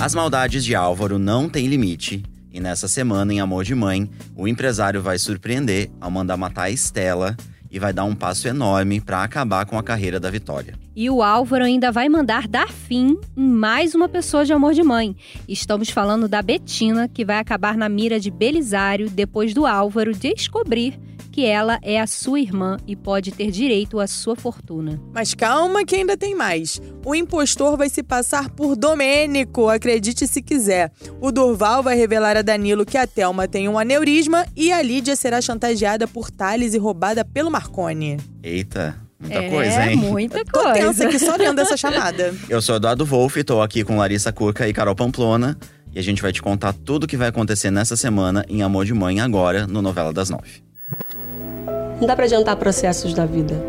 As 0.00 0.14
maldades 0.14 0.64
de 0.64 0.76
Álvaro 0.76 1.18
não 1.18 1.48
têm 1.48 1.66
limite. 1.66 2.22
E 2.52 2.60
nessa 2.60 2.86
semana, 2.86 3.34
em 3.34 3.40
Amor 3.40 3.64
de 3.64 3.74
Mãe, 3.74 4.08
o 4.36 4.46
empresário 4.46 5.02
vai 5.02 5.18
surpreender 5.18 5.90
ao 6.00 6.08
mandar 6.08 6.36
matar 6.36 6.62
a 6.62 6.70
Estela 6.70 7.36
e 7.68 7.80
vai 7.80 7.92
dar 7.92 8.04
um 8.04 8.14
passo 8.14 8.46
enorme 8.46 9.00
para 9.00 9.24
acabar 9.24 9.66
com 9.66 9.76
a 9.76 9.82
carreira 9.82 10.20
da 10.20 10.30
Vitória. 10.30 10.74
E 10.94 11.10
o 11.10 11.20
Álvaro 11.20 11.64
ainda 11.64 11.90
vai 11.90 12.08
mandar 12.08 12.46
dar 12.46 12.68
fim 12.68 13.18
em 13.36 13.48
mais 13.48 13.92
uma 13.92 14.08
pessoa 14.08 14.44
de 14.44 14.52
amor 14.52 14.72
de 14.72 14.84
mãe. 14.84 15.16
Estamos 15.48 15.90
falando 15.90 16.28
da 16.28 16.40
Betina, 16.42 17.08
que 17.08 17.24
vai 17.24 17.38
acabar 17.38 17.76
na 17.76 17.88
mira 17.88 18.20
de 18.20 18.30
Belisário 18.30 19.10
depois 19.10 19.52
do 19.52 19.66
Álvaro 19.66 20.12
descobrir 20.12 20.96
que 21.38 21.46
ela 21.46 21.78
é 21.82 22.00
a 22.00 22.06
sua 22.08 22.40
irmã 22.40 22.78
e 22.84 22.96
pode 22.96 23.30
ter 23.30 23.52
direito 23.52 24.00
à 24.00 24.08
sua 24.08 24.34
fortuna. 24.34 25.00
Mas 25.14 25.34
calma 25.34 25.84
que 25.84 25.94
ainda 25.94 26.16
tem 26.16 26.34
mais. 26.34 26.82
O 27.06 27.14
impostor 27.14 27.76
vai 27.76 27.88
se 27.88 28.02
passar 28.02 28.50
por 28.50 28.74
Domênico, 28.74 29.68
acredite 29.68 30.26
se 30.26 30.42
quiser. 30.42 30.90
O 31.20 31.30
Durval 31.30 31.80
vai 31.80 31.96
revelar 31.96 32.36
a 32.36 32.42
Danilo 32.42 32.84
que 32.84 32.98
a 32.98 33.06
Thelma 33.06 33.46
tem 33.46 33.68
um 33.68 33.78
aneurisma 33.78 34.44
e 34.56 34.72
a 34.72 34.82
Lídia 34.82 35.14
será 35.14 35.40
chantageada 35.40 36.08
por 36.08 36.28
Thales 36.28 36.74
e 36.74 36.78
roubada 36.78 37.24
pelo 37.24 37.52
Marconi. 37.52 38.16
Eita, 38.42 38.96
muita 39.20 39.38
é, 39.38 39.48
coisa, 39.48 39.86
hein? 39.86 39.96
muita 39.96 40.44
Tô 40.44 40.60
coisa. 40.60 40.72
tensa 40.72 41.04
aqui 41.04 41.20
só 41.20 41.36
lendo 41.36 41.60
essa 41.60 41.76
chamada. 41.76 42.34
Eu 42.50 42.60
sou 42.60 42.74
Eduardo 42.74 43.06
Wolff, 43.06 43.44
tô 43.44 43.62
aqui 43.62 43.84
com 43.84 43.96
Larissa 43.96 44.32
Curca 44.32 44.66
e 44.66 44.72
Carol 44.72 44.96
Pamplona. 44.96 45.56
E 45.94 46.00
a 46.00 46.02
gente 46.02 46.20
vai 46.20 46.32
te 46.32 46.42
contar 46.42 46.72
tudo 46.72 47.04
o 47.04 47.06
que 47.06 47.16
vai 47.16 47.28
acontecer 47.28 47.70
nessa 47.70 47.96
semana 47.96 48.44
em 48.48 48.60
Amor 48.60 48.84
de 48.84 48.92
Mãe 48.92 49.20
agora, 49.20 49.68
no 49.68 49.80
Novela 49.80 50.12
das 50.12 50.28
Nove. 50.28 50.67
Não 52.00 52.06
dá 52.06 52.14
pra 52.14 52.26
adiantar 52.26 52.54
processos 52.56 53.12
da 53.12 53.26
vida. 53.26 53.60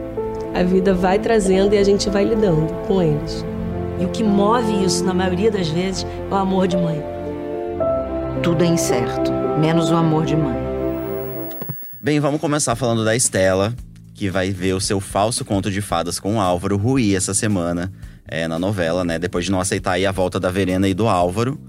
A 0.53 0.61
vida 0.61 0.93
vai 0.93 1.17
trazendo 1.17 1.73
e 1.73 1.79
a 1.79 1.83
gente 1.83 2.09
vai 2.11 2.23
lidando 2.23 2.71
com 2.87 3.01
eles. 3.01 3.43
E 3.99 4.05
o 4.05 4.09
que 4.09 4.23
move 4.23 4.85
isso, 4.85 5.03
na 5.03 5.15
maioria 5.15 5.49
das 5.49 5.67
vezes, 5.67 6.05
é 6.05 6.33
o 6.33 6.37
amor 6.37 6.67
de 6.67 6.77
mãe. 6.77 7.03
Tudo 8.43 8.63
é 8.63 8.67
incerto, 8.67 9.31
menos 9.59 9.89
o 9.89 9.95
amor 9.95 10.25
de 10.25 10.35
mãe. 10.35 10.57
Bem, 11.99 12.19
vamos 12.19 12.39
começar 12.39 12.75
falando 12.75 13.03
da 13.03 13.15
Estela, 13.15 13.73
que 14.13 14.29
vai 14.29 14.51
ver 14.51 14.73
o 14.73 14.79
seu 14.79 14.99
falso 14.99 15.43
conto 15.43 15.71
de 15.71 15.81
fadas 15.81 16.19
com 16.19 16.35
o 16.35 16.39
Álvaro 16.39 16.77
ruir 16.77 17.15
essa 17.15 17.33
semana 17.33 17.91
é, 18.27 18.47
na 18.47 18.59
novela, 18.59 19.03
né? 19.03 19.17
Depois 19.17 19.45
de 19.45 19.51
não 19.51 19.59
aceitar 19.59 19.93
aí 19.93 20.05
a 20.05 20.11
volta 20.11 20.39
da 20.39 20.51
Verena 20.51 20.87
e 20.87 20.93
do 20.93 21.07
Álvaro, 21.07 21.59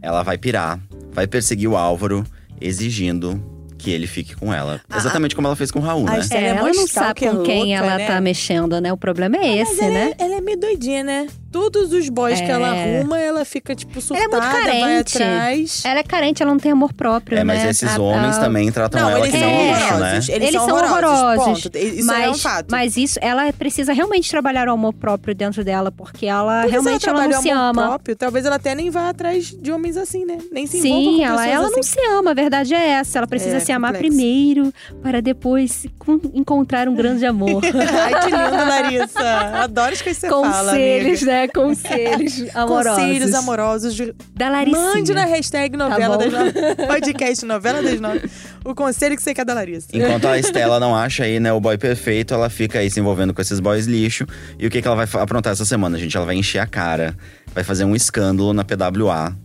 ela 0.00 0.22
vai 0.22 0.38
pirar, 0.38 0.78
vai 1.12 1.26
perseguir 1.26 1.68
o 1.68 1.76
Álvaro, 1.76 2.24
exigindo 2.60 3.53
que 3.78 3.90
ele 3.90 4.06
fique 4.06 4.34
com 4.34 4.52
ela. 4.52 4.80
Exatamente 4.94 5.34
como 5.34 5.46
ela 5.46 5.56
fez 5.56 5.70
com 5.70 5.78
o 5.78 5.82
Raul, 5.82 6.06
a 6.08 6.12
né? 6.12 6.26
É, 6.30 6.36
é 6.36 6.46
ela 6.48 6.72
não 6.72 6.86
sabe 6.86 7.20
com 7.20 7.42
quem 7.42 7.58
louca, 7.58 7.72
ela 7.74 7.98
né? 7.98 8.06
tá 8.06 8.20
mexendo, 8.20 8.80
né? 8.80 8.92
O 8.92 8.96
problema 8.96 9.36
é 9.36 9.40
Mas 9.40 9.70
esse, 9.70 9.80
ela, 9.82 9.92
né? 9.92 10.14
é, 10.18 10.24
ela 10.24 10.34
é 10.36 10.40
meio 10.40 10.58
doidinha, 10.58 11.04
né? 11.04 11.26
Todos 11.54 11.92
os 11.92 12.08
boys 12.08 12.40
que 12.40 12.50
ela 12.50 12.74
É. 12.74 12.98
arruma, 12.98 13.16
ela 13.16 13.44
fica, 13.44 13.76
tipo, 13.76 13.92
Ela 13.92 14.00
surtada, 14.02 14.24
é 14.24 14.28
muito 14.28 14.42
vai 14.52 14.64
carente. 14.64 15.22
atrás. 15.22 15.82
Ela 15.84 16.00
é 16.00 16.02
carente, 16.02 16.42
ela 16.42 16.50
não 16.52 16.58
tem 16.58 16.72
amor 16.72 16.92
próprio, 16.92 17.38
É, 17.38 17.44
mas 17.44 17.62
né? 17.62 17.70
esses 17.70 17.96
A- 17.96 18.00
homens 18.00 18.36
a- 18.36 18.40
também 18.40 18.72
tratam 18.72 19.00
Não, 19.00 19.08
ela 19.10 19.20
eles 19.20 19.30
que 19.32 19.38
são 19.38 19.48
um 19.48 19.72
lixo, 19.72 19.94
né? 19.98 20.14
Eles, 20.14 20.28
Eles, 20.30 20.50
são 20.52 20.68
horrorosos. 20.76 21.64
Isso 21.74 22.06
mas, 22.06 22.24
é 22.24 22.30
um 22.30 22.34
fato. 22.34 22.66
Mas 22.72 22.96
isso, 22.96 23.18
ela 23.22 23.52
precisa 23.52 23.92
realmente 23.92 24.28
trabalhar 24.28 24.68
o 24.68 24.72
amor 24.72 24.94
próprio 24.94 25.32
dentro 25.32 25.62
dela, 25.62 25.92
porque 25.92 26.26
ela 26.26 26.62
realmente 26.62 27.08
ela, 27.08 27.18
trabalha 27.18 27.36
não 27.36 27.42
se 27.42 27.50
amor 27.50 27.62
ama. 27.62 27.88
Próprio, 27.90 28.16
talvez 28.16 28.44
ela 28.44 28.56
até 28.56 28.74
nem 28.74 28.90
vá 28.90 29.08
atrás 29.10 29.46
de 29.56 29.70
homens 29.70 29.96
assim, 29.96 30.24
né? 30.24 30.38
Nem 30.50 30.66
se 30.66 30.80
Sim, 30.82 31.18
com 31.18 31.24
ela, 31.24 31.46
ela 31.46 31.66
assim. 31.66 31.76
não 31.76 31.82
se 31.84 32.00
ama, 32.10 32.32
a 32.32 32.34
verdade 32.34 32.74
é 32.74 32.88
essa. 32.90 33.18
Ela 33.18 33.28
precisa 33.28 33.58
É, 33.58 33.60
se 33.60 33.70
amar 33.70 33.92
complexo. 33.92 34.16
primeiro, 34.16 34.74
para 35.00 35.22
depois 35.22 35.86
encontrar 36.34 36.88
um 36.88 36.94
grande 36.96 37.24
amor. 37.24 37.62
Ai, 37.64 38.20
que 38.24 38.30
lindo, 38.30 38.56
Larissa. 38.68 39.62
Adoro 39.62 39.92
que 39.96 40.12
você 40.14 40.28
fala, 40.28 40.48
Conselhos, 40.70 41.20
né? 41.46 41.52
Conselhos 41.54 42.56
amorosos. 42.56 42.92
Conselhos 43.02 43.34
amorosos. 43.34 43.94
de- 43.94 44.14
Da 44.34 44.48
Larissa. 44.48 44.78
Mande 44.80 45.14
na 45.14 45.24
hashtag 45.24 45.76
novela 45.76 46.16
bom. 46.16 46.24
das 46.24 46.32
nove. 46.32 46.52
Podcast 46.86 47.44
novela 47.44 47.82
das 47.82 48.00
nove. 48.00 48.30
O 48.64 48.74
conselho 48.74 49.16
que 49.16 49.22
você 49.22 49.34
quer 49.34 49.44
da 49.44 49.54
Larissa. 49.54 49.88
Enquanto 49.92 50.26
a 50.26 50.38
Estela 50.38 50.80
não 50.80 50.94
acha 50.96 51.24
aí, 51.24 51.38
né, 51.40 51.52
o 51.52 51.60
boy 51.60 51.76
perfeito, 51.78 52.32
ela 52.34 52.48
fica 52.50 52.78
aí 52.78 52.90
se 52.90 52.98
envolvendo 53.00 53.32
com 53.34 53.40
esses 53.42 53.60
boys 53.60 53.86
lixo. 53.86 54.26
E 54.58 54.66
o 54.66 54.70
que, 54.70 54.80
que 54.80 54.88
ela 54.88 54.96
vai 55.04 55.22
aprontar 55.22 55.52
essa 55.52 55.64
semana, 55.64 55.98
gente? 55.98 56.16
Ela 56.16 56.26
vai 56.26 56.34
encher 56.36 56.58
a 56.60 56.66
cara, 56.66 57.14
vai 57.54 57.62
fazer 57.64 57.84
um 57.84 57.94
escândalo 57.94 58.52
na 58.52 58.64
PWA. 58.64 59.36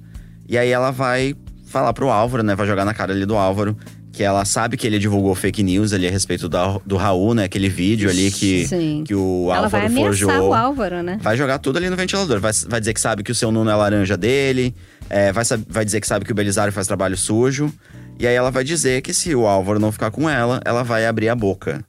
E 0.48 0.58
aí 0.58 0.70
ela 0.70 0.92
vai 0.92 1.36
falar 1.68 1.94
pro 1.94 2.10
Álvaro, 2.10 2.42
né? 2.44 2.56
Vai 2.56 2.66
jogar 2.66 2.84
na 2.86 2.94
cara 2.94 3.14
ali 3.14 3.26
do 3.26 3.38
Álvaro. 3.38 3.78
Que 4.20 4.24
ela 4.26 4.44
sabe 4.44 4.76
que 4.76 4.86
ele 4.86 5.00
divulgou 5.00 5.34
fake 5.34 5.64
news 5.64 5.94
ali 5.94 6.06
a 6.06 6.12
respeito 6.12 6.50
da- 6.50 6.78
do 6.86 6.98
Raul, 6.98 7.34
né? 7.34 7.46
Aquele 7.46 7.70
vídeo 7.70 8.10
ali 8.10 8.30
que, 8.30 8.68
Sim. 8.68 9.02
que 9.08 9.16
o 9.16 9.50
Ela 9.50 9.70
vai 9.70 9.84
Álvaro 9.84 9.96
forjou. 10.04 10.50
o 10.50 10.54
Álvaro, 10.54 11.02
né? 11.02 11.18
Vai 11.22 11.38
jogar 11.38 11.58
tudo 11.60 11.78
ali 11.78 11.90
no 11.90 11.96
ventilador. 11.96 12.38
Vai, 12.42 12.52
vai 12.68 12.82
dizer 12.82 12.94
que 12.94 13.00
sabe 13.00 13.24
que 13.24 13.32
o 13.32 13.36
seu 13.36 13.50
Nuno 13.50 13.70
é 13.70 13.76
laranja 13.76 14.18
dele. 14.18 14.76
é, 15.10 15.32
vai, 15.32 15.46
vai 15.70 15.86
dizer 15.86 16.02
que 16.02 16.08
sabe 16.08 16.26
que 16.26 16.34
o 16.34 16.36
Belisário 16.36 16.74
faz 16.74 16.86
trabalho 16.86 17.16
sujo. 17.16 17.74
E 18.20 18.28
aí 18.28 18.36
ela 18.36 18.52
vai 18.52 18.66
dizer 18.66 19.02
que 19.02 19.14
se 19.14 19.34
o 19.34 19.48
Álvaro 19.48 19.80
não 19.80 19.90
ficar 19.90 20.12
com 20.12 20.30
ela, 20.30 20.60
ela 20.66 20.84
vai 20.84 21.06
abrir 21.06 21.30
a 21.30 21.36
boca. 21.36 21.82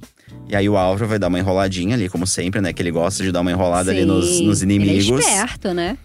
E 0.49 0.55
aí 0.55 0.69
o 0.69 0.77
Álvaro 0.77 1.09
vai 1.09 1.19
dar 1.19 1.27
uma 1.27 1.39
enroladinha 1.41 1.97
ali, 1.97 2.09
como 2.09 2.29
sempre, 2.29 2.61
né? 2.61 2.73
Que 2.73 2.81
ele 2.81 2.93
gosta 2.93 3.25
de 3.25 3.33
dar 3.33 3.41
uma 3.41 3.51
enrolada 3.51 3.91
ali 3.91 4.05
nos, 4.05 4.27
Sim, 4.29 4.47
nos 4.47 4.63
inimigos. 4.63 5.09
Ele 5.09 5.15
é 5.15 5.19
esperto, 5.19 5.75
né? 5.75 5.99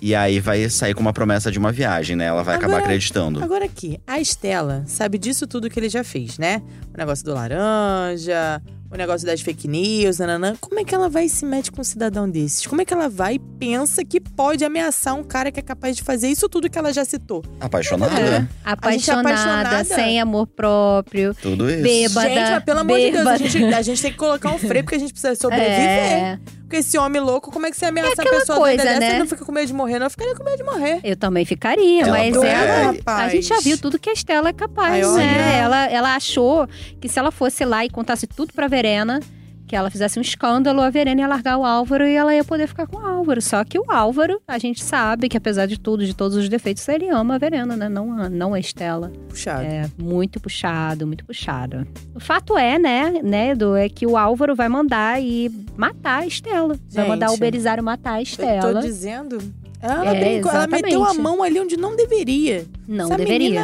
E 0.00 0.14
aí 0.14 0.40
vai 0.40 0.68
sair 0.68 0.94
com 0.94 1.00
uma 1.00 1.12
promessa 1.12 1.50
de 1.50 1.58
uma 1.58 1.70
viagem, 1.72 2.16
né? 2.16 2.24
Ela 2.26 2.42
vai 2.42 2.56
acabar 2.56 2.74
Agora- 2.74 2.84
acreditando. 2.84 3.42
Agora 3.42 3.64
aqui, 3.64 4.00
a 4.06 4.20
Estela 4.20 4.82
sabe 4.86 5.18
disso 5.18 5.46
tudo 5.46 5.70
que 5.70 5.78
ele 5.78 5.88
já 5.88 6.02
fez, 6.02 6.38
né? 6.38 6.60
O 6.92 6.98
negócio 6.98 7.24
do 7.24 7.32
laranja, 7.32 8.60
o 8.92 8.96
negócio 8.96 9.26
das 9.26 9.40
fake 9.40 9.66
news, 9.66 10.18
nananã. 10.18 10.54
Como 10.60 10.78
é 10.78 10.84
que 10.84 10.94
ela 10.94 11.08
vai 11.08 11.24
e 11.24 11.28
se 11.28 11.44
mete 11.46 11.72
com 11.72 11.80
um 11.80 11.84
cidadão 11.84 12.28
desses? 12.28 12.66
Como 12.66 12.80
é 12.82 12.84
que 12.84 12.92
ela 12.92 13.08
vai 13.08 13.34
e 13.34 13.38
pensa 13.38 14.04
que 14.04 14.20
pode 14.20 14.64
ameaçar 14.64 15.14
um 15.14 15.24
cara 15.24 15.50
que 15.50 15.58
é 15.58 15.62
capaz 15.62 15.96
de 15.96 16.02
fazer 16.02 16.28
isso 16.28 16.48
tudo 16.48 16.68
que 16.68 16.78
ela 16.78 16.92
já 16.92 17.04
citou? 17.04 17.42
Apaixonada? 17.60 18.18
É. 18.20 18.30
né? 18.40 18.48
Apaixonada, 18.64 19.28
apaixonada. 19.30 19.84
sem 19.84 20.20
amor 20.20 20.46
próprio. 20.46 21.34
Tudo 21.40 21.70
isso. 21.70 21.82
Bêbada. 21.82 22.28
gente, 22.28 22.50
mas 22.50 22.64
pelo 22.64 22.80
amor 22.80 22.98
de 22.98 23.10
Deus, 23.10 23.26
a 23.26 23.32
bêbada. 23.32 23.48
gente, 23.48 23.74
a 23.74 23.82
gente 23.82 24.02
tem 24.02 24.12
que 24.12 24.18
colocar 24.18 24.50
um 24.52 24.58
freio 24.58 24.84
porque 24.84 24.96
a 24.96 25.00
gente 25.00 25.12
precisa 25.12 25.34
sobreviver. 25.34 25.72
É, 25.78 26.38
Porque 26.62 26.76
esse 26.76 26.96
homem 26.98 27.20
louco, 27.20 27.50
como 27.52 27.66
é 27.66 27.70
que 27.70 27.76
você 27.76 27.84
ameaça 27.86 28.12
aquela 28.20 28.36
a 28.36 28.40
pessoa 28.40 28.58
coisa, 28.58 28.82
dessa 28.82 29.00
né? 29.00 29.16
e 29.16 29.18
não 29.18 29.26
fica 29.26 29.44
com 29.44 29.52
medo 29.52 29.66
de 29.66 29.72
morrer? 29.74 29.98
Não, 29.98 30.06
eu 30.06 30.10
ficaria 30.10 30.34
com 30.34 30.42
medo 30.44 30.56
de 30.56 30.64
morrer. 30.64 31.00
eu 31.04 31.16
também 31.16 31.44
ficaria, 31.44 32.02
Ela 32.02 32.10
mas 32.18 32.34
ela. 32.36 32.46
é, 32.46 33.00
A 33.06 33.28
gente 33.28 33.46
já 33.46 33.60
viu 33.60 33.76
tudo 33.78 33.98
que 33.98 34.08
a 34.08 34.12
Estela 34.12 34.48
é 34.48 34.52
capaz, 34.54 35.06
Ai, 35.06 35.16
né? 35.16 35.58
Ela, 35.58 35.86
ela 35.90 36.16
achou 36.16 36.66
que 37.00 37.08
se 37.08 37.18
ela 37.18 37.30
fosse 37.30 37.64
lá 37.64 37.84
e 37.84 37.90
contasse 37.90 38.26
tudo 38.26 38.52
pra 38.54 38.68
Verena, 38.82 39.20
que 39.68 39.76
ela 39.76 39.88
fizesse 39.90 40.18
um 40.18 40.22
escândalo, 40.22 40.80
a 40.80 40.90
Verena 40.90 41.20
ia 41.20 41.28
largar 41.28 41.56
o 41.56 41.64
Álvaro 41.64 42.04
e 42.04 42.14
ela 42.14 42.34
ia 42.34 42.42
poder 42.44 42.66
ficar 42.66 42.86
com 42.86 42.96
o 42.96 43.06
Álvaro. 43.06 43.40
Só 43.40 43.62
que 43.64 43.78
o 43.78 43.84
Álvaro, 43.88 44.40
a 44.46 44.58
gente 44.58 44.82
sabe 44.82 45.28
que 45.28 45.36
apesar 45.36 45.66
de 45.66 45.78
tudo, 45.78 46.04
de 46.04 46.14
todos 46.14 46.36
os 46.36 46.48
defeitos, 46.48 46.86
ele 46.88 47.08
ama 47.08 47.36
a 47.36 47.38
Verena, 47.38 47.76
né? 47.76 47.88
Não 47.88 48.12
a, 48.20 48.28
não 48.28 48.54
a 48.54 48.58
Estela. 48.60 49.12
Puxado. 49.28 49.62
É 49.62 49.88
muito 49.96 50.40
puxado, 50.40 51.06
muito 51.06 51.24
puxado. 51.24 51.86
O 52.14 52.18
fato 52.20 52.58
é, 52.58 52.76
né, 52.78 53.20
né, 53.22 53.50
Edu, 53.52 53.76
é 53.76 53.88
que 53.88 54.04
o 54.06 54.16
Álvaro 54.16 54.54
vai 54.56 54.68
mandar 54.68 55.22
e 55.22 55.48
matar 55.76 56.22
a 56.22 56.26
Estela. 56.26 56.74
Vai 56.90 57.04
Gente, 57.04 57.08
mandar 57.08 57.30
o 57.30 57.36
Belisário 57.36 57.84
matar 57.84 58.14
a 58.14 58.20
Eu 58.20 58.24
tô 58.26 58.30
Estela. 58.30 58.80
dizendo. 58.82 59.38
Ela, 59.80 60.06
É, 60.14 60.20
brincou, 60.20 60.52
ela 60.52 60.66
meteu 60.66 61.04
a 61.04 61.14
mão 61.14 61.42
ali 61.42 61.58
onde 61.58 61.76
não 61.76 61.96
deveria. 61.96 62.66
Não 62.86 63.06
Essa 63.06 63.16
deveria. 63.16 63.62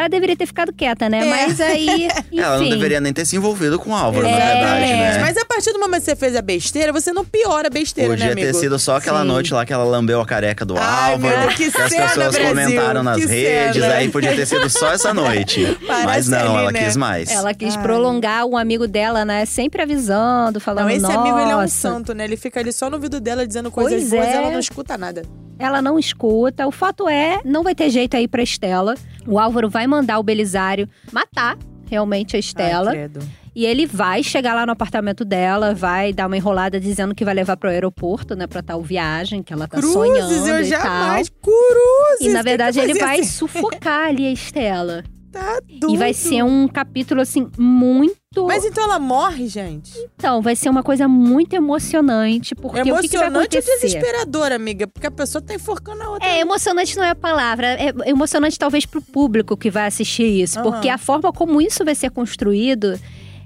Ela 0.00 0.08
deveria 0.08 0.36
ter 0.36 0.46
ficado 0.46 0.72
quieta, 0.72 1.08
né? 1.08 1.26
É. 1.26 1.30
Mas 1.30 1.60
aí, 1.60 2.06
enfim. 2.32 2.40
Ela 2.40 2.58
não 2.58 2.68
deveria 2.68 3.00
nem 3.00 3.12
ter 3.12 3.24
se 3.26 3.36
envolvido 3.36 3.78
com 3.78 3.90
o 3.90 3.94
Álvaro, 3.94 4.22
na 4.26 4.32
É, 4.32 4.54
verdade, 4.54 4.80
né? 4.92 5.18
Mas 5.20 5.36
a 5.36 5.44
partir 5.44 5.72
do 5.72 5.78
momento 5.78 6.00
que 6.00 6.06
você 6.06 6.16
fez 6.16 6.34
a 6.34 6.42
besteira, 6.42 6.92
você 6.92 7.12
não 7.12 7.24
piora 7.24 7.66
a 7.68 7.70
besteira, 7.70 8.10
Podia 8.10 8.26
né, 8.26 8.32
amigo? 8.32 8.46
ter 8.46 8.54
sido 8.54 8.78
só 8.78 8.96
aquela 8.96 9.20
Sim. 9.22 9.28
noite 9.28 9.52
lá 9.52 9.64
que 9.66 9.72
ela 9.72 9.84
lambeu 9.84 10.20
a 10.20 10.26
careca 10.26 10.64
do 10.64 10.74
Ai, 10.78 11.16
meu 11.18 11.28
Álvaro. 11.30 11.40
Deus, 11.48 11.54
que 11.54 11.64
as 11.64 11.72
cena, 11.90 12.06
pessoas 12.08 12.34
Brasil, 12.34 12.48
comentaram 12.48 13.02
nas 13.02 13.16
que 13.20 13.26
redes, 13.26 13.82
cena. 13.82 13.94
aí 13.94 14.08
podia 14.08 14.34
ter 14.34 14.46
sido 14.46 14.70
só 14.70 14.92
essa 14.92 15.12
noite. 15.12 15.64
Parece 15.86 16.06
Mas 16.06 16.28
não, 16.28 16.38
ali, 16.38 16.48
ela 16.62 16.72
né? 16.72 16.84
quis 16.84 16.96
mais. 16.96 17.30
Ela 17.30 17.52
quis 17.52 17.76
Ai. 17.76 17.82
prolongar 17.82 18.46
um 18.46 18.56
amigo 18.56 18.88
dela, 18.88 19.24
né? 19.24 19.44
Sempre 19.44 19.82
avisando, 19.82 20.60
falando, 20.60 20.84
Não, 20.86 20.90
esse 20.90 21.00
Nossa. 21.02 21.18
amigo, 21.18 21.38
ele 21.38 21.50
é 21.50 21.56
um 21.56 21.68
santo, 21.68 22.14
né? 22.14 22.24
Ele 22.24 22.36
fica 22.38 22.58
ali 22.60 22.72
só 22.72 22.88
no 22.88 22.96
ouvido 22.96 23.20
dela 23.20 23.46
dizendo 23.46 23.70
coisas 23.70 24.00
Pois 24.00 24.10
boas 24.10 24.26
é. 24.26 24.32
e 24.32 24.34
ela 24.36 24.50
não 24.50 24.60
escuta 24.60 24.96
nada. 24.96 25.22
Ela 25.60 25.82
não 25.82 25.98
escuta. 25.98 26.66
O 26.66 26.72
fato 26.72 27.06
é, 27.08 27.40
não 27.44 27.62
vai 27.62 27.74
ter 27.74 27.90
jeito 27.90 28.16
aí 28.16 28.26
pra 28.26 28.42
Estela. 28.42 28.94
O 29.26 29.38
Álvaro 29.38 29.68
vai 29.68 29.86
mandar 29.86 30.18
o 30.18 30.22
Belisário 30.22 30.88
matar 31.12 31.58
realmente 31.88 32.34
a 32.34 32.38
Estela. 32.38 32.90
Ai, 32.90 32.96
credo. 32.96 33.20
E 33.54 33.66
ele 33.66 33.84
vai 33.84 34.22
chegar 34.22 34.54
lá 34.54 34.64
no 34.64 34.72
apartamento 34.72 35.24
dela, 35.24 35.74
vai 35.74 36.12
dar 36.12 36.28
uma 36.28 36.36
enrolada 36.36 36.80
dizendo 36.80 37.14
que 37.14 37.24
vai 37.24 37.34
levar 37.34 37.56
pro 37.56 37.68
aeroporto, 37.68 38.36
né, 38.36 38.46
pra 38.46 38.62
tal 38.62 38.80
viagem 38.80 39.42
que 39.42 39.52
ela 39.52 39.66
tá 39.66 39.82
sonhando 39.82 40.28
Cruzes, 40.28 40.46
eu 40.46 40.60
e 40.60 40.64
jamais. 40.64 41.28
tal. 41.28 41.38
Cruzes. 41.42 42.26
E 42.26 42.28
na 42.30 42.42
verdade 42.42 42.78
ele 42.78 42.94
vai 42.94 43.20
assim. 43.20 43.28
sufocar 43.28 44.08
ali 44.08 44.26
a 44.26 44.30
Estela. 44.32 45.04
Tá 45.32 45.60
doido. 45.60 45.94
E 45.94 45.96
vai 45.96 46.12
ser 46.12 46.42
um 46.42 46.66
capítulo 46.66 47.20
assim 47.20 47.48
muito 47.56 48.46
Mas 48.46 48.64
então 48.64 48.82
ela 48.82 48.98
morre, 48.98 49.46
gente? 49.46 49.92
Então, 50.16 50.42
vai 50.42 50.56
ser 50.56 50.68
uma 50.68 50.82
coisa 50.82 51.06
muito 51.06 51.54
emocionante, 51.54 52.54
porque 52.54 52.80
o 52.80 52.82
que, 52.82 53.08
que 53.08 53.16
vai 53.16 53.28
Emocionante 53.28 53.56
ou 53.56 53.60
acontecer? 53.60 53.86
desesperador, 53.86 54.52
amiga? 54.52 54.86
Porque 54.88 55.06
a 55.06 55.10
pessoa 55.10 55.40
tá 55.40 55.54
enforcando 55.54 56.02
a 56.02 56.10
outra. 56.10 56.28
É, 56.28 56.40
emocionante 56.40 56.96
não 56.96 57.04
é 57.04 57.10
a 57.10 57.14
palavra. 57.14 57.66
É 57.68 57.92
emocionante 58.06 58.58
talvez 58.58 58.84
pro 58.86 59.00
público 59.00 59.56
que 59.56 59.70
vai 59.70 59.86
assistir 59.86 60.24
isso. 60.42 60.58
Aham. 60.58 60.70
Porque 60.70 60.88
a 60.88 60.98
forma 60.98 61.32
como 61.32 61.60
isso 61.60 61.84
vai 61.84 61.94
ser 61.94 62.10
construído 62.10 62.98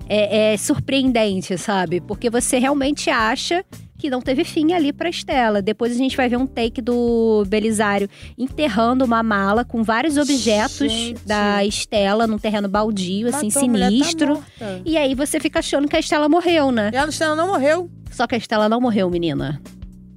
é, 0.08 0.52
é 0.52 0.56
surpreendente, 0.56 1.56
sabe? 1.58 2.00
Porque 2.00 2.30
você 2.30 2.58
realmente 2.58 3.10
acha 3.10 3.64
que 3.98 4.10
não 4.10 4.20
teve 4.20 4.44
fim 4.44 4.72
ali 4.72 4.92
pra 4.92 5.08
Estela. 5.08 5.62
Depois 5.62 5.92
a 5.92 5.96
gente 5.96 6.16
vai 6.16 6.28
ver 6.28 6.36
um 6.36 6.46
take 6.46 6.80
do 6.80 7.44
Belisário 7.46 8.08
enterrando 8.36 9.04
uma 9.04 9.22
mala 9.22 9.64
com 9.64 9.82
vários 9.82 10.16
objetos 10.16 10.90
Gente. 10.90 11.20
da 11.26 11.64
Estela 11.64 12.26
num 12.26 12.38
terreno 12.38 12.68
baldio, 12.68 13.28
assim, 13.28 13.48
tá 13.48 13.60
sinistro. 13.60 14.34
morta. 14.34 14.82
e 14.84 14.96
aí 14.96 15.14
você 15.14 15.38
fica 15.40 15.60
achando 15.60 15.88
que 15.88 15.96
a 15.96 16.00
Estela 16.00 16.28
morreu, 16.28 16.70
né? 16.70 16.90
E 16.92 16.96
a 16.96 17.06
Estela 17.06 17.34
não 17.36 17.46
morreu. 17.48 17.88
Só 18.10 18.26
que 18.26 18.34
a 18.34 18.38
Estela 18.38 18.68
não 18.68 18.80
morreu, 18.80 19.08
menina. 19.10 19.60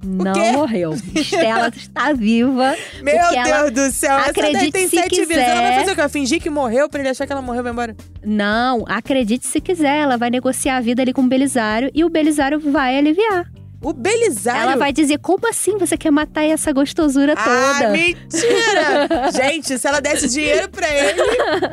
Não 0.04 0.52
morreu. 0.52 0.94
Estela 1.14 1.68
está 1.74 2.12
viva. 2.12 2.76
Meu 3.02 3.14
Deus 3.44 3.70
do 3.72 3.92
céu. 3.92 4.16
Essa 4.18 4.32
daí 4.32 4.50
acredite 4.52 4.72
tem 4.72 4.88
se 4.88 4.96
sete 4.96 5.24
vidas. 5.24 5.42
Ela 5.42 5.54
vai 5.60 5.70
quiser. 5.70 5.80
fazer 5.80 5.92
o 5.92 5.96
quê? 6.04 6.08
Fingir 6.08 6.40
que 6.40 6.50
morreu 6.50 6.88
pra 6.88 7.00
ele 7.00 7.08
achar 7.08 7.26
que 7.26 7.32
ela 7.32 7.42
morreu 7.42 7.60
e 7.60 7.62
vai 7.64 7.72
embora? 7.72 7.96
Não, 8.24 8.84
acredite 8.86 9.46
se 9.46 9.60
quiser, 9.60 9.98
ela 9.98 10.16
vai 10.16 10.30
negociar 10.30 10.76
a 10.76 10.80
vida 10.80 11.02
ali 11.02 11.12
com 11.12 11.22
o 11.22 11.28
Belisário 11.28 11.90
e 11.92 12.04
o 12.04 12.08
Belisário 12.08 12.60
vai 12.60 12.96
aliviar. 12.96 13.50
O 13.80 13.92
Belisário. 13.92 14.62
Ela 14.62 14.76
vai 14.76 14.92
dizer: 14.92 15.18
como 15.18 15.48
assim 15.48 15.78
você 15.78 15.96
quer 15.96 16.10
matar 16.10 16.42
essa 16.44 16.72
gostosura 16.72 17.34
Ah, 17.36 17.44
toda? 17.78 17.90
mentira! 17.90 19.30
Gente, 19.32 19.78
se 19.78 19.86
ela 19.86 20.00
desse 20.00 20.28
dinheiro 20.28 20.68
pra 20.68 20.88
ele, 20.88 21.22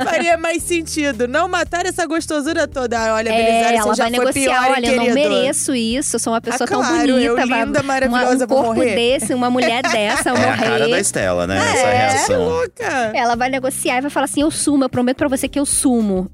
faria 0.04 0.38
mais 0.38 0.62
sentido. 0.62 1.28
Não 1.28 1.48
matar 1.48 1.86
essa 1.86 2.06
gostosura 2.06 2.68
toda. 2.68 3.00
Ah, 3.00 3.16
Olha, 3.16 3.30
É, 3.30 3.36
Belisário, 3.46 3.78
ela 3.80 3.84
você 3.88 3.98
já 3.98 4.04
vai 4.04 4.14
foi 4.14 4.20
negociar. 4.26 4.62
pior, 4.64 4.72
Olha, 4.78 4.88
eu 4.88 4.96
não 4.98 5.14
mereço 5.14 5.74
isso. 5.74 6.16
Eu 6.16 6.20
sou 6.20 6.34
uma 6.34 6.42
pessoa 6.42 6.66
Ah, 6.66 6.68
tão 6.72 6.80
claro, 6.82 7.08
bonita. 7.14 7.22
eu 7.22 7.48
vai- 7.48 7.66
linda, 7.66 7.82
maravilhosa, 7.84 8.46
um 8.46 8.48
vou 8.48 8.58
corpo 8.64 8.76
morrer. 8.76 8.96
desse, 8.96 9.34
uma 9.34 9.50
mulher 9.50 9.82
dessa, 9.92 10.30
eu 10.30 10.36
É 10.36 10.50
a 10.50 10.58
cara 10.58 10.80
da 10.80 10.88
morrer. 10.88 11.00
Estela, 11.02 11.48
né? 11.48 11.58
Essa 11.58 11.78
É, 11.88 11.92
que 12.08 12.14
reação. 12.14 12.44
louca. 12.48 13.12
Ela 13.16 13.36
vai 13.36 13.50
negociar 13.50 13.98
e 13.98 14.02
vai 14.02 14.12
falar 14.12 14.26
assim: 14.26 14.42
eu 14.42 14.52
sumo, 14.52 14.84
eu 14.84 14.90
prometo 14.90 15.18
pra 15.18 15.28
você 15.28 15.48
que 15.48 15.60
eu 15.60 15.66
sumo. 15.66 16.30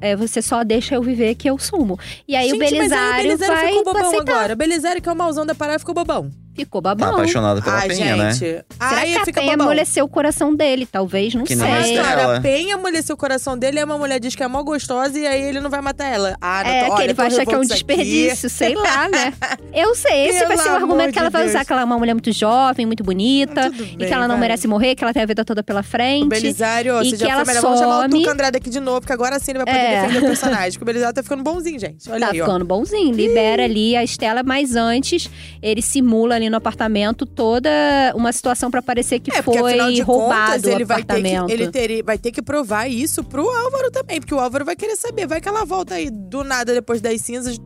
É, 0.00 0.16
você 0.16 0.40
só 0.42 0.62
deixa 0.64 0.94
eu 0.94 1.02
viver 1.02 1.34
que 1.34 1.48
eu 1.48 1.58
sumo. 1.58 1.98
E 2.26 2.34
aí 2.36 2.48
Gente, 2.50 2.56
o 2.56 2.58
mas 2.58 2.72
aí 2.72 2.78
Belisário, 2.78 3.10
o 3.10 3.22
Belisário 3.22 3.54
vai 3.54 3.68
ficou 3.68 3.84
bobão 3.84 4.06
aceitar. 4.08 4.32
agora. 4.32 4.52
O 4.54 4.56
Belisário, 4.56 5.02
que 5.02 5.08
é 5.08 5.12
o 5.12 5.16
mauzão 5.16 5.46
da 5.46 5.54
parada, 5.54 5.78
ficou 5.78 5.94
bobão. 5.94 6.30
Ficou 6.64 6.80
Tá 6.82 6.94
babão. 6.94 7.14
apaixonado 7.14 7.62
pela 7.62 7.76
Ai, 7.76 7.88
Penha, 7.88 8.16
né? 8.16 8.32
gente. 8.32 8.38
Será 8.38 9.00
Aí 9.00 9.12
que 9.12 9.18
a 9.18 9.24
fica 9.24 9.40
Penha 9.40 9.52
bobão. 9.52 9.66
amoleceu 9.66 10.04
o 10.04 10.08
coração 10.08 10.54
dele? 10.54 10.86
Talvez, 10.90 11.34
não 11.34 11.44
Que 11.44 11.56
sei. 11.56 11.66
Mas, 11.68 11.90
cara, 11.92 12.36
a 12.36 12.40
Penha 12.40 12.74
amoleceu 12.76 13.14
o 13.14 13.18
coração 13.18 13.56
dele 13.58 13.80
e 13.80 13.84
uma 13.84 13.98
mulher 13.98 14.18
diz 14.20 14.34
que 14.34 14.42
é 14.42 14.48
mó 14.48 14.62
gostosa 14.62 15.18
e 15.18 15.26
aí 15.26 15.42
ele 15.42 15.60
não 15.60 15.70
vai 15.70 15.80
matar 15.80 16.06
ela. 16.06 16.36
Ah, 16.40 16.62
não, 16.64 16.70
É, 16.70 16.80
tô, 16.80 16.86
que 16.86 16.92
olha, 16.92 17.04
ele 17.04 17.14
vai 17.14 17.28
tô 17.28 17.34
achar 17.36 17.46
que 17.46 17.54
é 17.54 17.58
um 17.58 17.62
isso 17.62 17.72
aqui. 17.72 17.84
desperdício, 17.84 18.50
sei 18.50 18.74
lá, 18.74 19.08
né? 19.08 19.32
Eu 19.72 19.94
sei, 19.94 20.28
esse 20.28 20.44
vai 20.46 20.58
ser 20.58 20.68
o 20.70 20.72
argumento 20.74 21.12
que 21.12 21.18
ela 21.18 21.30
vai 21.30 21.42
Deus. 21.42 21.54
usar, 21.54 21.64
que 21.64 21.72
ela 21.72 21.82
é 21.82 21.84
uma 21.84 21.98
mulher 21.98 22.14
muito 22.14 22.32
jovem, 22.32 22.86
muito 22.86 23.02
bonita, 23.04 23.70
Tudo 23.70 23.82
e 23.84 23.96
bem, 23.96 24.08
que 24.08 24.12
ela 24.14 24.26
não 24.26 24.34
vai. 24.36 24.40
merece 24.48 24.66
morrer, 24.68 24.94
que 24.94 25.02
ela 25.04 25.12
tem 25.12 25.22
a 25.22 25.26
vida 25.26 25.44
toda 25.44 25.62
pela 25.62 25.82
frente. 25.82 26.24
O 26.24 26.28
Belisário, 26.28 27.00
E 27.02 27.10
você 27.10 27.16
que 27.16 27.24
já 27.24 27.30
ela 27.32 27.44
foi 27.44 27.54
melhor. 27.54 27.62
Vamos 27.62 27.78
chamar 27.80 27.98
o 27.98 28.02
some. 28.02 28.20
Tuca 28.20 28.32
Andrade 28.32 28.56
aqui 28.56 28.70
de 28.70 28.80
novo, 28.80 29.00
porque 29.00 29.12
agora 29.12 29.38
sim 29.38 29.52
ele 29.52 29.58
vai 29.64 29.66
poder 29.66 29.78
É. 29.78 30.02
defender 30.02 30.18
o 30.24 30.26
personagem. 30.28 30.72
Porque 30.72 30.82
o 30.82 30.86
Belisário 30.86 31.14
tá 31.14 31.22
ficando 31.22 31.42
bonzinho, 31.42 31.78
gente. 31.78 32.10
Olha 32.10 32.26
Tá 32.26 32.32
aí, 32.32 32.38
ficando 32.40 32.64
bonzinho, 32.64 33.14
libera 33.14 33.64
ali 33.64 33.96
a 33.96 34.02
Estela, 34.04 34.42
mas 34.42 34.74
antes 34.76 35.30
ele 35.62 35.80
simula 35.80 36.34
ali 36.34 36.49
no 36.50 36.56
apartamento 36.56 37.24
toda 37.24 37.70
uma 38.14 38.32
situação 38.32 38.70
pra 38.70 38.82
parecer 38.82 39.20
que 39.20 39.34
É, 39.34 39.40
porque 39.40 39.58
foi 39.58 39.92
de 39.92 40.00
roubado 40.02 40.52
contas, 40.52 40.64
ele 40.64 40.84
vai 40.84 41.02
ter, 41.02 41.22
que, 41.22 41.52
ele 41.52 41.68
teria, 41.68 42.02
vai 42.02 42.18
ter 42.18 42.32
que 42.32 42.42
provar 42.42 42.88
isso 42.88 43.24
pro 43.24 43.48
Álvaro 43.48 43.90
também. 43.90 44.20
Porque 44.20 44.34
o 44.34 44.40
Álvaro 44.40 44.64
vai 44.64 44.76
querer 44.76 44.96
saber. 44.96 45.26
Vai 45.26 45.40
que 45.40 45.48
ela 45.48 45.64
volta 45.64 45.94
aí 45.94 46.10
do 46.10 46.44
nada 46.44 46.74
depois 46.74 47.00
das 47.00 47.20
cinzas. 47.20 47.56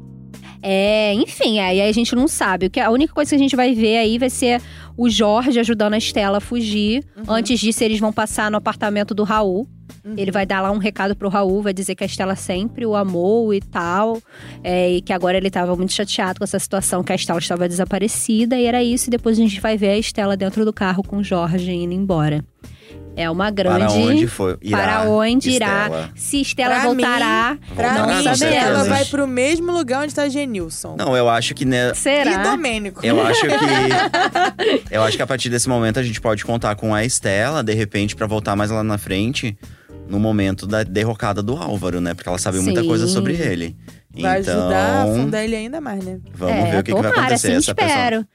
É, 0.62 1.12
enfim, 1.12 1.58
aí 1.58 1.82
a 1.82 1.92
gente 1.92 2.14
não 2.14 2.26
sabe. 2.26 2.66
O 2.66 2.70
que 2.70 2.80
a 2.80 2.90
única 2.90 3.12
coisa 3.12 3.30
que 3.30 3.34
a 3.34 3.38
gente 3.38 3.56
vai 3.56 3.74
ver 3.74 3.98
aí 3.98 4.18
vai 4.18 4.30
ser 4.30 4.62
o 4.96 5.10
Jorge 5.10 5.60
ajudando 5.60 5.94
a 5.94 5.98
Estela 5.98 6.38
a 6.38 6.40
fugir. 6.40 7.04
Uhum. 7.16 7.24
Antes 7.28 7.60
disso, 7.60 7.84
eles 7.84 8.00
vão 8.00 8.12
passar 8.12 8.50
no 8.50 8.56
apartamento 8.56 9.14
do 9.14 9.24
Raul. 9.24 9.68
Uhum. 10.04 10.14
Ele 10.16 10.30
vai 10.30 10.44
dar 10.44 10.60
lá 10.60 10.70
um 10.70 10.78
recado 10.78 11.16
pro 11.16 11.28
Raul, 11.28 11.62
vai 11.62 11.72
dizer 11.72 11.94
que 11.94 12.04
a 12.04 12.06
Estela 12.06 12.36
sempre 12.36 12.84
o 12.86 12.94
amou 12.94 13.52
e 13.54 13.60
tal. 13.60 14.20
é, 14.62 14.92
e 14.92 15.00
que 15.00 15.12
agora 15.12 15.36
ele 15.36 15.50
tava 15.50 15.74
muito 15.76 15.92
chateado 15.92 16.38
com 16.38 16.44
essa 16.44 16.58
situação, 16.58 17.02
que 17.02 17.12
a 17.12 17.14
Estela 17.14 17.38
estava 17.38 17.68
desaparecida. 17.68 18.56
E 18.56 18.66
era 18.66 18.82
isso. 18.82 19.08
E 19.08 19.10
depois 19.10 19.38
a 19.38 19.42
gente 19.42 19.60
vai 19.60 19.76
ver 19.76 19.90
a 19.90 19.98
Estela 19.98 20.36
dentro 20.36 20.64
do 20.64 20.72
carro 20.72 21.02
com 21.02 21.18
o 21.18 21.24
Jorge 21.24 21.72
indo 21.72 21.94
embora. 21.94 22.44
É 23.16 23.30
uma 23.30 23.50
grande. 23.50 23.78
Para 23.78 23.92
onde 23.92 24.26
foi? 24.26 24.56
Irá, 24.60 24.78
para 24.78 25.10
onde 25.10 25.50
irá? 25.50 25.82
Estela. 25.84 26.10
Se 26.16 26.40
Estela 26.40 26.74
Pra 26.74 26.82
voltará. 26.84 27.58
Pra 27.74 27.92
mim, 27.92 27.98
com 27.98 28.10
ela 28.10 28.36
certeza. 28.36 28.84
vai 28.84 29.04
pro 29.04 29.26
mesmo 29.26 29.72
lugar 29.72 30.02
onde 30.02 30.14
tá 30.14 30.28
Genilson. 30.28 30.96
Não, 30.98 31.16
eu 31.16 31.28
acho 31.28 31.54
que 31.54 31.64
né, 31.64 31.94
Será? 31.94 32.32
E 32.32 32.38
Domênico. 32.42 33.04
Eu 33.04 33.24
acho 33.24 33.42
que. 33.42 33.54
eu 34.90 35.02
acho 35.02 35.16
que 35.16 35.22
a 35.22 35.26
partir 35.26 35.48
desse 35.48 35.68
momento 35.68 35.98
a 35.98 36.02
gente 36.02 36.20
pode 36.20 36.44
contar 36.44 36.74
com 36.74 36.94
a 36.94 37.04
Estela, 37.04 37.62
de 37.62 37.72
repente, 37.74 38.16
pra 38.16 38.26
voltar 38.26 38.56
mais 38.56 38.70
lá 38.70 38.82
na 38.82 38.98
frente, 38.98 39.56
no 40.08 40.18
momento 40.18 40.66
da 40.66 40.82
derrocada 40.82 41.42
do 41.42 41.56
Álvaro, 41.56 42.00
né? 42.00 42.14
Porque 42.14 42.28
ela 42.28 42.38
sabe 42.38 42.58
muita 42.60 42.82
Sim. 42.82 42.88
coisa 42.88 43.06
sobre 43.06 43.34
ele. 43.34 43.76
Vai 44.20 44.40
então, 44.40 44.58
ajudar 44.60 44.76
a 44.76 45.02
afundar 45.02 45.42
ele 45.44 45.56
ainda 45.56 45.80
mais, 45.80 46.04
né? 46.04 46.18
vamos 46.34 46.54
é, 46.54 46.70
ver 46.70 46.78
o 46.78 46.82
que, 46.84 46.92
que 46.94 47.00
vai 47.00 47.02
tomara, 47.10 47.20
acontecer. 47.26 47.48
assim 47.48 47.56
Essa 47.56 47.74
pessoa. 47.74 47.94
espero. 47.94 48.26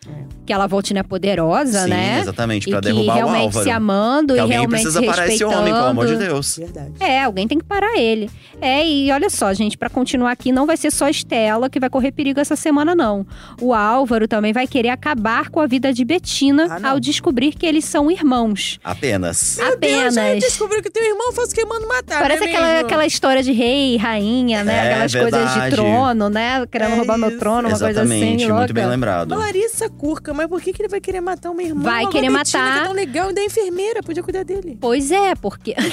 Que 0.45 0.53
ela 0.53 0.67
volte, 0.67 0.93
né, 0.93 1.03
poderosa, 1.03 1.83
Sim, 1.83 1.89
né? 1.91 2.19
exatamente, 2.21 2.67
E 2.67 2.71
pra 2.71 2.81
que 2.81 2.87
derrubar 2.87 3.13
o 3.13 3.15
realmente 3.17 3.43
Álvaro. 3.43 3.63
se 3.63 3.69
amando 3.71 4.33
que 4.33 4.39
e 4.39 4.41
alguém 4.41 4.57
realmente 4.57 4.81
precisa 4.81 5.03
parar 5.03 5.27
esse 5.27 5.43
homem, 5.43 5.71
pelo 5.73 5.85
amor 5.85 6.07
de 6.07 6.15
Deus. 6.17 6.57
Verdade. 6.57 6.91
É, 6.99 7.23
alguém 7.23 7.47
tem 7.47 7.57
que 7.59 7.63
parar 7.65 7.97
ele. 7.97 8.29
É, 8.59 8.85
e 8.85 9.11
olha 9.11 9.29
só, 9.29 9.53
gente, 9.53 9.77
pra 9.77 9.89
continuar 9.89 10.31
aqui, 10.31 10.51
não 10.51 10.65
vai 10.65 10.75
ser 10.75 10.91
só 10.91 11.05
a 11.05 11.09
Estela 11.11 11.69
que 11.69 11.79
vai 11.79 11.89
correr 11.89 12.11
perigo 12.11 12.39
essa 12.39 12.55
semana, 12.55 12.95
não. 12.95 13.25
O 13.61 13.73
Álvaro 13.73 14.27
também 14.27 14.51
vai 14.51 14.65
querer 14.67 14.89
acabar 14.89 15.49
com 15.49 15.59
a 15.61 15.67
vida 15.67 15.93
de 15.93 16.03
Betina 16.03 16.79
Ah, 16.83 16.89
ao 16.91 16.99
descobrir 16.99 17.53
que 17.53 17.65
eles 17.65 17.85
são 17.85 18.09
irmãos. 18.09 18.79
Apenas. 18.83 19.57
Meu 19.59 19.77
Deus, 19.77 20.13
já 20.15 20.21
Apenas. 20.23 20.43
descobriu 20.43 20.81
que 20.81 20.89
teu 20.89 21.03
irmão 21.05 21.31
faz 21.31 21.53
queimando 21.53 21.87
matar, 21.87 22.21
Parece 22.21 22.39
não 22.41 22.47
é 22.47 22.49
aquela, 22.51 22.67
mesmo? 22.73 22.85
aquela 22.87 23.05
história 23.05 23.43
de 23.43 23.51
rei, 23.51 23.97
rainha, 23.97 24.63
né? 24.63 24.75
É, 24.75 24.93
Aquelas 24.93 25.15
coisas 25.15 25.53
de 25.53 25.68
verdade. 25.69 25.89
trono, 25.89 26.29
né? 26.29 26.65
Querendo 26.67 26.93
É 26.93 26.95
roubar 26.95 27.17
meu 27.17 27.29
isso. 27.29 27.39
trono, 27.39 27.67
uma 27.69 27.79
coisa 27.79 28.01
assim. 28.01 28.13
Exatamente, 28.15 28.51
muito 28.51 28.73
bem 28.73 28.85
lembrado. 28.87 29.35
Larissa 29.35 29.89
Curca, 29.89 30.33
mas 30.33 30.47
por 30.47 30.61
que, 30.61 30.73
que 30.73 30.81
ele 30.81 30.89
vai 30.89 30.99
querer 31.01 31.21
matar 31.21 31.51
uma 31.51 31.61
irmã? 31.63 31.83
Vai 31.83 32.03
Logo 32.03 32.11
querer 32.13 32.29
matar. 32.29 32.73
Que 32.73 32.79
é 32.79 32.83
tão 32.83 32.93
legal, 32.93 33.29
e 33.31 33.33
da 33.33 33.43
enfermeira, 33.43 34.01
podia 34.03 34.23
cuidar 34.23 34.43
dele. 34.43 34.77
Pois 34.79 35.11
é, 35.11 35.35
porque. 35.35 35.75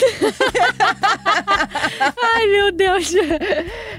Ai, 2.34 2.46
meu 2.46 2.72
Deus. 2.72 3.12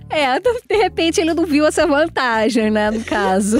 É, 0.09 0.39
de 0.39 0.75
repente 0.77 1.19
ele 1.21 1.33
não 1.33 1.45
viu 1.45 1.65
essa 1.65 1.85
vantagem, 1.85 2.71
né, 2.71 2.91
no 2.91 3.03
caso. 3.03 3.57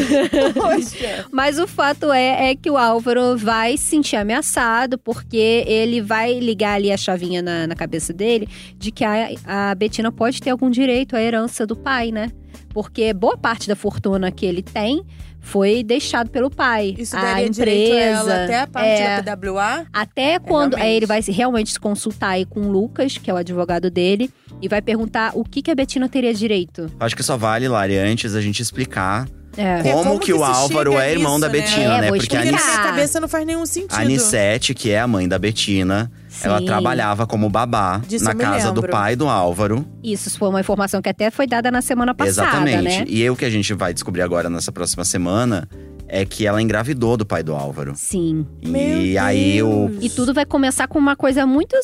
Poxa. 0.53 1.25
Mas 1.31 1.59
o 1.59 1.67
fato 1.67 2.11
é, 2.11 2.51
é 2.51 2.55
que 2.55 2.69
o 2.69 2.77
Álvaro 2.77 3.37
vai 3.37 3.77
se 3.77 3.85
sentir 3.97 4.15
ameaçado, 4.15 4.97
porque 4.97 5.63
ele 5.67 6.01
vai 6.01 6.39
ligar 6.39 6.75
ali 6.75 6.91
a 6.91 6.97
chavinha 6.97 7.41
na, 7.41 7.67
na 7.67 7.75
cabeça 7.75 8.13
dele 8.13 8.47
de 8.77 8.91
que 8.91 9.03
a, 9.03 9.29
a 9.45 9.75
Betina 9.75 10.11
pode 10.11 10.41
ter 10.41 10.49
algum 10.51 10.69
direito 10.69 11.15
à 11.15 11.21
herança 11.21 11.65
do 11.65 11.75
pai, 11.75 12.06
né? 12.12 12.31
Porque 12.69 13.13
boa 13.13 13.38
parte 13.38 13.68
da 13.68 13.75
fortuna 13.75 14.31
que 14.31 14.45
ele 14.45 14.62
tem 14.62 15.04
foi 15.39 15.81
deixado 15.81 16.30
pelo 16.30 16.50
pai. 16.50 16.94
Isso 16.98 17.15
a 17.15 17.21
daria 17.21 17.45
empresa, 17.45 17.65
direito 17.65 17.94
a 17.94 18.00
ela 18.00 18.44
até 18.44 18.59
a 18.59 18.68
parte 18.68 18.89
é, 18.89 19.21
da 19.21 19.38
PWA? 19.38 19.86
até 19.94 20.39
quando 20.39 20.73
realmente. 20.73 20.81
aí 20.81 20.95
ele 20.95 21.06
vai 21.06 21.21
realmente 21.21 21.71
se 21.71 21.80
consultar 21.80 22.30
aí 22.31 22.45
com 22.45 22.61
o 22.61 22.71
Lucas, 22.71 23.18
que 23.18 23.31
é 23.31 23.33
o 23.33 23.37
advogado 23.37 23.90
dele, 23.90 24.30
e 24.61 24.68
vai 24.68 24.81
perguntar 24.81 25.31
o 25.35 25.44
que, 25.44 25.61
que 25.61 25.71
a 25.71 25.76
Betina 25.76 26.09
teria 26.09 26.33
direito. 26.33 26.92
Acho 26.99 27.16
que 27.16 27.23
só 27.23 27.37
vale, 27.37 27.68
Lari, 27.68 27.97
antes 27.97 28.35
a 28.35 28.42
gente 28.42 28.61
explicar 28.61 29.28
É. 29.57 29.80
É, 29.80 29.81
como, 29.92 30.04
como 30.04 30.19
que, 30.19 30.28
que 30.28 30.33
o 30.33 30.44
Álvaro 30.44 30.97
é 30.99 31.11
irmão 31.11 31.37
nisso, 31.37 31.42
da 31.42 31.47
né? 31.47 31.54
Betina, 31.61 31.83
É, 31.97 32.02
né? 32.02 32.09
vou 32.09 32.18
Porque 32.18 32.35
a 32.37 32.40
na. 32.44 32.49
Anice- 32.49 32.66
minha 32.66 32.78
cabeça 32.83 33.19
não 33.19 33.28
faz 33.28 33.45
nenhum 33.45 33.66
sentido. 33.66 33.94
a 33.94 34.02
Anissete, 34.02 34.73
que 34.73 34.92
é 34.92 34.99
a 34.99 35.07
mãe 35.07 35.28
da 35.28 35.40
Betina, 35.40 36.11
ela 36.44 36.59
Sim. 36.59 36.66
trabalhava 36.66 37.26
como 37.26 37.49
babá 37.49 37.97
Disso 38.07 38.23
na 38.26 38.35
casa 38.35 38.71
do 38.71 38.81
lembro. 38.81 38.92
pai 38.92 39.16
do 39.16 39.28
Álvaro. 39.28 39.85
Isso 40.04 40.37
foi 40.37 40.49
uma 40.49 40.59
informação 40.59 41.02
que 41.02 41.09
até 41.09 41.31
foi 41.31 41.47
dada 41.47 41.71
na 41.71 41.81
semana 41.81 42.14
passada, 42.14 42.47
Exatamente. 42.69 42.99
né? 42.99 43.06
E 43.07 43.28
o 43.30 43.35
que 43.35 43.45
a 43.45 43.49
gente 43.49 43.73
vai 43.73 43.94
descobrir 43.94 44.21
agora 44.21 44.49
nessa 44.49 44.71
próxima 44.71 45.04
semana 45.04 45.68
é 46.07 46.23
que 46.23 46.45
ela 46.45 46.61
engravidou 46.61 47.18
do 47.18 47.26
pai 47.26 47.42
do 47.44 47.54
Álvaro. 47.56 47.94
Sim. 47.95 48.45
Meu 48.64 49.02
e 49.02 49.18
aí 49.18 49.61
o. 49.64 49.90
E 49.99 50.09
tudo 50.09 50.33
vai 50.33 50.45
começar 50.45 50.87
com 50.87 50.99
uma 50.99 51.16
coisa 51.16 51.45
muito 51.45 51.76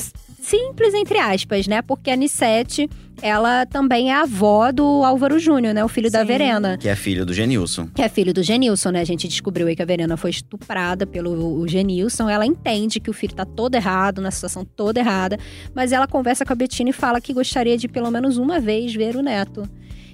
simples, 0.41 0.93
entre 0.93 1.17
aspas, 1.17 1.67
né? 1.67 1.81
Porque 1.81 2.09
a 2.09 2.13
Anissete, 2.13 2.89
ela 3.21 3.65
também 3.65 4.11
é 4.11 4.15
avó 4.15 4.71
do 4.71 5.03
Álvaro 5.03 5.39
Júnior, 5.39 5.73
né? 5.73 5.83
O 5.83 5.87
filho 5.87 6.11
da 6.11 6.21
Sim. 6.21 6.25
Verena. 6.25 6.77
Que 6.77 6.89
é 6.89 6.95
filho 6.95 7.25
do 7.25 7.33
Genilson. 7.33 7.87
Que 7.93 8.01
é 8.01 8.09
filho 8.09 8.33
do 8.33 8.43
Genilson, 8.43 8.91
né? 8.91 9.01
A 9.01 9.05
gente 9.05 9.27
descobriu 9.27 9.67
aí 9.67 9.75
que 9.75 9.81
a 9.81 9.85
Verena 9.85 10.17
foi 10.17 10.29
estuprada 10.31 11.05
pelo 11.05 11.67
Genilson. 11.67 12.27
Ela 12.27 12.45
entende 12.45 12.99
que 12.99 13.09
o 13.09 13.13
filho 13.13 13.33
tá 13.33 13.45
todo 13.45 13.75
errado, 13.75 14.21
na 14.21 14.31
situação 14.31 14.65
toda 14.65 14.99
errada. 14.99 15.37
Mas 15.73 15.91
ela 15.91 16.07
conversa 16.07 16.45
com 16.45 16.53
a 16.53 16.55
Betina 16.55 16.89
e 16.89 16.93
fala 16.93 17.21
que 17.21 17.33
gostaria 17.33 17.77
de 17.77 17.87
pelo 17.87 18.11
menos 18.11 18.37
uma 18.37 18.59
vez 18.59 18.93
ver 18.93 19.15
o 19.15 19.21
neto. 19.21 19.67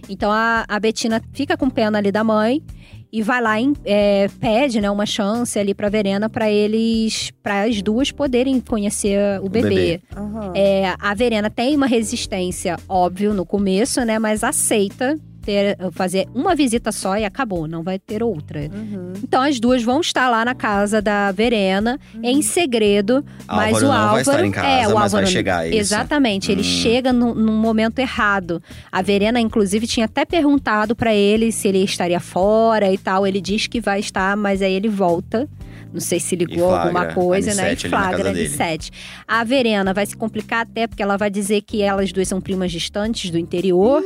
Então 0.07 0.31
a, 0.31 0.65
a 0.67 0.79
Betina 0.79 1.21
fica 1.33 1.57
com 1.57 1.69
pena 1.69 1.97
ali 1.97 2.11
da 2.11 2.23
mãe 2.23 2.63
e 3.11 3.21
vai 3.21 3.41
lá 3.41 3.59
e 3.59 3.73
é, 3.85 4.27
pede 4.39 4.79
né, 4.79 4.89
uma 4.89 5.05
chance 5.05 5.57
ali 5.57 5.73
pra 5.73 5.89
Verena 5.89 6.29
pra 6.29 6.49
eles, 6.49 7.31
para 7.41 7.63
as 7.63 7.81
duas 7.81 8.11
poderem 8.11 8.59
conhecer 8.59 9.39
o 9.41 9.49
bebê. 9.49 9.69
bebê. 9.69 10.01
Aham. 10.15 10.53
É, 10.55 10.93
a 10.99 11.13
Verena 11.13 11.49
tem 11.49 11.75
uma 11.75 11.87
resistência, 11.87 12.77
óbvio, 12.87 13.33
no 13.33 13.45
começo, 13.45 14.03
né? 14.05 14.19
Mas 14.19 14.43
aceita 14.43 15.17
ter, 15.39 15.77
fazer 15.91 16.27
uma 16.35 16.53
visita 16.55 16.91
só 16.91 17.17
e 17.17 17.25
acabou, 17.25 17.67
não 17.67 17.81
vai 17.83 17.97
ter 17.97 18.21
outra. 18.23 18.61
Uhum. 18.73 19.13
Então 19.23 19.41
as 19.41 19.59
duas 19.59 19.81
vão 19.83 20.01
estar 20.01 20.29
lá 20.29 20.43
na 20.45 20.53
casa 20.53 21.01
da 21.01 21.31
Verena, 21.31 21.99
em 22.21 22.41
segredo, 22.41 23.23
mas 23.47 23.75
Álvaro 23.75 23.85
o 23.85 23.87
não 23.87 23.93
Álvaro. 23.95 24.11
vai 24.13 24.21
estar 24.21 24.45
em 24.45 24.51
casa, 24.51 24.67
é, 24.67 24.87
o 24.87 24.93
mas 24.95 25.11
vai 25.11 25.21
Álvaro- 25.21 25.27
chegar, 25.27 25.65
é 25.65 25.69
isso? 25.69 25.77
Exatamente, 25.79 26.51
ele 26.51 26.61
Hum. 26.61 26.63
chega 26.63 27.11
no- 27.13 27.33
num 27.33 27.57
momento 27.57 27.99
errado. 27.99 28.61
A 28.91 29.01
Verena, 29.01 29.39
inclusive, 29.39 29.87
tinha 29.87 30.05
até 30.05 30.25
perguntado 30.25 30.95
pra 30.95 31.13
ele 31.13 31.51
se 31.51 31.67
ele 31.67 31.83
estaria 31.83 32.19
fora 32.19 32.91
e 32.91 32.97
tal. 32.97 33.25
Ele 33.25 33.41
diz 33.41 33.67
que 33.67 33.79
vai 33.81 33.99
estar, 33.99 34.35
mas 34.37 34.61
aí 34.61 34.73
ele 34.73 34.89
volta. 34.89 35.47
Não 35.91 35.99
sei 35.99 36.19
se 36.19 36.35
ligou 36.35 36.69
flagra 36.69 36.83
alguma 36.99 37.05
coisa, 37.13 37.51
a 37.51 37.55
né? 37.55 37.73
N7 37.75 37.85
E 37.85 37.89
flagra 37.89 38.31
dele. 38.33 38.47
de 38.47 38.55
sete. 38.55 38.91
A 39.27 39.43
Verena 39.43 39.93
vai 39.93 40.05
se 40.05 40.15
complicar 40.15 40.61
até 40.61 40.85
porque 40.87 41.01
ela 41.01 41.17
vai 41.17 41.29
dizer 41.29 41.61
que 41.61 41.81
elas 41.81 42.11
duas 42.11 42.27
são 42.27 42.39
primas 42.39 42.71
distantes 42.71 43.31
do 43.31 43.37
interior. 43.39 44.03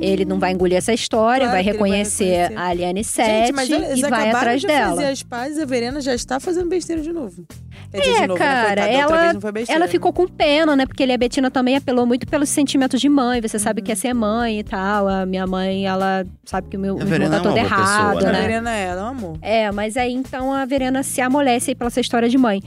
Ele 0.00 0.24
não 0.24 0.38
vai 0.38 0.52
engolir 0.52 0.76
essa 0.76 0.92
história, 0.92 1.46
Claro 1.46 1.52
vai 1.52 1.60
ele 1.60 1.68
vai 1.78 1.88
reconhecer, 1.88 2.24
reconhecer. 2.24 2.58
a 2.58 2.66
Aliane 2.66 3.04
Sete 3.04 3.46
Gente, 3.46 3.52
mas 3.54 3.70
eles 3.70 3.98
e 3.98 4.10
vai 4.10 4.30
atrás 4.30 4.60
de 4.60 4.66
dela. 4.66 4.96
fazer 4.96 5.06
as 5.06 5.22
pazes 5.22 5.58
a 5.58 5.64
Verena 5.64 6.00
já 6.00 6.12
está 6.14 6.38
fazendo 6.40 6.68
besteira 6.68 7.00
de 7.00 7.12
novo. 7.12 7.46
É, 7.94 8.00
de 8.00 8.26
novo, 8.26 8.38
cara, 8.38 8.86
né? 8.86 8.96
Da 8.98 9.02
outra 9.06 9.16
ela- 9.18 9.52
besteira, 9.52 9.72
Ela 9.78 9.84
né? 9.86 9.90
ficou 9.90 10.12
com 10.12 10.26
pena, 10.26 10.74
né? 10.74 10.86
Porque 10.86 11.02
ele, 11.02 11.12
a 11.12 11.16
Betina 11.18 11.50
também 11.50 11.76
apelou 11.76 12.04
muito 12.04 12.26
pelos 12.26 12.48
sentimentos 12.48 13.00
de 13.00 13.08
mãe. 13.08 13.40
Você 13.40 13.58
sabe 13.58 13.80
Uhum. 13.80 13.84
que 13.86 13.92
é 13.92 13.94
ser 13.94 14.12
mãe 14.12 14.58
e 14.58 14.64
tal. 14.64 15.06
A 15.08 15.24
minha 15.24 15.46
mãe, 15.46 15.86
ela 15.86 16.24
sabe 16.44 16.68
que 16.68 16.76
o 16.76 16.80
meu, 16.80 16.96
A 16.98 17.02
irmão 17.02 17.30
tá 17.30 17.36
é 17.36 17.40
todo 17.40 17.54
pessoa, 17.54 17.58
errado, 17.58 18.18
A 18.18 18.20
né? 18.26 18.32
né? 18.32 18.40
Verena 18.40 18.74
é, 18.76 18.84
ela 18.86 19.00
é 19.00 19.04
um 19.04 19.08
amor. 19.08 19.38
É, 19.40 19.70
mas 19.70 19.96
aí 19.96 20.12
então 20.12 20.52
a 20.52 20.64
Verena 20.64 21.02
se 21.02 21.20
amolece 21.22 21.74
pela 21.74 21.88
essa 21.88 22.00
história 22.00 22.28
de 22.28 22.38
mãe. 22.38 22.60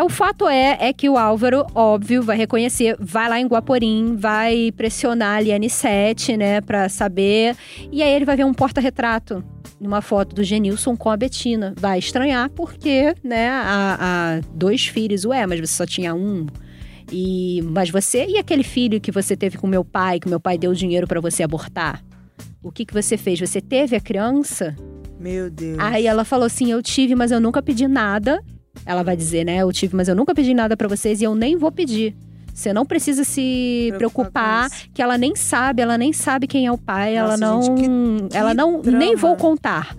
O 0.00 0.08
fato 0.08 0.46
é, 0.46 0.76
é 0.80 0.92
que 0.92 1.08
o 1.08 1.18
Álvaro, 1.18 1.66
óbvio, 1.74 2.22
vai 2.22 2.36
reconhecer, 2.36 2.96
vai 3.00 3.28
lá 3.28 3.40
em 3.40 3.46
Guaporim, 3.46 4.14
vai 4.16 4.70
pressionar 4.70 5.38
a 5.38 5.40
Liane 5.40 5.68
Sete, 5.68 6.36
né, 6.36 6.60
pra 6.60 6.88
saber. 6.88 7.56
E 7.90 8.00
aí 8.00 8.14
ele 8.14 8.24
vai 8.24 8.36
ver 8.36 8.44
um 8.44 8.54
porta-retrato 8.54 9.42
numa 9.80 10.00
foto 10.00 10.36
do 10.36 10.44
Genilson 10.44 10.96
com 10.96 11.10
a 11.10 11.16
Betina. 11.16 11.74
Vai 11.76 11.98
estranhar 11.98 12.48
porque, 12.50 13.12
né, 13.24 13.48
a, 13.48 13.96
a 13.98 14.40
dois 14.54 14.86
filhos, 14.86 15.24
ué, 15.24 15.44
mas 15.48 15.58
você 15.58 15.74
só 15.74 15.84
tinha 15.84 16.14
um. 16.14 16.46
E, 17.10 17.60
mas 17.62 17.90
você 17.90 18.24
e 18.24 18.38
aquele 18.38 18.62
filho 18.62 19.00
que 19.00 19.10
você 19.10 19.36
teve 19.36 19.58
com 19.58 19.66
meu 19.66 19.84
pai, 19.84 20.20
que 20.20 20.28
meu 20.28 20.38
pai 20.38 20.56
deu 20.56 20.72
dinheiro 20.74 21.08
pra 21.08 21.20
você 21.20 21.42
abortar? 21.42 22.04
O 22.62 22.70
que 22.70 22.84
que 22.84 22.94
você 22.94 23.16
fez? 23.16 23.40
Você 23.40 23.60
teve 23.60 23.96
a 23.96 24.00
criança? 24.00 24.76
Meu 25.18 25.50
Deus. 25.50 25.78
Aí 25.78 26.06
ela 26.06 26.24
falou 26.24 26.46
assim: 26.46 26.70
Eu 26.70 26.82
tive, 26.82 27.14
mas 27.14 27.30
eu 27.30 27.40
nunca 27.40 27.62
pedi 27.62 27.86
nada. 27.88 28.42
Ela 28.86 29.02
vai 29.02 29.16
dizer, 29.16 29.44
né? 29.44 29.58
Eu 29.58 29.72
tive, 29.72 29.96
mas 29.96 30.08
eu 30.08 30.14
nunca 30.14 30.34
pedi 30.34 30.54
nada 30.54 30.76
pra 30.76 30.86
vocês 30.88 31.20
e 31.20 31.24
eu 31.24 31.34
nem 31.34 31.56
vou 31.56 31.72
pedir. 31.72 32.14
Você 32.54 32.72
não 32.72 32.84
precisa 32.84 33.22
se 33.22 33.92
Preocupar 33.96 34.68
preocupar, 34.68 34.90
que 34.92 35.00
ela 35.00 35.16
nem 35.16 35.36
sabe, 35.36 35.80
ela 35.80 35.96
nem 35.96 36.12
sabe 36.12 36.46
quem 36.48 36.66
é 36.66 36.72
o 36.72 36.78
pai, 36.78 37.14
ela 37.14 37.36
Nossa, 37.36 37.40
não. 37.40 37.62
gente, 37.62 37.80
que- 37.82 38.28
que 38.30 38.36
ela 38.36 38.52
não. 38.52 38.80
drama. 38.80 38.98
Nem 38.98 39.14
vou 39.14 39.36
contar. 39.36 39.94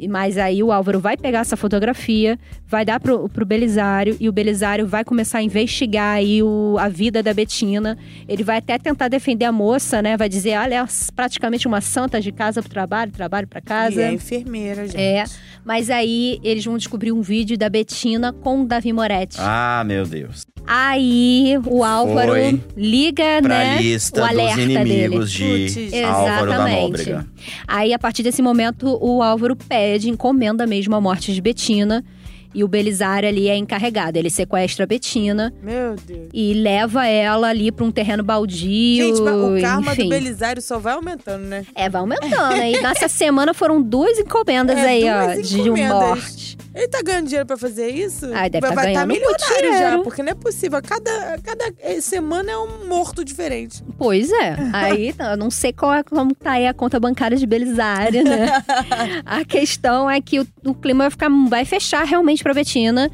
E- 0.00 0.08
Mas 0.08 0.38
aí 0.38 0.62
o 0.62 0.72
Álvaro 0.72 0.98
vai 0.98 1.16
pegar 1.16 1.40
essa 1.40 1.56
fotografia, 1.56 2.38
vai 2.66 2.84
dar 2.84 2.98
pro, 3.00 3.28
pro 3.28 3.44
Belisário 3.46 4.16
e 4.18 4.28
o 4.28 4.32
Belisário 4.32 4.86
vai 4.86 5.04
começar 5.04 5.38
a 5.38 5.42
investigar 5.42 6.16
aí 6.16 6.42
o, 6.42 6.76
a 6.78 6.88
vida 6.88 7.22
da 7.22 7.32
Betina. 7.34 7.96
Ele 8.28 8.42
vai 8.42 8.58
até 8.58 8.78
tentar 8.78 9.08
defender 9.08 9.44
a 9.44 9.52
moça, 9.52 10.00
né? 10.02 10.16
Vai 10.16 10.28
dizer, 10.28 10.58
olha, 10.58 10.74
ela 10.76 10.86
é 10.88 11.12
praticamente 11.14 11.66
uma 11.68 11.80
santa 11.80 12.20
de 12.20 12.32
casa 12.32 12.60
pro 12.62 12.70
trabalho, 12.70 13.12
trabalho 13.12 13.46
pra 13.46 13.60
casa. 13.60 14.00
E 14.00 14.04
é 14.04 14.12
enfermeira, 14.12 14.86
gente. 14.86 14.96
É. 15.00 15.24
Mas 15.64 15.90
aí 15.90 16.38
eles 16.42 16.64
vão 16.64 16.76
descobrir 16.76 17.12
um 17.12 17.20
vídeo 17.20 17.56
da 17.58 17.68
Betina 17.68 18.32
com 18.32 18.62
o 18.62 18.66
Davi 18.66 18.92
Moretti. 18.92 19.36
Ah, 19.38 19.82
meu 19.86 20.04
Deus. 20.06 20.46
Aí 20.66 21.54
o 21.66 21.82
Álvaro 21.82 22.32
Foi 22.32 22.60
liga, 22.76 23.24
Pra 23.42 23.58
né? 23.58 23.78
lista 23.82 24.20
o 24.22 24.28
dos 24.28 24.30
alerta 24.38 24.60
inimigos 24.60 25.32
dele. 25.36 25.66
de 25.68 25.80
Putz. 25.90 26.04
Álvaro 26.04 26.46
da 26.46 26.54
Exatamente. 26.54 26.80
Nóbrega. 26.82 27.26
Aí, 27.66 27.92
a 27.92 27.98
partir 27.98 28.22
desse 28.22 28.40
momento, 28.40 28.98
o 29.00 29.22
Álvaro 29.22 29.56
pede, 29.56 30.08
encomenda 30.08 30.66
mesmo 30.66 30.94
a 30.94 31.00
morte 31.00 31.32
de 31.34 31.40
Betina. 31.40 32.04
E 32.54 32.64
o 32.64 32.68
Belisário 32.68 33.28
ali 33.28 33.48
é 33.48 33.56
encarregado. 33.56 34.18
Ele 34.18 34.30
sequestra 34.30 34.84
a 34.84 34.86
Betina 34.86 35.52
Meu 35.62 35.94
Deus. 35.96 36.28
e 36.32 36.54
leva 36.54 37.06
ela 37.06 37.48
ali 37.48 37.70
pra 37.70 37.84
um 37.84 37.90
terreno 37.90 38.22
baldio. 38.22 39.06
Gente, 39.06 39.20
mas 39.22 39.34
o 39.34 39.60
karma 39.60 39.92
enfim. 39.92 40.04
do 40.04 40.08
Belisário 40.08 40.60
só 40.62 40.78
vai 40.78 40.94
aumentando, 40.94 41.44
né? 41.44 41.64
É, 41.74 41.88
vai 41.88 42.00
aumentando. 42.00 42.56
E 42.56 42.80
nessa 42.80 43.08
semana 43.08 43.54
foram 43.54 43.80
duas 43.80 44.18
encomendas 44.18 44.76
É, 44.76 44.88
aí, 44.88 45.00
duas 45.02 45.38
ó, 45.38 45.40
de 45.42 45.60
encomendas. 45.60 45.98
morte. 45.98 46.58
Ele 46.72 46.86
tá 46.86 47.02
ganhando 47.02 47.26
dinheiro 47.26 47.46
pra 47.46 47.56
fazer 47.56 47.88
isso? 47.88 48.26
Ah, 48.32 48.48
deve 48.48 48.60
vai 48.60 48.70
tá 48.70 48.74
vai 48.76 48.84
ganhando 48.92 49.08
muito 49.08 49.20
milionário 49.20 49.78
já, 49.78 49.98
porque 50.02 50.22
não 50.22 50.30
é 50.30 50.34
possível. 50.34 50.80
Cada, 50.80 51.38
cada 51.42 51.72
eh, 51.80 52.00
semana 52.00 52.52
é 52.52 52.56
um 52.56 52.86
morto 52.86 53.24
diferente. 53.24 53.82
Pois 53.98 54.30
é. 54.30 54.56
Aí 54.72 55.12
eu 55.18 55.36
não 55.36 55.50
sei 55.50 55.72
qual 55.72 55.92
é, 55.92 56.02
como 56.04 56.32
tá 56.32 56.52
aí 56.52 56.68
a 56.68 56.74
conta 56.74 57.00
bancária 57.00 57.36
de 57.36 57.44
Belisário, 57.44 58.22
né? 58.22 58.46
a 59.26 59.44
questão 59.44 60.08
é 60.08 60.20
que 60.20 60.38
o, 60.38 60.46
o 60.64 60.72
clima 60.74 61.04
vai 61.04 61.10
ficar 61.10 61.28
vai 61.48 61.64
fechar 61.64 62.04
realmente 62.04 62.39
pra 62.42 62.54
Betina. 62.54 63.10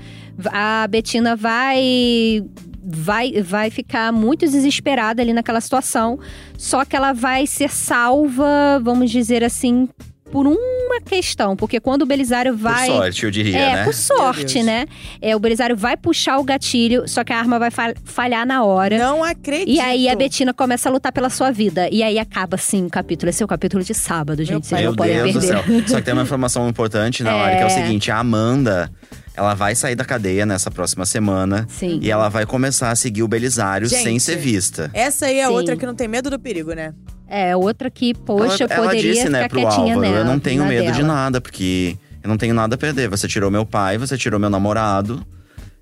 A 0.53 0.87
Betina 0.89 1.37
vai 1.37 2.43
vai 2.89 3.43
vai 3.43 3.71
ficar 3.71 4.13
muito 4.13 4.47
desesperada 4.47 5.21
ali 5.21 5.33
naquela 5.33 5.61
situação, 5.61 6.19
só 6.57 6.85
que 6.85 6.95
ela 6.95 7.13
vai 7.13 7.47
ser 7.47 7.71
salva, 7.71 8.81
vamos 8.83 9.11
dizer 9.11 9.43
assim, 9.43 9.89
por 10.31 10.47
uma 10.47 11.01
questão, 11.05 11.55
porque 11.57 11.79
quando 11.79 12.03
o 12.03 12.07
Belisário 12.07 12.57
vai 12.57 12.87
Por 12.89 12.97
sorte, 12.97 13.25
eu 13.25 13.31
diria, 13.31 13.59
é, 13.59 13.73
né? 13.77 13.85
por 13.85 13.95
sorte, 13.95 14.63
né? 14.63 14.87
É, 15.23 15.37
o 15.37 15.39
Belisário 15.39 15.77
vai 15.77 15.97
puxar 15.97 16.39
o 16.39 16.45
gatilho, 16.45 17.09
só 17.09 17.23
que 17.23 17.33
a 17.33 17.39
arma 17.39 17.59
vai 17.59 17.71
fa- 17.71 17.95
falhar 18.05 18.45
na 18.47 18.65
hora. 18.65 18.99
Não 18.99 19.23
acredito. 19.23 19.71
E 19.71 19.79
aí 19.81 20.09
a 20.09 20.17
Betina 20.17 20.53
começa 20.53 20.89
a 20.89 20.93
lutar 20.93 21.13
pela 21.13 21.31
sua 21.31 21.51
vida. 21.51 21.89
E 21.93 22.03
aí 22.03 22.19
acaba 22.19 22.57
assim 22.57 22.87
o 22.87 22.91
capítulo. 22.91 23.31
Esse 23.31 23.43
é 23.43 23.47
o 23.47 23.49
capítulo 23.49 23.83
de 23.85 23.95
sábado, 23.95 24.43
gente. 24.45 24.67
Vocês 24.67 24.81
Meu 24.81 24.91
não 24.91 24.97
podem 24.97 25.15
Deus 25.15 25.33
do 25.35 25.41
perder. 25.41 25.65
céu. 25.65 25.89
Só 25.89 25.97
que 25.97 26.03
tem 26.03 26.13
uma 26.15 26.23
informação 26.25 26.69
importante 26.69 27.23
na 27.23 27.37
hora, 27.37 27.57
que 27.57 27.63
é 27.63 27.67
o 27.67 27.69
É. 27.69 27.71
seguinte: 27.71 28.11
a 28.11 28.19
Amanda, 28.19 28.91
ela 29.37 29.55
vai 29.55 29.75
sair 29.75 29.95
da 29.95 30.05
cadeia 30.05 30.47
nessa 30.47 30.71
próxima 30.71 31.05
semana. 31.05 31.67
Sim. 31.69 32.01
E 32.03 32.11
ela 32.11 32.29
vai 32.29 32.47
começar 32.47 32.91
a 32.91 32.97
seguir 32.97 33.23
o 33.23 33.29
Belisário 33.29 33.87
Gente, 33.87 34.03
sem 34.03 34.19
ser 34.19 34.37
vista. 34.37 34.91
Essa 34.95 35.27
aí 35.27 35.39
é 35.39 35.47
Sim. 35.47 35.53
outra 35.53 35.77
que 35.77 35.85
não 35.85 35.95
tem 35.95 36.09
medo 36.09 36.31
do 36.31 36.39
perigo, 36.39 36.73
né? 36.73 36.95
É, 37.29 37.55
outra 37.55 37.91
que, 37.91 38.15
poxa, 38.15 38.65
ela, 38.65 38.75
ela 38.75 38.87
poderia 38.87 39.13
disse, 39.13 39.27
ficar 39.27 39.39
né, 39.39 39.49
pro 39.49 39.61
quietinha 39.61 39.95
Álvaro: 39.95 40.01
nela. 40.01 40.19
eu 40.19 40.25
não 40.25 40.39
tenho 40.39 40.65
medo 40.65 40.93
de 40.93 41.03
dela. 41.03 41.09
nada, 41.09 41.41
porque 41.41 41.97
eu 42.23 42.29
não 42.29 42.39
tenho 42.39 42.55
nada 42.55 42.77
a 42.77 42.79
perder. 42.79 43.09
Você 43.09 43.29
tirou 43.29 43.51
meu 43.51 43.67
pai, 43.67 43.99
você 43.99 44.17
tirou 44.17 44.41
meu 44.41 44.49
namorado. 44.49 45.25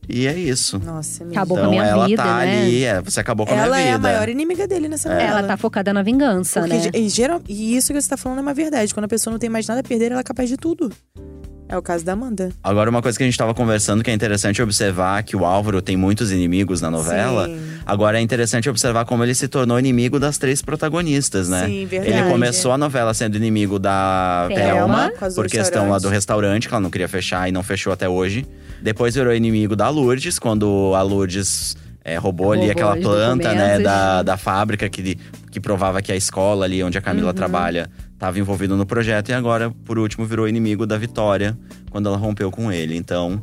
E 0.09 0.27
é 0.27 0.35
isso. 0.37 0.79
Nossa, 0.85 1.25
amiga. 1.25 1.41
Acabou 1.41 1.57
com 1.57 1.63
a 1.63 1.67
então 1.67 1.71
minha 1.71 1.85
ela 1.85 2.07
vida, 2.07 2.23
tá 2.23 2.39
né? 2.39 2.63
ali, 2.63 2.85
é, 2.85 3.01
você 3.01 3.21
acabou 3.21 3.47
com 3.47 3.53
a 3.55 3.57
Ela 3.57 3.77
minha 3.77 3.89
é 3.89 3.93
a 3.93 3.97
vida. 3.97 4.09
maior 4.09 4.29
inimiga 4.29 4.67
dele 4.69 4.89
nessa 4.89 5.09
novela. 5.09 5.39
Ela 5.39 5.43
tá 5.49 5.57
focada 5.57 5.93
na 5.93 6.03
vingança, 6.03 6.61
Porque, 6.61 6.77
né? 6.77 6.91
e, 6.95 7.09
geral, 7.09 7.41
e 7.49 7.77
isso 7.77 7.93
que 7.93 8.01
você 8.01 8.09
tá 8.09 8.17
falando 8.17 8.39
é 8.39 8.43
uma 8.43 8.55
verdade. 8.55 8.93
Quando 8.93 9.05
a 9.05 9.09
pessoa 9.09 9.33
não 9.33 9.39
tem 9.39 9.49
mais 9.51 9.67
nada 9.67 9.81
a 9.81 9.83
perder, 9.83 10.13
ela 10.13 10.21
é 10.21 10.25
capaz 10.25 10.49
de 10.49 10.57
tudo. 10.57 10.93
É 11.67 11.79
o 11.79 11.83
caso 11.83 12.05
da 12.05 12.13
Amanda. 12.13 12.51
Agora, 12.63 12.91
uma 12.91 13.01
coisa 13.01 13.17
que 13.17 13.25
a 13.25 13.27
gente 13.27 13.39
tava 13.39 13.55
conversando 13.55 14.05
que 14.05 14.11
é 14.11 14.15
interessante 14.15 14.61
observar 14.61 15.23
que 15.23 15.35
o 15.35 15.47
Álvaro 15.47 15.81
tem 15.81 15.97
muitos 15.97 16.31
inimigos 16.31 16.83
na 16.83 16.91
novela. 16.91 17.47
Sim. 17.47 17.59
Agora 17.87 18.19
é 18.19 18.21
interessante 18.21 18.69
observar 18.69 19.07
como 19.07 19.25
ele 19.25 19.35
se 19.35 19.49
tornou 19.49 19.79
inimigo 19.79 20.21
das 20.21 20.37
três 20.37 20.61
protagonistas, 20.61 21.49
né? 21.49 21.67
Sim, 21.67 21.87
verdade. 21.87 22.13
Ele 22.19 22.31
começou 22.31 22.71
a 22.71 22.79
novela 22.79 23.15
sendo 23.15 23.37
inimigo 23.39 23.79
da 23.79 24.47
Thelma, 24.55 25.11
por 25.35 25.47
questão 25.49 25.89
lá 25.89 25.99
do 25.99 26.09
restaurante, 26.09 26.69
que 26.69 26.75
ela 26.75 26.83
não 26.83 26.91
queria 26.91 27.09
fechar 27.09 27.49
e 27.49 27.53
não 27.53 27.63
fechou 27.63 27.95
até 27.95 28.09
hoje. 28.09 28.47
Depois 28.85 29.15
virou 29.15 29.35
inimigo 29.35 29.75
da 29.75 29.89
Lourdes, 29.89 30.39
quando 30.39 30.93
a 30.95 31.01
Lourdes 31.01 31.75
é, 32.05 32.17
roubou, 32.19 32.53
ali 32.53 32.71
aquela 32.71 32.95
planta, 32.99 33.55
né, 33.55 33.79
da, 33.79 34.23
da 34.23 34.37
fábrica 34.37 34.91
que, 34.91 35.17
que 35.51 35.59
provava 35.59 36.03
que 36.03 36.13
a 36.13 36.17
escola 36.17 36.67
ali 36.67 36.83
onde 36.85 36.99
a 36.99 37.01
Camila 37.01 37.29
Uhum. 37.29 37.33
trabalha 37.35 37.89
estava 38.13 38.39
envolvido 38.39 38.77
no 38.77 38.85
projeto. 38.85 39.31
E 39.31 39.33
agora, 39.33 39.71
por 39.87 39.99
último, 39.99 40.27
virou 40.27 40.47
inimigo 40.47 40.87
da 40.87 40.99
Vitória, 40.99 41.57
quando 41.91 42.11
ela 42.11 42.19
rompeu 42.19 42.51
com 42.51 42.71
ele. 42.71 42.95
Então, 42.95 43.43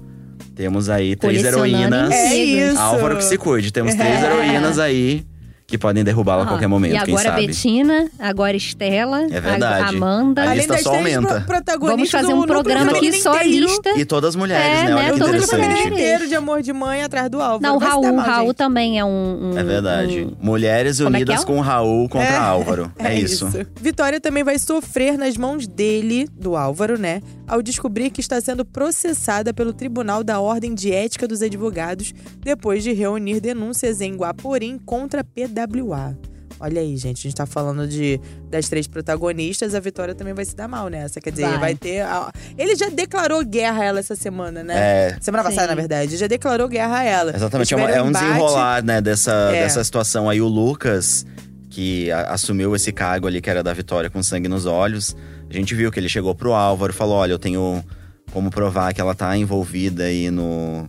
temos 0.53 0.89
aí 0.89 1.15
três 1.15 1.43
heroínas. 1.43 2.12
É 2.12 2.36
isso. 2.36 2.77
Álvaro 2.79 3.17
que 3.17 3.24
se 3.24 3.36
cuide. 3.36 3.74
Temos 3.74 3.95
três 3.95 4.21
É. 4.24 4.25
heroínas 4.27 4.77
aí 4.77 5.25
que 5.72 5.78
podem 5.78 6.04
derrubá-la 6.04 6.44
a 6.44 6.46
qualquer 6.46 6.68
momento, 6.68 6.96
E 6.96 7.00
quem 7.06 7.13
agora 7.16 7.30
a 7.30 7.32
sabe. 7.34 7.48
Betina, 7.48 8.10
agora 8.20 8.56
Estela, 8.58 9.22
É 9.32 9.40
verdade. 9.42 9.84
a 9.86 9.88
Amanda. 9.90 10.42
A 10.42 10.46
Além 10.46 10.58
lista 10.58 10.74
das 10.74 10.82
só 10.84 10.92
três 10.92 11.16
aumenta. 11.16 11.36
pro- 11.36 11.46
protagonistas 11.48 11.90
Vamos 11.98 12.12
fazer 12.12 12.34
do 12.34 12.40
um 12.40 12.46
programa 12.46 12.92
aqui 12.92 13.13
só 13.13 13.36
inteiro. 13.38 13.66
lista. 13.66 13.90
E 13.98 14.06
todas 14.06 14.36
mulheres, 14.36 14.66
É, 14.68 14.84
né? 14.84 14.90
né? 14.90 14.96
Olha 14.96 15.13
que 15.13 15.22
O 15.22 15.25
Todas 15.25 15.50
feminino 15.50 15.74
mulheres. 15.74 15.94
inteiro 15.94 16.28
de 16.28 16.36
amor 16.36 16.62
de 16.62 16.74
mãe 16.74 17.01
atrás 17.04 17.30
do 17.30 17.42
Álvaro. 17.42 17.62
Não, 17.63 17.78
o 17.78 17.80
Vai 17.80 17.90
se 17.90 17.96
dar 17.96 18.01
Raul. 18.04 18.16
mal, 18.18 18.25
Raul 18.25 18.48
gente. 18.48 18.56
também 18.58 19.00
é 19.00 19.06
um. 19.06 19.51
um- 19.54 19.58
É 19.58 19.63
verdade. 19.63 20.22
um- 20.42 20.46
Mulheres 20.46 20.98
Como 20.98 21.10
é 21.10 21.12
que 21.12 21.18
unidas 21.24 21.42
é? 21.42 21.46
com 21.46 21.58
o 21.58 21.62
Raul 21.62 22.10
contra 22.10 22.28
É. 22.28 22.38
Álvaro. 22.38 22.92
É, 23.00 23.16
isso. 23.18 23.48
Vitória 23.80 24.20
também 24.20 24.44
vai 24.44 24.60
sofrer 24.60 25.18
nas 25.18 25.38
mãos 25.38 25.66
dele, 25.68 26.28
do 26.38 26.56
Álvaro, 26.58 26.98
né? 27.00 27.22
Ao 27.48 27.62
descobrir 27.62 28.10
que 28.10 28.20
está 28.22 28.40
sendo 28.42 28.63
processada 28.66 29.54
pelo 29.54 29.74
Tribunal 29.74 30.24
da 30.24 30.40
Ordem 30.40 30.74
de 30.74 30.92
Ética 30.92 31.28
dos 31.28 31.42
Advogados 31.42 32.13
depois 32.40 32.84
de 32.84 32.92
reunir 32.94 33.40
denúncias 33.40 34.01
em 34.01 34.16
Guaporim 34.16 34.78
contra 34.86 35.24
a 35.62 35.68
PWA. 35.68 36.18
Olha 36.60 36.80
aí, 36.80 36.96
gente, 36.96 37.18
a 37.20 37.24
gente 37.24 37.36
tá 37.36 37.48
falando 37.48 37.88
de 37.88 38.20
das 38.48 38.70
três 38.70 38.86
protagonistas, 38.86 39.74
a 39.74 39.80
Vitória 39.80 40.13
também 40.13 40.32
vai 40.34 40.46
se 40.46 40.56
dar 40.56 40.68
mal 40.68 40.89
nessa. 40.89 41.20
Quer 41.20 41.32
dizer, 41.32 41.48
Vai. 41.50 41.58
vai, 41.60 41.75
ter. 41.75 42.01
a- 42.01 42.32
Ele 42.56 42.75
já 42.75 42.88
declarou 42.89 43.44
guerra 43.44 43.82
a 43.82 43.86
ela 43.86 44.00
essa 44.00 44.15
semana, 44.15 44.63
né? 44.63 44.75
É, 44.77 45.18
Semana 45.20 45.44
passada, 45.44 45.63
Sim. 45.63 45.70
na 45.70 45.75
verdade. 45.75 46.18
Já 46.18 46.27
declarou 46.27 46.68
guerra 46.68 47.00
a 47.00 47.03
ela. 47.03 47.36
exatamente. 47.36 47.74
É, 47.74 47.77
uma- 47.77 47.89
é 47.89 48.01
um 48.03 48.10
embate. 48.10 48.25
desenrolar, 48.25 48.84
né, 48.84 49.01
dessa, 49.01 49.32
É. 49.51 49.63
dessa 49.63 49.84
situação 49.84 50.30
aí. 50.30 50.39
O 50.39 50.48
Lucas, 50.48 51.25
que 51.68 52.12
a- 52.12 52.34
assumiu 52.34 52.75
esse 52.75 52.91
cargo 52.91 53.25
ali 53.27 53.41
que 53.41 53.50
era 53.50 53.63
da 53.63 53.74
Vitória 53.74 54.08
com 54.10 54.22
sangue 54.22 54.48
nos 54.48 54.68
olhos, 54.68 55.15
a 55.50 55.53
gente 55.53 55.74
viu 55.74 55.91
que 55.91 56.00
ele 56.00 56.10
chegou 56.10 56.36
pro 56.36 56.53
Álvaro 56.53 56.94
e 56.94 56.96
falou: 56.96 57.15
olha, 57.15 57.32
eu 57.32 57.39
tenho 57.39 57.84
como 58.32 58.51
provar 58.51 58.94
que 58.94 59.01
ela 59.01 59.15
tá 59.15 59.36
envolvida 59.36 60.03
aí 60.03 60.30
no. 60.30 60.88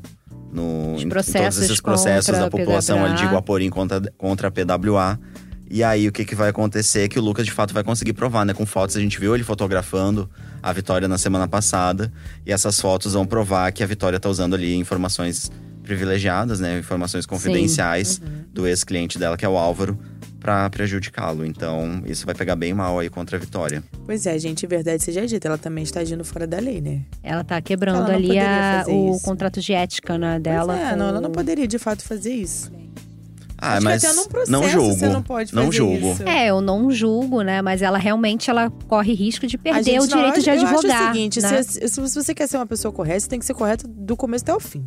No, 0.52 0.96
em 1.00 1.08
todos 1.08 1.58
esses 1.58 1.80
processos 1.80 2.36
da 2.36 2.46
a 2.46 2.50
população 2.50 3.02
ali 3.02 3.14
de 3.14 3.22
PWA. 3.22 3.32
Guaporim 3.32 3.70
contra, 3.70 4.00
contra 4.18 4.48
a 4.48 4.50
PWA. 4.50 5.18
E 5.70 5.82
aí, 5.82 6.06
o 6.06 6.12
que, 6.12 6.26
que 6.26 6.34
vai 6.34 6.50
acontecer? 6.50 7.04
é 7.04 7.08
Que 7.08 7.18
o 7.18 7.22
Lucas, 7.22 7.46
de 7.46 7.52
fato, 7.52 7.72
vai 7.72 7.82
conseguir 7.82 8.12
provar, 8.12 8.44
né? 8.44 8.52
Com 8.52 8.66
fotos, 8.66 8.94
a 8.94 9.00
gente 9.00 9.18
viu 9.18 9.34
ele 9.34 9.42
fotografando 9.42 10.28
a 10.62 10.70
Vitória 10.70 11.08
na 11.08 11.16
semana 11.16 11.48
passada. 11.48 12.12
E 12.44 12.52
essas 12.52 12.78
fotos 12.78 13.14
vão 13.14 13.24
provar 13.24 13.72
que 13.72 13.82
a 13.82 13.86
Vitória 13.86 14.20
tá 14.20 14.28
usando 14.28 14.54
ali 14.54 14.76
informações 14.76 15.50
privilegiadas, 15.82 16.60
né? 16.60 16.78
Informações 16.78 17.24
confidenciais 17.24 18.20
do 18.52 18.66
ex-cliente 18.66 19.18
dela, 19.18 19.36
que 19.36 19.46
é 19.46 19.48
o 19.48 19.56
Álvaro, 19.56 19.98
pra 20.42 20.68
prejudicá-lo. 20.68 21.46
Então, 21.46 22.02
isso 22.04 22.26
vai 22.26 22.34
pegar 22.34 22.56
bem 22.56 22.74
mal 22.74 22.98
aí 22.98 23.08
contra 23.08 23.36
a 23.36 23.40
Vitória. 23.40 23.82
Pois 24.04 24.26
é, 24.26 24.36
gente, 24.38 24.66
verdade 24.66 25.02
seja 25.02 25.24
dita, 25.26 25.46
ela 25.46 25.56
também 25.58 25.84
está 25.84 26.00
agindo 26.00 26.24
fora 26.24 26.46
da 26.46 26.58
lei, 26.58 26.80
né? 26.80 27.02
Ela 27.22 27.44
tá 27.44 27.60
quebrando 27.62 27.98
Ela 27.98 28.08
não 28.08 28.14
ali 28.14 28.38
a- 28.38 28.84
o 28.88 29.10
isso. 29.14 29.24
contrato 29.24 29.60
de 29.60 29.72
ética 29.72 30.18
né, 30.18 30.40
dela. 30.40 30.74
Pois 30.74 30.86
é, 30.86 30.90
com- 30.90 30.96
não, 30.96 31.08
ela 31.08 31.20
não 31.20 31.30
poderia 31.30 31.66
de 31.68 31.78
fato 31.78 32.02
fazer 32.02 32.34
isso. 32.34 32.72
Ah, 33.64 33.74
Acho 33.74 33.78
que 33.78 33.84
mas 33.84 34.04
até 34.04 34.12
num 34.16 34.26
processo 34.26 34.50
não 34.50 34.68
julgo. 34.68 34.94
você 34.94 35.08
não 35.08 35.22
pode 35.22 35.54
não 35.54 35.66
fazer 35.66 35.76
julgo. 35.76 36.12
isso. 36.14 36.22
É, 36.24 36.46
eu 36.50 36.60
não 36.60 36.90
julgo, 36.90 37.42
né? 37.42 37.62
Mas 37.62 37.80
ela 37.80 37.96
realmente 37.96 38.50
ela 38.50 38.68
corre 38.88 39.14
risco 39.14 39.46
de 39.46 39.56
perder 39.56 39.84
gente 39.84 39.98
o 39.98 40.00
não- 40.10 40.16
direito 40.16 40.42
de 40.42 40.50
eu 40.50 40.54
acho- 40.54 40.64
advogar. 40.66 40.90
Eu 40.90 40.96
acho 41.02 41.10
o 41.10 41.14
seguinte, 41.14 41.40
né? 41.40 41.62
se, 41.62 41.88
se 41.88 42.00
você 42.00 42.34
quer 42.34 42.48
ser 42.48 42.56
uma 42.56 42.66
pessoa 42.66 42.90
correta, 42.90 43.20
você 43.20 43.28
tem 43.28 43.38
que 43.38 43.46
ser 43.46 43.54
correto 43.54 43.86
do 43.86 44.16
começo 44.16 44.42
até 44.42 44.52
o 44.52 44.58
fim. 44.58 44.84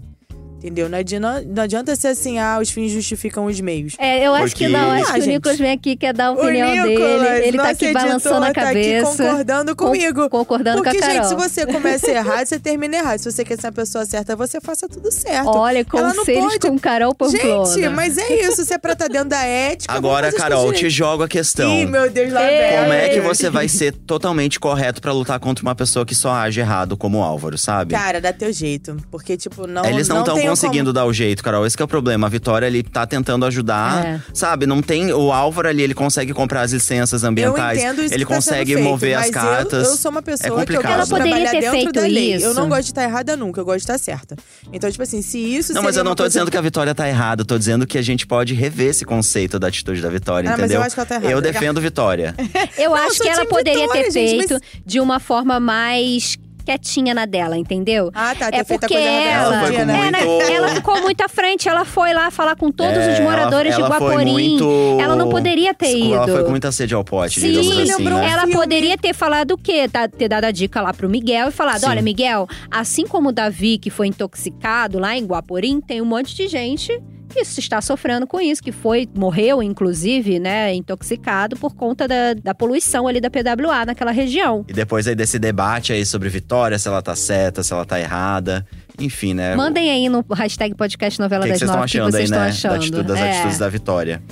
Entendeu? 0.65 0.89
Não 0.89 0.97
adianta, 0.97 1.43
não 1.45 1.61
adianta 1.63 1.95
ser 1.95 2.07
assim, 2.07 2.39
ah, 2.39 2.57
os 2.59 2.71
fins 2.71 2.91
justificam 2.91 3.45
os 3.45 3.61
meios. 3.61 3.93
É, 3.99 4.25
eu 4.25 4.33
acho 4.33 4.47
Porque- 4.47 4.65
que 4.65 4.71
não. 4.71 4.89
Acho 4.91 5.03
Ah, 5.03 5.13
que 5.13 5.19
o 5.19 5.21
gente. 5.21 5.33
Nicolas 5.35 5.57
vem 5.59 5.71
aqui 5.71 5.95
quer 5.95 6.11
dar 6.11 6.27
a 6.27 6.31
opinião 6.31 6.67
o 6.69 6.71
dele. 6.83 6.89
Nicolas, 6.95 7.39
Ele 7.45 7.57
tá 7.57 7.69
aqui 7.69 7.93
balançando 7.93 8.35
a 8.37 8.39
tá 8.41 8.47
aqui 8.47 8.59
cabeça. 8.61 9.05
concordando 9.23 9.75
con- 9.75 9.85
comigo. 9.85 10.29
concordando 10.29 10.81
Porque, 10.81 10.97
com 10.97 11.03
a 11.05 11.07
Carol. 11.07 11.23
gente, 11.23 11.27
se 11.29 11.35
você 11.49 11.65
começa 11.67 12.09
errado, 12.09 12.45
você 12.47 12.59
termina 12.59 12.97
errado. 12.97 13.19
Se 13.19 13.31
você 13.31 13.45
quer 13.45 13.59
ser 13.59 13.67
uma 13.67 13.73
pessoa 13.73 14.05
certa, 14.07 14.35
você 14.35 14.59
faça 14.59 14.89
tudo 14.89 15.11
certo. 15.11 15.49
Olha, 15.49 15.85
Ela 15.93 16.07
não 16.09 16.15
conselhos 16.15 16.43
pode- 16.45 16.59
com 16.67 16.79
Carol 16.79 17.13
Pamplona. 17.13 17.65
Gente, 17.71 17.89
mas 17.89 18.17
é 18.17 18.41
isso. 18.47 18.65
Se 18.65 18.73
é 18.73 18.77
pra 18.79 18.93
estar 18.93 19.07
dentro 19.07 19.29
da 19.29 19.43
ética. 19.43 19.93
Agora, 19.93 20.31
Carol, 20.31 20.73
te 20.73 20.89
jogo 20.89 21.21
a 21.23 21.27
questão. 21.27 21.71
Ih, 21.79 21.85
meu 21.85 22.09
Deus, 22.09 22.33
lá 22.33 22.41
Ei, 22.51 22.69
vem. 22.71 22.79
Como 22.79 22.93
é 22.93 23.09
que 23.09 23.21
você 23.21 23.49
vai 23.51 23.67
ser 23.67 23.91
totalmente 23.93 24.59
correto 24.59 24.99
pra 24.99 25.11
lutar 25.11 25.39
contra 25.39 25.61
uma 25.63 25.75
pessoa 25.75 26.05
que 26.05 26.15
só 26.15 26.31
age 26.33 26.59
errado, 26.59 26.97
como 26.97 27.19
o 27.19 27.21
Álvaro, 27.23 27.55
sabe? 27.57 27.93
Cara, 27.93 28.19
dá 28.19 28.33
teu 28.33 28.51
jeito. 28.51 28.97
Porque, 29.11 29.37
tipo, 29.37 29.67
não. 29.67 29.85
Eles 29.85 30.07
não 30.07 30.19
estão 30.21 30.35
tenho 30.35 30.54
conseguindo 30.55 30.91
dar 30.93 31.05
o 31.05 31.13
jeito, 31.13 31.43
Carol. 31.43 31.65
Esse 31.65 31.75
que 31.75 31.81
é 31.83 31.85
o 31.85 31.87
problema. 31.87 32.27
A 32.27 32.29
Vitória 32.29 32.67
ali 32.67 32.83
tá 32.83 33.05
tentando 33.05 33.45
ajudar, 33.45 34.05
É. 34.05 34.21
sabe? 34.33 34.65
Não 34.65 34.81
tem. 34.81 35.11
O 35.13 35.31
Álvaro 35.31 35.67
ali, 35.67 35.81
ele 35.83 35.93
consegue 35.93 36.33
comprar 36.33 36.61
as 36.61 36.71
licenças 36.71 37.23
Eu 37.23 37.29
ambientais. 37.29 37.79
entendo 37.79 38.01
isso 38.03 38.13
ele 38.13 38.25
que 38.25 38.29
tá 38.29 38.35
consegue 38.35 38.73
feito, 38.73 38.83
mover 38.87 39.13
as 39.15 39.27
mas 39.27 39.27
eu- 39.27 39.33
cartas. 39.33 39.87
Eu, 39.87 39.95
sou 39.97 40.11
uma 40.11 40.21
pessoa 40.21 40.61
é 40.61 40.65
que 40.65 40.71
eu 40.73 40.75
complicado. 40.77 40.97
gosto 40.99 41.13
de 41.15 41.21
trabalhar 41.21 41.51
ter 41.51 41.59
dentro 41.61 41.71
feito 41.77 41.91
da 41.91 42.01
lei. 42.01 42.35
isso. 42.35 42.45
Eu 42.45 42.53
não 42.53 42.67
gosto 42.69 42.83
de 42.83 42.91
estar 42.91 43.03
errada 43.03 43.35
nunca, 43.37 43.59
eu 43.61 43.65
gosto 43.65 43.77
de 43.77 43.83
estar 43.83 43.97
certa. 43.97 44.35
Então, 44.71 44.89
tipo 44.89 45.03
assim, 45.03 45.21
se 45.21 45.37
isso 45.37 45.73
Não, 45.73 45.81
mas 45.83 45.97
eu 45.97 46.03
não 46.03 46.15
tô 46.15 46.27
dizendo 46.27 46.49
que 46.49 46.57
a 46.57 46.61
Vitória 46.61 46.93
tá 46.95 47.07
errada. 47.07 47.41
Eu 47.41 47.45
tô 47.45 47.57
dizendo 47.57 47.85
que 47.85 47.97
a 47.97 48.01
gente 48.01 48.25
pode 48.25 48.53
rever 48.53 48.87
esse 48.89 49.05
conceito 49.05 49.59
da 49.59 49.67
atitude 49.67 50.01
da 50.01 50.09
Vitória, 50.09 50.49
Ah, 50.49 50.51
mas 50.51 50.59
entendeu? 50.61 50.79
eu 50.79 50.83
acho 50.85 50.95
que 50.95 50.99
ela 50.99 51.05
tá 51.07 51.15
errada. 51.15 51.31
Eu 51.31 51.41
defendo 51.41 51.81
Vitória. 51.81 52.33
Eu 52.77 52.91
Não, 52.91 52.97
acho 52.97 53.21
eu 53.21 53.25
que 53.25 53.29
ela 53.29 53.45
poderia 53.45 53.81
Vitória, 53.81 54.03
ter 54.03 54.11
gente, 54.11 54.29
feito 54.47 54.53
mas- 54.53 54.61
de 54.85 54.99
uma 54.99 55.19
forma 55.19 55.59
mais 55.59 56.37
quietinha 56.65 57.13
na 57.13 57.25
dela, 57.25 57.57
entendeu? 57.57 58.09
Ah, 58.13 58.33
tá. 58.37 58.49
Ter 58.51 58.57
É 58.57 58.63
feito 58.63 58.83
a 58.83 58.87
porque 58.87 58.93
coisa 58.95 59.09
ela, 59.09 59.55
Ela 59.55 59.65
foi 59.67 59.75
com 59.75 59.81
é, 59.81 59.85
né, 59.85 60.11
muito- 60.21 60.51
ela 60.51 60.67
ficou 60.69 61.01
muito 61.01 61.21
à 61.21 61.29
frente, 61.29 61.69
ela 61.69 61.85
foi 61.85 62.13
lá 62.13 62.31
falar 62.31 62.55
com 62.55 62.71
todos 62.71 62.97
É, 62.97 63.13
os 63.13 63.19
moradores 63.19 63.73
ela, 63.73 63.87
de 63.87 63.93
ela 63.93 63.99
Guaporim. 64.05 64.31
muito... 64.31 64.97
Ela 64.99 65.15
não 65.15 65.29
poderia 65.29 65.73
ter 65.73 65.95
ido. 65.97 66.13
Ela 66.15 66.27
foi 66.27 66.43
com 66.43 66.49
muita 66.49 66.71
sede 66.71 66.93
ao 66.95 67.03
pote, 67.03 67.39
Sim, 67.39 67.59
assim, 67.59 68.03
né? 68.03 68.29
ela 68.31 68.41
filme. 68.41 68.53
poderia 68.55 68.97
ter 68.97 69.13
falado 69.13 69.51
o 69.51 69.57
quê? 69.57 69.87
Tá- 69.87 70.07
ter 70.07 70.27
dado 70.27 70.45
a 70.45 70.51
dica 70.51 70.81
lá 70.81 70.93
pro 70.93 71.07
Miguel 71.09 71.49
e 71.49 71.51
falado: 71.51 71.81
Sim. 71.81 71.87
olha, 71.89 72.01
Miguel, 72.01 72.47
assim 72.71 73.05
como 73.05 73.29
o 73.29 73.31
Davi, 73.31 73.77
que 73.77 73.89
foi 73.89 74.07
intoxicado 74.07 74.97
lá 74.99 75.15
em 75.15 75.23
Guaporim, 75.25 75.79
tem 75.81 76.01
um 76.01 76.05
monte 76.05 76.35
de 76.35 76.47
gente 76.47 76.99
que 77.35 77.59
está 77.59 77.81
sofrendo 77.81 78.25
com 78.25 78.39
isso, 78.39 78.63
que 78.63 78.71
foi, 78.71 79.07
morreu, 79.15 79.61
inclusive, 79.61 80.39
né, 80.39 80.73
intoxicado 80.73 81.55
por 81.57 81.75
conta 81.75 82.07
da, 82.07 82.33
da 82.33 82.55
poluição 82.55 83.07
ali 83.07 83.19
da 83.19 83.29
PWA 83.29 83.85
naquela 83.85 84.11
região. 84.11 84.65
E 84.67 84.73
depois 84.73 85.07
aí 85.07 85.15
desse 85.15 85.37
debate 85.37 85.93
aí 85.93 86.05
sobre 86.05 86.29
Vitória, 86.29 86.79
se 86.79 86.87
ela 86.87 87.01
tá 87.01 87.15
certa, 87.15 87.61
se 87.63 87.73
ela 87.73 87.85
tá 87.85 87.99
errada. 87.99 88.65
Enfim, 88.99 89.33
né? 89.33 89.55
Mandem 89.55 89.91
aí 89.91 90.07
no 90.09 90.23
hashtag 90.33 90.73
podcast 90.73 91.19
novela 91.19 91.43
que, 91.45 91.53
que 91.53 91.59
das 91.59 91.59
vocês 91.59 91.69
estão 91.69 91.79
nove 91.79 91.91
que 91.91 91.97
achando 91.97 92.11
vocês 92.11 92.21
aí, 92.21 92.23
estão 92.25 92.39
né? 92.39 92.47
achando. 92.47 92.71
Da 92.71 92.77
atitude, 92.77 93.07
das 93.07 93.19
É. 93.19 93.31
atitudes 93.31 93.57
da 93.57 93.69
Vitória. 93.69 94.23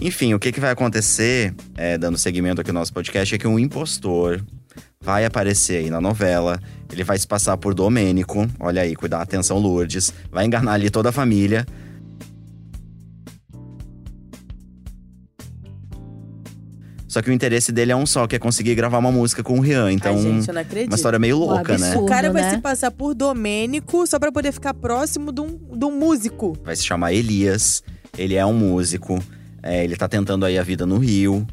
Enfim, 0.00 0.34
o 0.34 0.38
que, 0.38 0.50
que 0.52 0.60
vai 0.60 0.70
acontecer, 0.70 1.54
é, 1.76 1.96
dando 1.96 2.18
seguimento 2.18 2.60
aqui 2.60 2.72
no 2.72 2.78
nosso 2.80 2.92
podcast, 2.92 3.34
é 3.34 3.38
que 3.38 3.46
um 3.46 3.58
impostor 3.58 4.42
vai 5.00 5.24
aparecer 5.24 5.78
aí 5.78 5.90
na 5.90 6.00
novela. 6.00 6.60
Ele 6.92 7.04
vai 7.04 7.16
se 7.18 7.26
passar 7.26 7.56
por 7.56 7.72
Domênico. 7.72 8.46
Olha 8.60 8.82
aí, 8.82 8.94
cuidar, 8.94 9.20
atenção, 9.22 9.58
Lourdes. 9.58 10.12
Vai 10.30 10.44
enganar 10.44 10.72
ali 10.72 10.90
toda 10.90 11.08
a 11.08 11.12
família. 11.12 11.66
Só 17.12 17.20
que 17.20 17.28
o 17.28 17.32
interesse 17.34 17.70
dele 17.70 17.92
é 17.92 17.96
um 17.96 18.06
só, 18.06 18.26
que 18.26 18.36
é 18.36 18.38
conseguir 18.38 18.74
gravar 18.74 18.96
uma 18.96 19.12
música 19.12 19.42
com 19.42 19.58
o 19.58 19.60
Rian. 19.60 19.92
Então, 19.92 20.14
Ai, 20.14 20.22
gente, 20.22 20.48
eu 20.48 20.54
não 20.54 20.62
acredito. 20.62 20.90
uma 20.90 20.96
história 20.96 21.18
meio 21.18 21.36
louca, 21.36 21.76
né? 21.76 21.88
absurdo. 21.88 22.06
O 22.06 22.08
cara 22.08 22.32
vai 22.32 22.40
né? 22.40 22.50
se 22.52 22.56
passar 22.56 22.90
por 22.90 23.12
Domênico 23.12 24.06
só 24.06 24.18
pra 24.18 24.32
poder 24.32 24.50
ficar 24.50 24.72
próximo 24.72 25.30
de 25.30 25.42
um, 25.42 25.58
de 25.76 25.84
um 25.84 25.90
músico. 25.90 26.56
vai 26.64 26.74
se 26.74 26.82
chamar 26.82 27.12
Elias. 27.12 27.82
Ele 28.16 28.34
é 28.34 28.46
um 28.46 28.54
músico. 28.54 29.22
é, 29.62 29.84
ele 29.84 29.94
tá 29.94 30.08
tentando 30.08 30.46
aí 30.46 30.56
a 30.56 30.62
vida 30.62 30.86
no 30.86 30.96
Rio. 30.96 31.46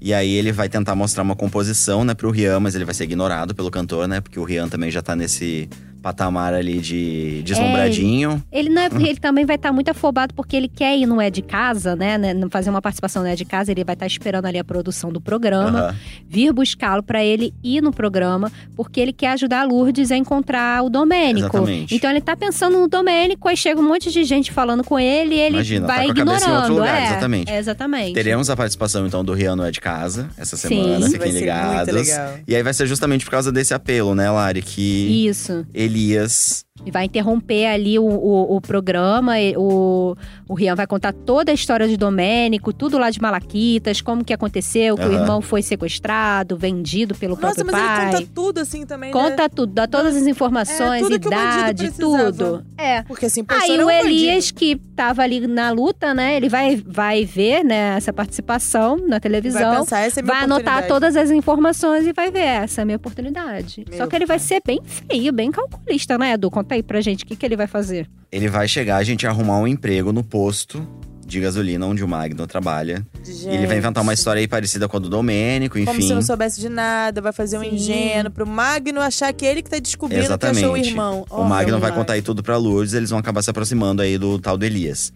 E 0.00 0.12
aí 0.12 0.34
ele 0.34 0.50
vai 0.50 0.68
tentar 0.68 0.96
mostrar 0.96 1.22
uma 1.22 1.36
composição, 1.36 2.04
né, 2.04 2.12
pro 2.12 2.32
Rian, 2.32 2.58
mas 2.58 2.74
ele 2.74 2.84
vai 2.84 2.92
ser 2.92 3.04
ignorado 3.04 3.54
pelo 3.54 3.70
cantor, 3.70 4.08
né? 4.08 4.20
Porque 4.20 4.40
o 4.40 4.42
Rian 4.42 4.68
também 4.68 4.90
já 4.90 5.00
tá 5.00 5.14
nesse 5.14 5.70
patamar 6.04 6.52
ali 6.52 6.80
de 6.80 7.40
deslumbradinho. 7.44 8.44
Ele, 8.52 8.68
não 8.68 8.82
é- 8.82 8.90
ele 9.08 9.16
também 9.16 9.46
vai 9.46 9.56
estar 9.56 9.72
muito 9.72 9.88
afobado 9.90 10.34
porque 10.34 10.54
ele 10.54 10.68
quer 10.68 10.94
ir 10.98 11.06
no 11.06 11.18
É 11.18 11.30
de 11.30 11.40
Casa, 11.40 11.96
né? 11.96 12.18
né, 12.18 12.34
não 12.34 12.50
Fazer 12.50 12.68
uma 12.68 12.82
participação 12.82 13.22
no 13.22 13.28
É 13.28 13.34
de 13.34 13.44
Casa. 13.46 13.72
Ele 13.72 13.82
vai 13.82 13.94
estar 13.94 14.06
esperando 14.06 14.44
ali 14.44 14.58
a 14.58 14.64
produção 14.64 15.10
do 15.10 15.18
programa, 15.20 15.78
Aham. 15.80 15.96
vir 16.28 16.52
buscá-lo 16.52 17.02
pra 17.02 17.24
ele 17.24 17.54
ir 17.64 17.80
no 17.80 17.90
programa, 17.90 18.52
porque 18.76 19.00
ele 19.00 19.12
quer 19.14 19.30
ajudar 19.30 19.62
a 19.62 19.64
Lourdes 19.64 20.12
a 20.12 20.16
encontrar 20.16 20.82
o 20.84 20.90
Domênico. 20.90 21.46
Exatamente. 21.56 21.94
Então 21.94 22.10
ele 22.10 22.20
tá 22.20 22.36
pensando 22.36 22.78
no 22.78 22.86
Domênico, 22.86 23.48
aí 23.48 23.56
chega 23.56 23.80
um 23.80 23.88
monte 23.88 24.12
de 24.12 24.22
gente 24.24 24.52
falando 24.52 24.84
com 24.84 24.98
ele 25.00 25.34
e 25.36 25.40
ele 25.40 25.54
Imagina, 25.56 25.86
tá 25.86 25.94
vai 25.96 26.04
com 26.06 26.12
a 26.12 26.14
cabeça 26.14 26.34
em 26.34 26.38
ignorando. 26.42 26.60
outro 26.60 26.74
lugar, 26.74 27.00
é, 27.00 27.06
exatamente. 27.06 27.50
é, 27.50 27.58
exatamente. 27.58 28.12
Teremos 28.12 28.50
a 28.50 28.56
participação, 28.56 29.06
então, 29.06 29.24
do 29.24 29.32
Rian 29.32 29.56
no 29.56 29.64
É 29.64 29.70
de 29.70 29.80
Casa 29.80 30.28
essa 30.36 30.56
Sim. 30.56 30.68
semana. 30.68 30.98
Isso 30.98 31.06
Fiquem 31.06 31.18
vai 31.18 31.26
ser 31.28 31.32
muito 31.32 31.40
ligados. 31.40 31.94
legal. 31.94 32.34
E 32.46 32.54
aí 32.54 32.62
vai 32.62 32.74
ser 32.74 32.86
justamente 32.86 33.24
por 33.24 33.30
causa 33.30 33.50
desse 33.50 33.72
apelo, 33.72 34.14
né, 34.14 34.30
Lari? 34.30 34.60
Que 34.62 35.26
Isso. 35.26 35.66
Elias 35.94 36.66
E 36.82 36.90
vai 36.90 37.04
interromper 37.04 37.66
ali 37.66 38.00
o, 38.00 38.04
o, 38.04 38.56
o 38.56 38.60
programa. 38.60 39.34
O, 39.56 40.16
o 40.48 40.54
Rian 40.54 40.74
vai 40.74 40.88
contar 40.88 41.12
toda 41.12 41.52
a 41.52 41.54
história 41.54 41.86
de 41.86 41.96
Domênico, 41.96 42.72
tudo 42.72 42.98
lá 42.98 43.10
de 43.10 43.22
Malaquitas, 43.22 44.00
como 44.00 44.24
que 44.24 44.32
aconteceu, 44.32 44.96
que 44.96 45.04
o 45.06 45.12
irmão 45.12 45.40
foi 45.40 45.62
sequestrado, 45.62 46.56
vendido 46.56 47.14
pelo 47.14 47.36
Nossa, 47.36 47.54
próprio 47.54 47.66
mas 47.66 47.74
pai. 47.76 48.06
ele 48.08 48.12
conta 48.16 48.30
tudo 48.34 48.58
assim 48.58 48.84
também, 48.84 49.12
né? 49.14 49.20
Conta 49.20 49.48
tudo, 49.48 49.72
dá 49.72 49.86
todas 49.86 50.16
as 50.16 50.26
informações, 50.26 51.08
É, 51.08 51.14
idade, 51.14 51.92
tudo. 51.92 52.64
É. 52.76 53.02
Porque 53.04 53.26
assim, 53.26 53.44
Aí 53.46 53.80
o 53.80 53.88
Elias, 53.88 54.50
bandido. 54.50 54.58
que 54.58 54.76
tava 54.96 55.22
ali 55.22 55.46
na 55.46 55.70
luta, 55.70 56.12
né? 56.12 56.36
Ele 56.36 56.48
vai, 56.48 56.82
vai 56.84 57.24
ver 57.24 57.62
né, 57.62 57.96
essa 57.96 58.12
participação 58.12 58.96
na 58.96 59.10
vai 59.10 59.20
televisão. 59.20 59.76
pensar, 59.76 60.00
essa 60.00 60.18
é 60.18 60.22
minha 60.24 60.34
Vai 60.34 60.42
anotar 60.42 60.88
todas 60.88 61.14
as 61.14 61.30
informações 61.30 62.04
e 62.04 62.12
vai 62.12 62.32
ver. 62.32 62.40
Essa 62.40 62.80
é 62.80 62.82
a 62.82 62.84
minha 62.84 62.96
oportunidade. 62.96 63.84
Meu 63.88 63.96
Só 63.96 64.08
que 64.08 64.16
ele 64.16 64.26
vai 64.26 64.40
ser 64.40 64.60
bem 64.66 64.80
feio, 64.84 65.32
bem 65.32 65.52
calculista, 65.52 66.18
né, 66.18 66.32
Edu? 66.32 66.50
Conta 66.64 66.76
aí 66.76 66.82
pra 66.82 67.00
gente 67.02 67.24
o 67.24 67.26
que, 67.26 67.36
que 67.36 67.44
ele 67.44 67.56
vai 67.56 67.66
fazer. 67.66 68.08
ele 68.32 68.48
vai 68.48 68.66
chegar, 68.66 68.96
a 68.96 69.04
gente 69.04 69.26
arrumar 69.26 69.58
um 69.58 69.66
emprego 69.66 70.12
no 70.14 70.24
posto 70.24 70.86
de 71.26 71.38
gasolina 71.40 71.84
onde 71.86 72.02
o 72.02 72.08
Magno 72.08 72.46
trabalha. 72.46 73.06
E 73.26 73.48
ele 73.48 73.66
vai 73.66 73.76
inventar 73.76 74.02
uma 74.02 74.12
Gente, 74.12 74.18
história 74.20 74.40
aí 74.40 74.48
parecida 74.48 74.88
com 74.88 74.96
a 74.96 75.00
do 75.00 75.10
Domênico, 75.10 75.78
enfim. 75.78 75.86
Como 75.86 76.02
se 76.02 76.14
não 76.14 76.22
soubesse 76.22 76.60
de 76.60 76.68
nada, 76.70 77.20
vai 77.20 77.32
fazer 77.32 77.58
um 77.58 77.62
Sim. 77.62 77.74
ingênuo 77.74 78.30
pro 78.32 78.46
Magno 78.46 78.98
achar 79.00 79.30
que 79.34 79.44
ele 79.44 79.62
que 79.62 79.68
tá 79.68 79.78
descobrindo 79.78 80.22
Exatamente. 80.24 80.58
que 80.60 80.64
achou 80.64 80.74
o 80.74 80.78
irmão. 80.78 81.26
o 81.30 81.44
Magno 81.44 81.76
Oh, 81.76 81.80
vai 81.80 81.92
contar 81.92 82.14
aí 82.14 82.22
tudo 82.22 82.42
pra 82.42 82.56
Lourdes, 82.56 82.94
eles 82.94 83.10
vão 83.10 83.18
acabar 83.18 83.42
se 83.42 83.50
aproximando 83.50 84.00
aí 84.00 84.16
do 84.16 84.38
tal 84.38 84.56
do 84.56 84.64
Elias. 84.64 85.12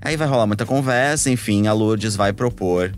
Aí 0.00 0.16
vai 0.16 0.28
rolar 0.28 0.46
muita 0.46 0.64
conversa, 0.64 1.28
enfim, 1.30 1.66
a 1.66 1.72
Lourdes 1.72 2.14
vai 2.14 2.32
propor 2.32 2.92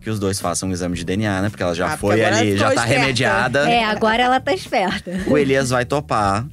que 0.00 0.08
os 0.10 0.18
dois 0.18 0.38
façam 0.40 0.68
um 0.68 0.72
exame 0.72 0.94
de 0.96 1.04
DNA, 1.04 1.42
né? 1.42 1.48
Porque 1.50 1.62
ela 1.62 1.74
já 1.74 1.92
Ah, 1.92 1.96
foi 1.96 2.22
ali, 2.22 2.56
já 2.58 2.66
tá 2.70 2.74
esperta. 2.82 3.00
remediada. 3.00 3.70
É, 3.70 3.84
agora 3.84 4.22
ela 4.22 4.38
tá 4.40 4.52
esperta. 4.52 5.10
O 5.26 5.36
Elias 5.38 5.70
vai 5.70 5.86
topar. 5.86 6.46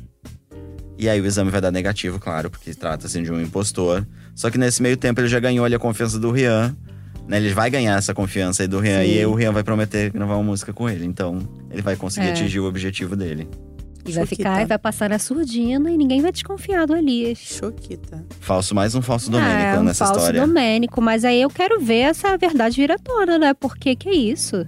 E 1.02 1.10
aí 1.10 1.20
o 1.20 1.26
exame 1.26 1.50
vai 1.50 1.60
dar 1.60 1.72
negativo, 1.72 2.20
claro, 2.20 2.52
porque 2.52 2.76
trata-se 2.76 3.20
de 3.24 3.32
um 3.32 3.42
impostor. 3.42 4.06
Só 4.36 4.52
que 4.52 4.58
nesse 4.60 4.84
meio 4.84 4.96
tempo 4.96 5.20
ele 5.20 5.28
já 5.28 5.40
ganhou 5.40 5.66
ali 5.66 5.74
a 5.74 5.80
confiança 5.80 6.20
do 6.20 6.30
Rian. 6.30 6.76
Né? 7.28 7.38
Ele 7.38 7.52
vai 7.56 7.72
ganhar 7.72 7.98
essa 7.98 8.14
confiança 8.14 8.62
aí 8.62 8.68
do 8.68 8.80
Rian. 8.80 9.02
Sim. 9.04 9.10
E 9.10 9.18
aí 9.18 9.26
o 9.26 9.34
Rian 9.34 9.52
vai 9.52 9.64
prometer 9.64 10.12
gravar 10.12 10.36
uma 10.36 10.44
música 10.44 10.72
com 10.72 10.88
ele. 10.88 11.04
Então 11.04 11.40
ele 11.72 11.82
vai 11.82 11.96
conseguir 11.96 12.28
É. 12.28 12.32
atingir 12.34 12.60
o 12.60 12.66
objetivo 12.66 13.16
dele. 13.16 13.48
E 14.06 14.12
vai 14.12 14.26
Choquita. 14.26 14.36
ficar, 14.36 14.62
e 14.62 14.66
vai 14.68 14.78
passar 14.78 15.10
na 15.10 15.18
surdina 15.18 15.90
e 15.92 15.98
ninguém 15.98 16.22
vai 16.22 16.32
desconfiar 16.32 16.86
do 16.86 16.96
Elias. 16.96 17.40
Choquita. 17.40 18.24
Falso, 18.40 18.76
mais 18.76 18.94
um 18.94 19.02
falso 19.02 19.30
Domênico 19.32 19.56
Ah, 19.56 19.76
é 19.76 19.80
um 19.80 19.84
nessa 19.84 20.06
falso 20.06 20.20
história. 20.20 20.42
Domênico, 20.42 21.02
mas 21.02 21.26
aí 21.26 21.42
eu 21.42 21.50
quero 21.50 21.80
ver 21.82 22.00
essa 22.02 22.38
verdade 22.38 22.76
vir 22.80 22.92
à 22.92 22.98
tona, 23.00 23.40
né? 23.40 23.54
Porque 23.56 23.96
que 23.96 24.08
é 24.10 24.14
isso? 24.16 24.64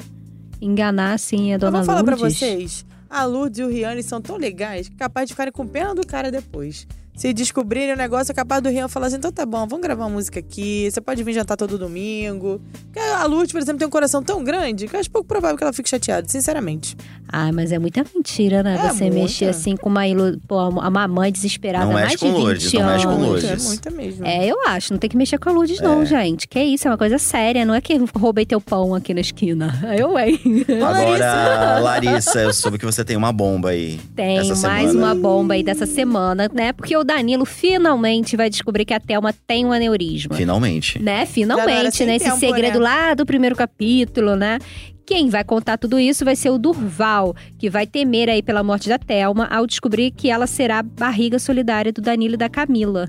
Enganar, 0.62 1.14
assim, 1.14 1.52
a 1.52 1.56
Eu 1.56 1.60
dona 1.60 1.78
vou 1.80 1.86
falar 1.86 2.04
pra 2.04 2.16
Lourdes? 2.16 2.38
vocês. 2.38 2.86
A 3.14 3.26
Lourdes 3.26 3.60
e 3.60 3.64
o 3.64 3.68
Riane 3.68 4.02
são 4.02 4.20
tão 4.20 4.38
legais 4.38 4.90
que 4.90 4.96
capaz 4.96 5.28
de 5.28 5.36
ficarem 5.36 5.54
com 5.54 5.68
pena 5.68 5.94
do 5.94 6.04
cara 6.04 6.32
depois. 6.32 6.88
Se 7.16 7.32
descobrirem 7.32 7.94
o 7.94 7.98
negócio, 7.98 8.32
é 8.32 8.34
capaz 8.36 8.62
do 8.62 8.70
Rian 8.70 8.88
falar 8.88 9.08
assim: 9.08 9.18
então 9.18 9.32
tá 9.32 9.46
bom, 9.46 9.68
vamos 9.68 9.82
gravar 9.86 10.06
uma 10.06 10.10
música 10.16 10.40
aqui. 10.40 10.90
Você 10.92 11.00
pode 11.00 11.24
vir 11.24 11.34
jantar 11.34 11.56
todo 11.56 11.78
domingo. 11.78 12.60
Porque 12.86 13.00
a 13.00 13.24
Lourdes, 13.26 13.52
por 13.52 13.62
exemplo, 13.62 13.78
tem 13.80 13.88
um 13.88 13.92
coração 13.92 14.24
tão 14.24 14.44
grande 14.44 14.88
que 14.88 14.96
eu 14.96 15.00
acho 15.00 15.12
pouco 15.12 15.28
provável 15.28 15.56
que 15.58 15.64
ela 15.64 15.72
fique 15.74 15.88
chateada, 15.90 16.28
sinceramente. 16.28 16.98
Ah, 17.28 17.52
mas 17.52 17.72
é 17.72 17.80
muita 17.80 18.04
mentira, 18.16 18.62
né? 18.64 18.76
É 18.76 18.90
Você 18.90 19.06
muita. 19.06 19.16
mexer 19.22 19.46
assim 19.46 19.76
com 19.76 19.90
uma, 19.90 20.08
ilu... 20.08 20.40
Pô, 20.48 20.70
uma 20.70 20.90
mamãe 20.90 21.32
desesperada 21.32 21.86
Não 21.86 21.94
há 21.98 22.02
mexe 22.02 22.08
mais 22.08 22.20
de 22.20 22.26
com 22.26 22.34
20 22.34 22.44
Lourdes, 22.44 22.74
não 22.74 22.82
anos. 22.82 22.94
mexe 22.94 23.06
com 23.08 23.24
Lourdes. 23.26 23.50
é 23.50 23.68
muita 23.68 23.90
mesmo. 23.92 24.26
É, 24.26 24.46
eu 24.48 24.58
acho. 24.68 24.94
Não 24.94 25.00
tem 25.00 25.10
que 25.10 25.18
mexer 25.18 25.38
com 25.40 25.50
a 25.50 25.52
Lourdes, 25.52 25.80
não, 25.82 26.02
É. 26.02 26.06
gente. 26.06 26.48
Que 26.48 26.62
isso, 26.64 26.88
é 26.88 26.92
uma 26.92 26.98
coisa 26.98 27.18
séria. 27.18 27.66
Não 27.66 27.74
é 27.74 27.82
que 27.82 27.96
roubei 28.16 28.46
teu 28.46 28.60
pão 28.62 28.94
aqui 28.94 29.14
na 29.14 29.22
esquina. 29.22 29.74
Eu, 29.98 30.18
hein? 30.20 30.40
Agora, 30.84 31.80
Larissa, 31.82 32.40
eu 32.42 32.54
soube 32.54 32.78
que 32.78 32.86
você 32.86 33.04
tem 33.06 33.16
uma 33.18 33.32
bomba 33.32 33.70
aí. 33.70 34.00
Tem 34.16 34.38
essa 34.40 34.68
mais 34.68 34.90
semana. 34.92 35.08
uma 35.08 35.16
bomba 35.16 35.54
aí 35.56 35.64
dessa 35.64 35.86
semana, 35.86 36.50
né? 36.54 36.72
Porque 36.74 36.96
o 37.04 37.06
Danilo 37.06 37.46
finalmente 37.46 38.36
vai 38.36 38.50
descobrir 38.50 38.86
que 38.86 38.94
a 38.94 39.00
Thelma 39.00 39.34
tem 39.46 39.66
um 39.66 39.72
aneurisma. 39.72 40.36
Finalmente. 40.36 41.00
Né? 41.00 41.26
Finalmente, 41.26 42.06
né? 42.06 42.16
Esse 42.16 42.26
tempo, 42.26 42.40
segredo 42.40 42.80
né? 42.80 42.86
lá 42.86 43.14
do 43.14 43.26
primeiro 43.26 43.56
capítulo, 43.56 44.36
né? 44.36 44.58
Quem 45.06 45.30
vai 45.30 45.44
contar 45.44 45.78
tudo 45.78 46.00
isso 46.00 46.24
vai 46.24 46.34
ser 46.34 46.50
o 46.50 46.58
Durval, 46.58 47.36
que 47.60 47.70
vai 47.70 47.86
temer 47.86 48.30
aí 48.30 48.42
pela 48.42 48.64
morte 48.64 48.88
da 48.88 48.98
Thelma 48.98 49.48
ao 49.52 49.68
descobrir 49.68 50.12
que 50.12 50.30
ela 50.30 50.48
será 50.48 50.80
a 50.80 50.84
barriga 50.84 51.38
solidária 51.38 51.92
do 51.92 52.02
Danilo 52.02 52.36
e 52.36 52.38
da 52.38 52.48
Camila, 52.48 53.06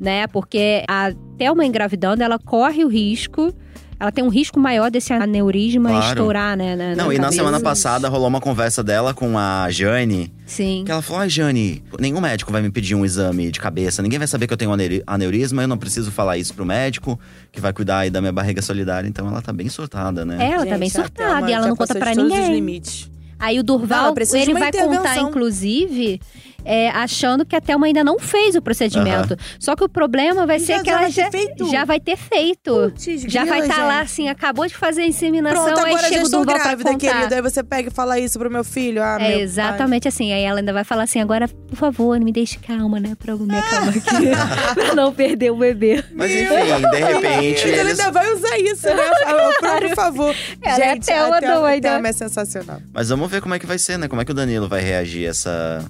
né? 0.00 0.26
Porque 0.26 0.82
a 0.88 1.12
Thelma 1.36 1.66
engravidando, 1.66 2.22
ela 2.22 2.38
corre 2.38 2.82
o 2.82 2.88
risco, 2.88 3.52
ela 3.98 4.10
tem 4.12 4.22
um 4.24 4.28
risco 4.28 4.58
maior 4.60 4.90
desse 4.90 5.12
aneurisma 5.12 5.88
Claro. 5.90 6.06
estourar, 6.08 6.56
né? 6.56 6.74
na- 6.76 6.94
Não, 6.96 7.12
e 7.12 7.16
na 7.16 7.24
cabeça. 7.24 7.32
semana 7.42 7.60
passada 7.60 8.08
rolou 8.08 8.28
uma 8.28 8.40
conversa 8.40 8.82
dela 8.82 9.12
com 9.14 9.38
a 9.38 9.68
Jane, 9.70 10.32
Sim. 10.46 10.82
que 10.84 10.90
ela 10.92 11.00
falou: 11.02 11.22
Ai, 11.22 11.28
Jane, 11.28 11.82
nenhum 11.98 12.20
médico 12.20 12.50
vai 12.52 12.60
me 12.62 12.70
pedir 12.70 12.94
um 12.94 13.04
exame 13.04 13.50
de 13.50 13.60
cabeça, 13.60 14.02
ninguém 14.02 14.18
vai 14.18 14.28
saber 14.28 14.46
que 14.46 14.52
eu 14.52 14.56
tenho 14.56 14.72
aneu- 14.72 15.02
aneurisma, 15.06 15.62
eu 15.62 15.68
não 15.68 15.78
preciso 15.78 16.10
falar 16.10 16.36
isso 16.38 16.54
pro 16.54 16.64
médico, 16.66 17.18
que 17.52 17.60
vai 17.60 17.72
cuidar 17.72 17.98
aí 17.98 18.10
da 18.10 18.20
minha 18.20 18.32
barriga 18.32 18.60
solidária. 18.62 19.06
Então 19.08 19.26
ela 19.28 19.40
tá 19.42 19.52
bem 19.52 19.68
surtada, 19.68 20.24
né? 20.24 20.36
Ela 20.40 20.66
tá 20.66 20.76
bem 20.78 20.88
Gente, 20.88 20.92
surtada 21.02 21.50
e 21.50 21.52
ela 21.52 21.66
não 21.68 21.76
conta 21.76 21.94
os 21.98 22.16
ninguém. 22.16 22.52
limites. 22.52 23.10
Aí 23.38 23.56
o 23.56 23.58
Não, 23.58 23.64
Durval, 23.64 24.14
de 24.14 24.36
ele 24.38 24.54
vai 24.54 24.72
contar, 24.72 25.18
inclusive, 25.18 26.20
é, 26.64 26.88
achando 26.90 27.44
que 27.44 27.54
a 27.54 27.60
Thelma 27.60 27.86
ainda 27.86 28.02
não 28.02 28.18
fez 28.18 28.54
o 28.56 28.62
procedimento. 28.62 29.36
Só 29.58 29.74
que 29.76 29.84
o 29.84 29.88
problema 29.88 30.46
vai 30.46 30.56
E 30.56 30.60
ser 30.60 30.76
já- 30.76 30.82
que 30.82 30.90
já 30.90 30.98
ela 31.00 31.10
já, 31.10 31.30
já 31.70 31.84
vai 31.84 32.00
ter 32.00 32.16
feito. 32.16 32.74
Putz, 32.74 33.22
já 33.28 33.44
vai 33.44 33.60
estar 33.60 33.84
lá, 33.84 33.98
gente. 33.98 34.04
assim, 34.04 34.28
acabou 34.28 34.66
de 34.66 34.74
fazer 34.74 35.02
a 35.02 35.06
inseminação, 35.06 35.64
Pronto, 35.64 35.84
aí 35.86 35.98
chega 35.98 36.20
o 36.20 36.22
estou 36.24 36.40
Durval 36.40 36.54
pra 36.56 36.64
grávida, 36.64 36.90
contar. 36.92 37.12
querido. 37.14 37.34
Aí 37.34 37.42
você 37.42 37.62
pega 37.62 37.88
e 37.88 37.92
fala 37.92 38.18
isso 38.18 38.38
pro 38.38 38.50
meu 38.50 38.64
filho. 38.64 39.02
Ah, 39.02 39.16
meu 39.18 39.26
É 39.26 39.32
pai. 39.32 39.40
exatamente 39.42 40.08
assim. 40.08 40.32
Aí 40.32 40.42
ela 40.42 40.60
ainda 40.60 40.72
vai 40.72 40.84
falar 40.84 41.02
assim: 41.04 41.20
agora, 41.20 41.48
por 41.48 41.76
favor, 41.76 42.18
me 42.20 42.32
deixe 42.32 42.58
calma, 42.58 42.98
né? 43.00 43.14
Pra 43.18 43.32
eu 43.32 43.38
me 43.38 43.56
acalmar 43.56 43.88
aqui. 43.90 44.00
pra 44.74 44.94
não 44.94 45.12
perder 45.12 45.50
o 45.50 45.56
bebê. 45.56 46.02
Mas 46.14 46.30
enfim, 46.30 46.90
de 46.90 46.96
repente. 46.98 47.68
Ele 47.68 47.80
eles... 47.80 47.98
ainda 48.00 48.10
vai 48.12 48.32
usar 48.32 48.58
isso, 48.58 48.86
né? 48.86 48.94
Por 49.80 49.94
favor. 49.94 50.34
Ela 50.62 50.84
é 50.84 50.94
Gente, 50.94 51.06
Thelma 51.06 51.36
a 51.36 51.40
Thelma, 51.40 51.60
doida. 51.68 51.88
a 51.88 51.92
Thelma 51.92 52.08
é 52.08 52.12
sensacional. 52.12 52.80
Mas 52.92 53.08
vamos 53.08 53.30
ver 53.30 53.40
como 53.40 53.54
é 53.54 53.58
que 53.58 53.66
vai 53.66 53.78
ser, 53.78 53.98
né? 53.98 54.08
Como 54.08 54.20
é 54.20 54.24
que 54.24 54.30
o 54.32 54.34
Danilo 54.34 54.68
vai 54.68 54.80
reagir 54.80 55.26
a 55.26 55.30
essa, 55.30 55.84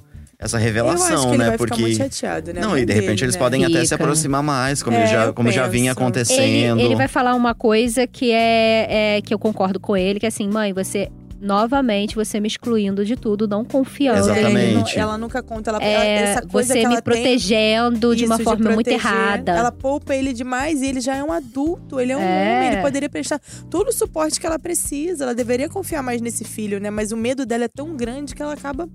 essa 0.44 0.58
revelação, 0.58 1.36
né? 1.36 1.56
Porque. 1.56 1.80
muito 1.80 1.96
chateado, 1.96 2.52
né? 2.52 2.60
Não, 2.60 2.76
e 2.76 2.84
de 2.84 2.92
repente 2.92 3.16
dele, 3.16 3.24
eles 3.24 3.34
né? 3.34 3.40
podem 3.40 3.64
até 3.64 3.80
se 3.80 3.88
Fica. 3.88 3.94
aproximar 3.96 4.42
mais, 4.42 4.82
como, 4.82 4.96
É, 4.96 5.06
já, 5.06 5.32
como 5.32 5.50
já 5.50 5.66
vinha 5.66 5.92
acontecendo. 5.92 6.78
Ele, 6.78 6.88
ele 6.88 6.96
vai 6.96 7.08
falar 7.08 7.34
uma 7.34 7.54
coisa 7.54 8.06
que 8.06 8.30
é, 8.30 9.16
é 9.16 9.22
que 9.22 9.32
eu 9.32 9.38
concordo 9.38 9.80
com 9.80 9.96
ele, 9.96 10.20
que 10.20 10.26
é 10.26 10.28
assim, 10.28 10.48
mãe, 10.48 10.72
você 10.72 11.10
novamente 11.40 12.14
você 12.14 12.40
me 12.40 12.48
excluindo 12.48 13.04
de 13.04 13.16
tudo, 13.16 13.46
não 13.46 13.64
confiando. 13.66 14.18
Exatamente. 14.20 14.98
Ela 14.98 15.18
nunca 15.18 15.42
conta, 15.42 15.70
ela, 15.70 15.82
É, 15.82 16.32
essa 16.32 16.42
coisa 16.46 16.72
você 16.72 16.80
que 16.80 16.86
me 16.86 16.94
ela 16.94 17.02
tem, 17.02 17.12
protegendo 17.22 18.16
de 18.16 18.24
uma 18.24 18.38
forma 18.38 18.70
muito 18.70 18.86
proteger. 18.88 19.12
errada. 19.12 19.52
Ela 19.52 19.70
poupa 19.70 20.14
ele 20.14 20.32
demais 20.32 20.80
e 20.80 20.86
ele 20.86 21.00
já 21.02 21.16
é 21.16 21.22
um 21.22 21.30
adulto, 21.32 22.00
ele 22.00 22.12
é 22.12 22.16
um 22.16 22.20
É. 22.20 22.56
homem, 22.56 22.72
ele 22.72 22.82
poderia 22.82 23.10
prestar 23.10 23.38
todo 23.68 23.88
o 23.88 23.92
suporte 23.92 24.40
que 24.40 24.46
ela 24.46 24.58
precisa. 24.58 25.24
Ela 25.24 25.34
deveria 25.34 25.68
confiar 25.68 26.02
mais 26.02 26.20
nesse 26.22 26.44
filho, 26.44 26.80
né? 26.80 26.88
Mas 26.88 27.12
o 27.12 27.16
medo 27.16 27.44
dela 27.44 27.64
é 27.64 27.68
tão 27.68 27.94
grande 27.94 28.34
que 28.34 28.42
ela 28.42 28.54
acaba 28.54 28.88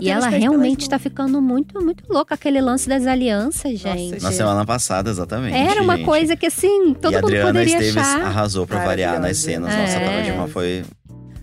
E 0.00 0.08
ela 0.10 0.28
realmente 0.28 0.88
tá 0.88 0.96
mãos. 0.96 1.02
ficando 1.02 1.40
muito, 1.42 1.82
muito 1.82 2.04
louca. 2.08 2.34
Aquele 2.34 2.60
lance 2.60 2.88
das 2.88 3.06
alianças, 3.06 3.72
Nossa, 3.82 3.96
gente. 3.98 4.22
Na 4.22 4.32
semana 4.32 4.64
passada, 4.64 5.10
exatamente. 5.10 5.56
Era 5.56 5.82
uma 5.82 5.96
gente. 5.96 6.06
coisa 6.06 6.36
que, 6.36 6.46
assim, 6.46 6.94
todo 6.94 7.12
e 7.12 7.16
mundo 7.16 7.24
Adriana 7.26 7.46
poderia 7.48 7.74
Esteves 7.74 7.96
achar. 7.96 8.22
arrasou 8.22 8.66
pra 8.66 8.84
variar 8.84 9.20
nas 9.20 9.36
cenas. 9.38 9.74
Nossa, 9.74 9.92
É. 9.98 10.20
a 10.20 10.22
Dilma 10.22 10.48
foi. 10.48 10.84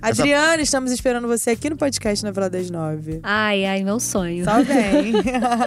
Essa- 0.02 0.22
Adriana, 0.22 0.62
estamos 0.62 0.92
esperando 0.94 1.28
você 1.28 1.50
aqui 1.52 1.70
no 1.70 1.76
podcast 1.76 2.24
Novela 2.24 2.50
das 2.50 2.70
Nove. 2.72 3.20
Ai, 3.22 3.66
ai, 3.66 3.84
meu 3.84 4.00
sonho. 4.00 4.46
Só 4.46 4.64
vem. 4.64 5.12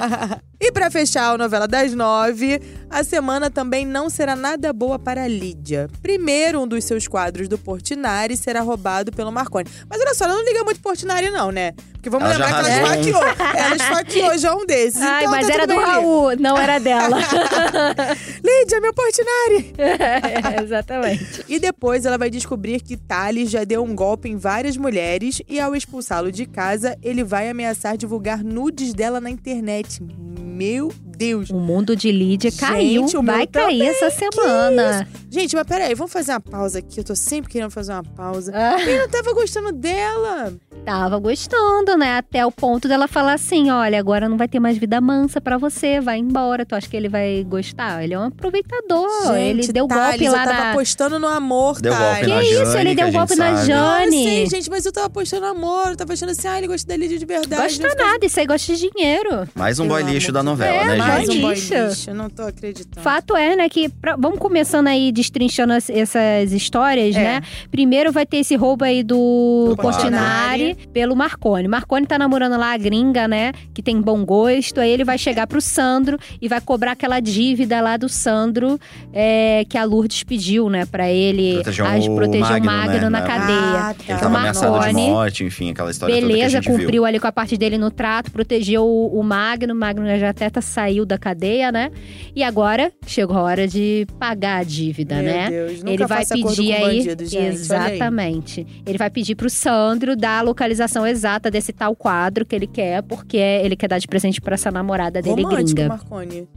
e 0.58 0.72
pra 0.72 0.90
fechar 0.90 1.34
a 1.34 1.36
novela 1.38 1.68
das 1.68 1.92
nove, 1.92 2.58
a 2.88 3.04
semana 3.04 3.50
também 3.50 3.84
não 3.84 4.08
será 4.08 4.34
nada 4.34 4.72
boa 4.72 4.98
para 4.98 5.24
a 5.24 5.28
Lídia. 5.28 5.90
Primeiro, 6.02 6.62
um 6.62 6.66
dos 6.66 6.82
seus 6.84 7.06
quadros 7.06 7.46
do 7.46 7.58
Portinari 7.58 8.34
será 8.36 8.60
roubado 8.62 9.12
pelo 9.12 9.30
Marconi. 9.30 9.68
Mas 9.88 10.00
olha 10.00 10.14
só, 10.14 10.24
ela 10.24 10.34
não 10.34 10.44
liga 10.44 10.64
muito 10.64 10.80
pro 10.80 10.90
Portinari, 10.92 11.28
não, 11.28 11.50
né? 11.50 11.72
Porque 11.92 12.08
vamos 12.10 12.30
Ela 12.30 12.46
lembrar 12.46 12.64
que 12.64 12.70
ela 12.70 12.88
um. 12.88 13.00
esfaqueou. 13.00 13.54
Ela 13.54 13.76
esfaqueou 13.76 14.38
já 14.38 14.54
um 14.56 14.66
desses. 14.66 15.00
Ai, 15.02 15.20
então 15.24 15.30
mas 15.30 15.46
tá 15.46 15.54
era 15.54 15.66
do 15.66 15.74
bem. 15.76 15.84
Raul, 15.84 16.36
não 16.38 16.56
era 16.58 16.78
dela. 16.80 17.18
Lídia, 18.44 18.80
meu 18.80 18.92
Portinari! 18.92 19.72
É, 19.78 20.60
exatamente. 20.62 21.44
E 21.48 21.58
depois 21.60 22.04
ela 22.04 22.18
vai 22.18 22.28
descobrir 22.28 22.80
que 22.80 22.96
Thales 22.96 23.50
já 23.50 23.64
deu 23.64 23.82
um 23.82 23.94
golpe 23.94 24.28
em 24.28 24.36
várias 24.36 24.76
mulheres 24.76 25.40
e 25.48 25.60
ao 25.60 25.76
expulsá-lo 25.76 26.32
de 26.32 26.44
casa, 26.46 26.98
ele 27.02 27.22
vai 27.22 27.48
ameaçar 27.48 27.96
divulgar 27.96 28.42
nudes 28.42 28.92
dela 28.92 29.20
na 29.20 29.30
internet. 29.30 30.02
Meu 30.02 30.88
Deus! 30.88 31.11
O 31.50 31.60
mundo 31.60 31.94
de 31.96 32.10
Lídia 32.10 32.50
caiu. 32.52 33.02
Gente, 33.02 33.16
o 33.16 33.22
meu 33.22 33.34
vai 33.34 33.46
cair 33.46 33.78
também, 33.78 33.88
essa 33.88 34.10
semana. 34.10 35.06
Gente, 35.30 35.54
mas 35.56 35.66
peraí, 35.66 35.94
vamos 35.94 36.12
fazer 36.12 36.32
uma 36.32 36.40
pausa 36.40 36.78
aqui. 36.80 37.00
Eu 37.00 37.04
tô 37.04 37.14
sempre 37.16 37.50
querendo 37.50 37.70
fazer 37.70 37.92
uma 37.92 38.02
pausa. 38.04 38.52
Ah, 38.54 38.80
Eu 38.82 38.98
não 39.00 39.08
tava 39.08 39.32
gostando 39.32 39.72
dela. 39.72 40.52
tava 40.84 41.18
gostando, 41.18 41.96
né? 41.96 42.18
Até 42.18 42.44
o 42.44 42.50
ponto 42.52 42.86
dela 42.88 43.08
falar 43.08 43.34
assim: 43.34 43.70
olha, 43.70 43.98
agora 43.98 44.28
não 44.28 44.36
vai 44.36 44.46
ter 44.48 44.60
mais 44.60 44.76
vida 44.76 45.00
mansa 45.00 45.40
pra 45.40 45.56
você, 45.56 46.00
vai 46.00 46.18
embora. 46.18 46.66
Tu 46.66 46.74
acha 46.74 46.88
que 46.88 46.96
ele 46.96 47.08
vai 47.08 47.44
gostar? 47.48 48.02
Ele 48.04 48.12
é 48.14 48.18
um 48.18 48.24
aproveitador. 48.24 49.34
ele 49.36 49.62
Gente, 49.62 49.72
deu 49.72 49.86
Thales, 49.88 50.18
golpe 50.20 50.28
lá 50.28 50.42
eu 50.42 50.48
tava 50.48 50.62
na. 50.64 50.70
apostando 50.72 51.18
no 51.18 51.26
amor, 51.28 51.80
Deu 51.80 51.94
golpe 51.96 52.20
Que 52.20 52.26
na 52.26 52.42
isso? 52.42 52.52
Jane, 52.66 52.80
Ele 52.80 52.90
que 52.90 53.02
deu 53.02 53.12
golpe 53.12 53.34
na 53.36 53.56
sabe. 53.56 53.72
Ah, 53.72 54.04
eu 54.04 54.10
Jane. 54.10 54.24
sei, 54.24 54.46
gente, 54.46 54.70
mas 54.70 54.84
eu 54.86 54.92
tava 54.92 55.06
apostando 55.06 55.42
no 55.46 55.48
amor. 55.52 55.88
Eu 55.90 55.96
tava 55.96 56.12
achando 56.12 56.30
assim, 56.30 56.48
ah, 56.48 56.58
ele 56.58 56.66
gosta 56.66 56.86
da 56.86 56.96
Lídia 56.96 57.18
de 57.18 57.24
verdade. 57.26 57.62
Gosta 57.62 57.86
Eu 57.86 57.96
nada, 57.96 58.26
isso 58.26 58.38
aí 58.38 58.46
gosta 58.46 58.74
de 58.74 58.90
dinheiro. 58.90 59.48
Mais 59.54 59.78
um 59.78 59.84
Pelo 59.86 59.94
boy 60.00 60.12
lixo 60.12 60.30
da 60.32 60.40
Deus. 60.42 60.44
novela, 60.58 60.72
É, 60.76 60.84
né, 60.84 60.96
Mais 61.06 61.28
um 61.28 61.40
boy 61.40 61.54
lixo. 61.54 61.74
Eu 62.10 62.14
não 62.14 62.28
tô 62.30 62.42
acreditando. 62.42 63.00
Fato 63.02 63.36
é, 63.36 63.56
né, 63.56 63.68
que 63.68 63.88
pra- 63.88 64.16
vamos 64.16 64.38
começando 64.38 64.86
aí 64.88 65.12
destrinchando 65.12 65.72
as- 65.72 65.90
essas 65.90 66.52
histórias, 66.52 67.14
É. 67.16 67.22
né? 67.22 67.42
Primeiro 67.70 68.12
vai 68.12 68.24
ter 68.26 68.38
esse 68.38 68.54
roubo 68.56 68.84
aí 68.84 69.02
do 69.02 69.66
Do 69.70 69.76
Portinari 69.76 70.76
pelo 70.92 71.14
Marconi. 71.16 71.68
Marconi 71.68 72.06
tá 72.06 72.18
namorando 72.18 72.56
lá 72.58 72.72
a 72.72 72.76
gringa, 72.76 73.26
né? 73.28 73.52
Que 73.74 73.82
tem 73.82 74.00
bom 74.00 74.24
gosto. 74.24 74.80
Aí 74.80 74.90
ele 74.90 75.04
vai 75.04 75.18
chegar 75.18 75.46
pro 75.46 75.60
Sandro 75.60 76.18
e 76.40 76.48
vai 76.48 76.60
cobrar 76.60 76.92
aquela 76.92 77.20
dívida 77.20 77.80
lá 77.80 77.96
do 77.96 78.08
Sandro 78.08 78.78
é, 79.12 79.64
que 79.68 79.76
a 79.78 79.84
Lourdes 79.84 80.22
pediu, 80.22 80.68
né? 80.68 80.86
Pra 80.86 81.10
ele 81.10 81.54
Proteger 81.54 81.86
as- 81.86 82.06
o 82.06 82.14
proteger 82.14 82.40
o 82.46 82.50
Magno, 82.50 82.66
Magno 82.66 82.92
né, 82.94 83.00
na 83.00 83.10
na- 83.10 83.22
cadeia. 83.22 83.58
Ah, 83.58 83.94
tá. 83.94 84.04
Ele 84.12 84.18
tava 84.20 84.38
ameaçado 84.38 84.72
de 84.72 84.78
Marconi. 84.78 85.06
morte, 85.10 85.44
enfim, 85.44 85.70
aquela 85.70 85.90
história 85.90 86.14
toda 86.14 86.26
que 86.26 86.32
a 86.32 86.36
Beleza, 86.36 86.56
gente 86.56 86.68
viu. 86.68 86.78
cumpriu 86.78 87.04
ali 87.04 87.18
com 87.20 87.26
a 87.26 87.32
parte 87.32 87.56
dele 87.56 87.78
no 87.78 87.90
trato, 87.90 88.30
protegeu 88.30 88.84
o, 88.84 89.18
o 89.18 89.22
Magno, 89.22 89.72
o 89.72 89.76
Magno 89.76 90.06
já 90.18 90.30
até 90.30 90.48
tá- 90.50 90.60
saiu 90.92 91.06
da 91.06 91.16
cadeia, 91.18 91.72
né? 91.72 91.90
E 92.36 92.42
agora 92.44 92.92
chegou 93.06 93.36
a 93.36 93.42
hora 93.42 93.66
de 93.66 94.06
pagar 94.18 94.58
a 94.58 94.62
dívida, 94.62 95.16
Meu 95.16 95.24
né? 95.24 95.50
Deus, 95.50 95.82
Ele 95.84 96.06
vai 96.06 96.26
pedir 96.26 96.72
aí. 96.72 96.98
bandido, 96.98 97.24
gente, 97.24 97.46
exatamente. 97.46 98.66
Ele 98.86 98.98
vai 98.98 99.10
pedir 99.10 99.34
pro 99.34 99.48
Sandro 99.48 100.14
dar 100.14 100.38
a 100.38 100.42
localização 100.42 101.06
exata 101.06 101.50
desse 101.50 101.72
tal 101.72 101.96
quadro 101.96 102.44
que 102.44 102.54
ele 102.54 102.66
quer, 102.66 103.02
porque 103.02 103.36
ele 103.36 103.74
quer 103.76 103.88
dar 103.88 103.98
de 103.98 104.06
presente 104.06 104.40
pra 104.40 104.54
essa 104.54 104.70
namorada 104.70 105.22
dele 105.22 105.42
Romântico, 105.42 105.74
gringa. 105.74 105.88
Marconi. 105.88 106.48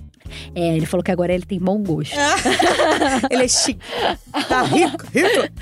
É, 0.54 0.76
ele 0.76 0.86
falou 0.86 1.04
que 1.04 1.12
agora 1.12 1.34
ele 1.34 1.46
tem 1.46 1.60
bom 1.60 1.82
gosto. 1.82 2.16
Ele 3.30 3.44
é 3.44 3.48
chique. 3.48 3.80
Tá 4.48 4.64
rico, 4.64 5.06
rico. 5.14 5.54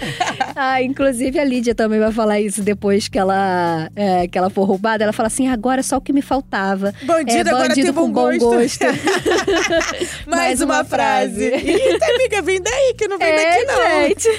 Ah, 0.55 0.81
inclusive 0.81 1.39
a 1.39 1.43
Lídia 1.43 1.75
também 1.75 1.99
vai 1.99 2.11
falar 2.11 2.39
isso 2.39 2.61
depois 2.61 3.07
que 3.07 3.17
ela, 3.17 3.89
é, 3.95 4.27
que 4.27 4.37
ela 4.37 4.49
for 4.49 4.65
roubada. 4.65 5.03
Ela 5.03 5.13
fala 5.13 5.27
assim: 5.27 5.47
agora 5.47 5.79
é 5.79 5.83
só 5.83 5.97
o 5.97 6.01
que 6.01 6.13
me 6.13 6.21
faltava. 6.21 6.93
Bandido, 7.03 7.49
é, 7.49 7.51
agora 7.51 7.69
bandido 7.69 7.87
tem 7.87 7.93
com 7.93 8.11
bom 8.11 8.37
bom 8.37 8.37
gosto. 8.37 8.79
gosto. 8.79 8.85
Mais, 10.27 10.61
uma, 10.61 10.83
frase. 10.83 11.43
Eita, 11.43 12.05
amiga, 12.05 12.41
vem 12.41 12.61
daí, 12.61 12.93
que 12.97 13.07
não 13.07 13.17
vem 13.17 13.35
daqui, 13.35 13.65
não. 13.65 13.81
É, 13.81 14.07
gente. 14.07 14.29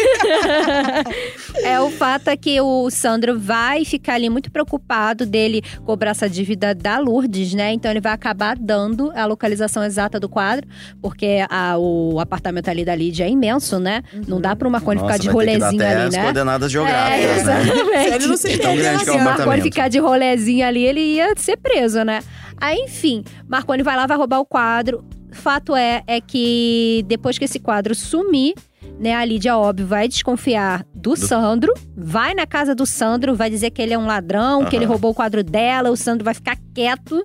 é, 1.64 1.80
o 1.80 1.90
fato 1.90 2.28
é 2.28 2.36
que 2.36 2.60
o 2.60 2.90
Sandro 2.90 3.38
vai 3.38 3.84
ficar 3.84 4.14
ali 4.14 4.28
muito 4.28 4.50
preocupado 4.50 5.26
dele 5.26 5.62
cobrar 5.84 6.10
essa 6.10 6.28
dívida 6.28 6.74
da 6.74 6.98
Lourdes, 6.98 7.54
né? 7.54 7.72
Então 7.72 7.90
ele 7.90 8.00
vai 8.00 8.12
acabar 8.12 8.56
dando 8.56 9.12
a 9.14 9.24
localização 9.26 9.84
exata 9.84 10.13
do 10.20 10.28
quadro, 10.28 10.66
porque 11.00 11.44
a- 11.48 11.76
o 11.78 12.18
apartamento 12.20 12.68
ali 12.68 12.84
da 12.84 12.94
Lídia 12.94 13.24
é 13.24 13.30
imenso, 13.30 13.78
né? 13.78 14.02
Não 14.26 14.40
dá 14.40 14.54
para 14.56 14.66
o 14.66 14.70
Marconi 14.70 15.00
ficar 15.00 15.18
de 15.18 15.28
rolezinho 15.28 15.82
ali, 15.84 16.02
as 16.08 16.14
né? 16.14 16.22
coordenadas 16.22 16.68
É, 16.68 16.72
geográficas, 16.72 17.44
né? 17.44 17.62
exatamente. 17.62 18.14
Ele 18.14 18.26
não 18.26 18.36
se 18.36 18.58
Tão 18.58 18.76
grande 18.76 19.04
que 19.04 19.10
é 19.10 19.12
o 19.12 19.16
Marconi 19.16 19.28
apartamento. 19.42 19.62
ficar 19.64 19.88
de 19.88 19.98
rolezinho 19.98 20.66
ali, 20.66 20.84
ele 20.84 21.00
ia 21.00 21.32
ser 21.36 21.56
preso, 21.56 22.02
né? 22.04 22.20
Aí, 22.60 22.78
enfim, 22.78 23.24
Marconi 23.48 23.82
vai 23.82 23.96
lá, 23.96 24.06
vai 24.06 24.16
roubar 24.16 24.38
o 24.40 24.46
quadro. 24.46 25.04
Fato 25.32 25.74
é, 25.74 26.02
é 26.06 26.20
que 26.20 27.04
depois 27.08 27.36
que 27.36 27.44
esse 27.44 27.58
quadro 27.58 27.94
sumir, 27.94 28.54
né, 29.00 29.12
a 29.14 29.24
Lídia, 29.24 29.56
óbvio, 29.58 29.84
vai 29.86 30.06
desconfiar 30.06 30.86
do, 30.94 31.16
Sandro, 31.16 31.74
vai 31.96 32.32
na 32.34 32.46
casa 32.46 32.74
do 32.74 32.86
Sandro, 32.86 33.34
vai 33.34 33.50
dizer 33.50 33.70
que 33.70 33.82
ele 33.82 33.92
é 33.92 33.98
um 33.98 34.06
ladrão, 34.06 34.64
que 34.64 34.76
ele 34.76 34.84
roubou 34.84 35.10
o 35.10 35.14
quadro 35.14 35.42
dela, 35.42 35.90
o 35.90 35.96
Sandro 35.96 36.24
vai 36.24 36.34
ficar 36.34 36.56
quieto. 36.72 37.20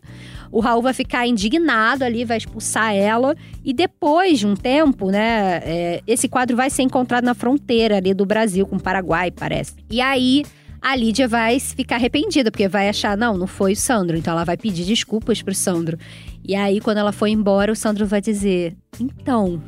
O 0.52 0.60
Raul 0.60 0.82
vai 0.82 0.94
ficar 0.94 1.28
indignado 1.28 2.04
ali, 2.04 2.26
vai 2.26 2.38
expulsar 2.38 2.94
ela. 2.96 3.36
E 3.64 3.74
depois 3.74 4.40
de 4.40 4.48
um 4.48 4.56
tempo, 4.56 5.12
né, 5.12 5.62
é, 5.64 6.02
esse 6.08 6.28
quadro 6.28 6.56
vai 6.56 6.70
ser 6.70 6.84
encontrado 6.84 7.24
na 7.24 7.34
fronteira 7.34 7.98
ali 7.98 8.14
do 8.14 8.26
Brasil 8.26 8.66
com 8.66 8.78
o 8.78 8.82
Paraguai, 8.82 9.32
parece. 9.32 9.74
E 9.90 10.02
aí 10.02 10.44
a 10.82 10.96
Lídia 10.96 11.28
vai 11.28 11.60
ficar 11.60 11.98
arrependida, 11.98 12.50
porque 12.50 12.68
vai 12.68 12.88
achar, 12.88 13.18
não, 13.18 13.38
não 13.38 13.48
foi 13.48 13.74
o 13.74 13.76
Sandro. 13.76 14.18
Então 14.18 14.34
ela 14.34 14.44
vai 14.44 14.58
pedir 14.58 14.86
desculpas 14.86 15.42
pro 15.42 15.54
Sandro. 15.54 15.98
E 16.44 16.56
aí, 16.56 16.80
quando 16.80 16.98
ela 16.98 17.12
for 17.12 17.28
embora, 17.28 17.72
o 17.72 17.76
Sandro 17.76 18.08
vai 18.08 18.22
dizer: 18.22 18.76
Então, 19.00 19.62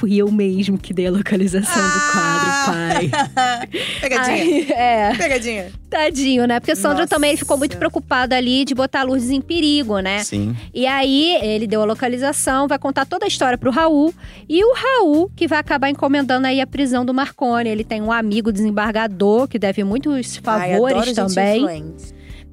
fui 0.00 0.16
eu 0.16 0.32
mesmo 0.32 0.78
que 0.78 0.94
dei 0.94 1.06
a 1.06 1.10
localização 1.10 1.74
do 1.74 1.98
Ah! 1.98 2.10
quadro, 2.64 3.10
pai. 3.12 3.68
Pegadinha. 4.00 4.34
Aí, 4.34 4.70
é, 4.72 5.14
Pegadinha. 5.14 5.72
tadinho, 5.90 6.46
né? 6.46 6.58
Porque 6.58 6.72
o 6.72 6.76
Sandro 6.76 7.00
Nossa. 7.02 7.08
também 7.08 7.36
ficou 7.36 7.58
muito 7.58 7.76
preocupado 7.76 8.34
ali 8.34 8.64
de 8.64 8.74
botar 8.74 9.00
a 9.00 9.02
Lourdes 9.02 9.28
em 9.28 9.42
perigo, 9.42 9.98
né? 10.00 10.24
Sim. 10.24 10.56
E 10.72 10.86
aí, 10.86 11.38
ele 11.42 11.66
deu 11.66 11.82
a 11.82 11.84
localização, 11.84 12.66
vai 12.66 12.78
contar 12.78 13.04
toda 13.04 13.26
a 13.26 13.28
história 13.28 13.58
pro 13.58 13.70
Raul. 13.70 14.14
E 14.48 14.64
o 14.64 14.72
Raul, 14.74 15.30
que 15.36 15.46
vai 15.46 15.58
acabar 15.58 15.90
encomendando 15.90 16.46
aí 16.46 16.60
a 16.62 16.66
prisão 16.66 17.04
do 17.04 17.12
Marconi. 17.12 17.68
Ele 17.68 17.84
tem 17.84 18.00
um 18.00 18.10
amigo 18.10 18.50
desembargador 18.50 19.46
que 19.48 19.58
deve 19.58 19.84
muitos 19.84 20.40
Ai, 20.46 20.72
favores 20.72 21.04
gente 21.04 21.16
também 21.16 21.94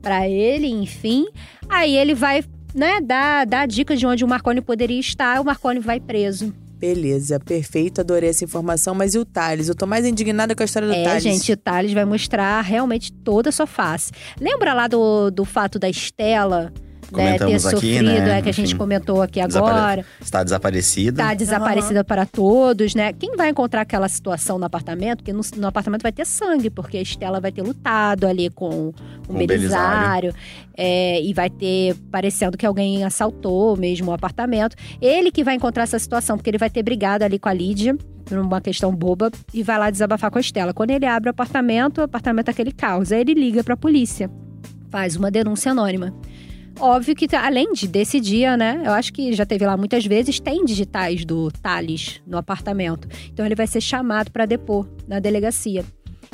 pra 0.02 0.28
ele, 0.28 0.68
enfim. 0.68 1.26
Aí 1.70 1.96
ele 1.96 2.14
vai, 2.14 2.44
né, 2.76 3.00
dar, 3.02 3.46
dar 3.46 3.68
dicas 3.68 3.98
de 4.00 4.06
onde 4.06 4.26
o 4.26 4.28
Marconi 4.28 4.60
poderia 4.60 5.00
estar. 5.00 5.40
O 5.40 5.46
Marconi 5.46 5.80
vai 5.80 6.00
preso. 6.00 6.54
Beleza, 6.78 7.40
perfeito, 7.40 8.02
adorei 8.02 8.30
essa 8.30 8.44
informação. 8.44 8.94
Mas 8.94 9.16
e 9.16 9.20
o 9.20 9.26
Thales? 9.26 9.68
Eu 9.68 9.76
tô 9.76 9.88
mais 9.88 10.06
indignada 10.06 10.56
com 10.56 10.62
a 10.62 10.66
história 10.66 10.88
do 10.88 10.94
É, 10.94 11.04
Thales. 11.04 11.24
gente, 11.24 11.52
o 11.52 11.58
Thales 11.58 11.92
vai 11.94 12.06
mostrar 12.06 12.62
realmente 12.62 13.12
toda 13.12 13.50
a 13.50 13.52
sua 13.52 13.66
face. 13.68 14.12
Lembra 14.40 14.74
lá 14.74 14.88
do, 14.88 15.32
do 15.32 15.44
fato 15.44 15.80
da 15.80 15.90
Estela, 15.90 16.72
né, 17.12 17.34
ter 17.34 17.38
Comentamos 17.40 17.66
aqui, 17.66 17.76
sofrido, 17.76 18.04
né? 18.04 18.38
é, 18.38 18.42
que 18.42 18.50
a 18.50 18.52
gente 18.52 18.66
Enfim, 18.70 18.78
comentou 18.78 19.22
aqui 19.22 19.46
desapare- 19.46 19.78
agora. 19.78 20.06
Está 20.22 20.44
desaparecida. 20.44 21.24
Tá 21.24 21.34
desaparecida 21.34 22.04
para 22.04 22.26
todos, 22.26 22.94
né? 22.96 23.14
Quem 23.14 23.36
vai 23.36 23.50
encontrar 23.50 23.82
aquela 23.82 24.10
situação 24.10 24.58
no 24.60 24.66
apartamento? 24.66 25.18
Porque 25.20 25.34
no, 25.34 25.42
no 25.58 25.68
apartamento 25.68 26.02
vai 26.04 26.12
ter 26.12 26.26
sangue, 26.26 26.70
porque 26.70 26.98
a 26.98 27.02
Estela 27.02 27.40
vai 27.40 27.52
ter 27.52 27.62
lutado 27.62 28.26
ali 28.28 28.50
com, 28.50 28.92
com 29.28 29.34
Com 29.34 29.34
o 29.44 29.48
Belisário. 29.48 30.34
é, 30.76 31.22
e 31.22 31.34
vai 31.34 31.50
ter 31.50 31.96
parecendo 32.12 32.58
que 32.58 32.66
alguém 32.66 33.04
assaltou 33.04 33.76
mesmo 33.78 34.12
o 34.12 34.14
apartamento. 34.14 34.76
Ele 35.02 35.32
que 35.32 35.44
vai 35.44 35.56
encontrar 35.56 35.84
essa 35.84 36.00
situação, 36.00 36.38
porque 36.38 36.50
ele 36.50 36.58
vai 36.58 36.70
ter 36.70 36.84
brigado 36.84 37.24
ali 37.24 37.40
com 37.40 37.50
a 37.50 37.54
Lídia. 37.54 37.96
Por 38.26 38.38
uma 38.40 38.60
questão 38.60 38.94
boba, 38.94 39.32
e 39.54 39.64
vai 39.64 39.80
lá 39.80 39.90
desabafar 39.90 40.30
com 40.30 40.38
a 40.38 40.42
Estela. 40.42 40.74
Quando 40.74 40.92
ele 40.92 41.06
abre 41.06 41.30
o 41.30 41.32
apartamento, 41.32 42.00
o 42.00 42.04
apartamento 42.04 42.50
é 42.50 42.52
aquele 42.52 42.74
caos. 42.74 43.10
Aí 43.14 43.22
ele 43.22 43.34
liga 43.34 43.64
pra 43.64 43.78
polícia, 43.78 44.30
faz 44.90 45.16
uma 45.16 45.32
denúncia 45.32 45.72
anônima. 45.72 46.14
Óbvio 46.80 47.16
que, 47.16 47.28
tá- 47.28 47.46
além 47.46 47.74
de, 47.74 47.88
desse 47.88 48.20
dia, 48.20 48.56
né? 48.56 48.82
Eu 48.86 48.92
acho 48.94 49.12
que 49.12 49.34
já 49.34 49.46
teve 49.46 49.66
lá 49.66 49.76
muitas 49.76 50.06
vezes, 50.06 50.40
tem 50.40 50.64
digitais 50.64 51.26
do 51.26 51.52
Thales 51.52 52.22
no 52.26 52.38
apartamento. 52.38 53.08
Então 53.32 53.46
ele 53.46 53.56
vai 53.56 53.68
ser 53.68 53.82
chamado 53.82 54.32
para 54.32 54.46
depor 54.46 54.88
na 55.08 55.20
delegacia. 55.20 55.84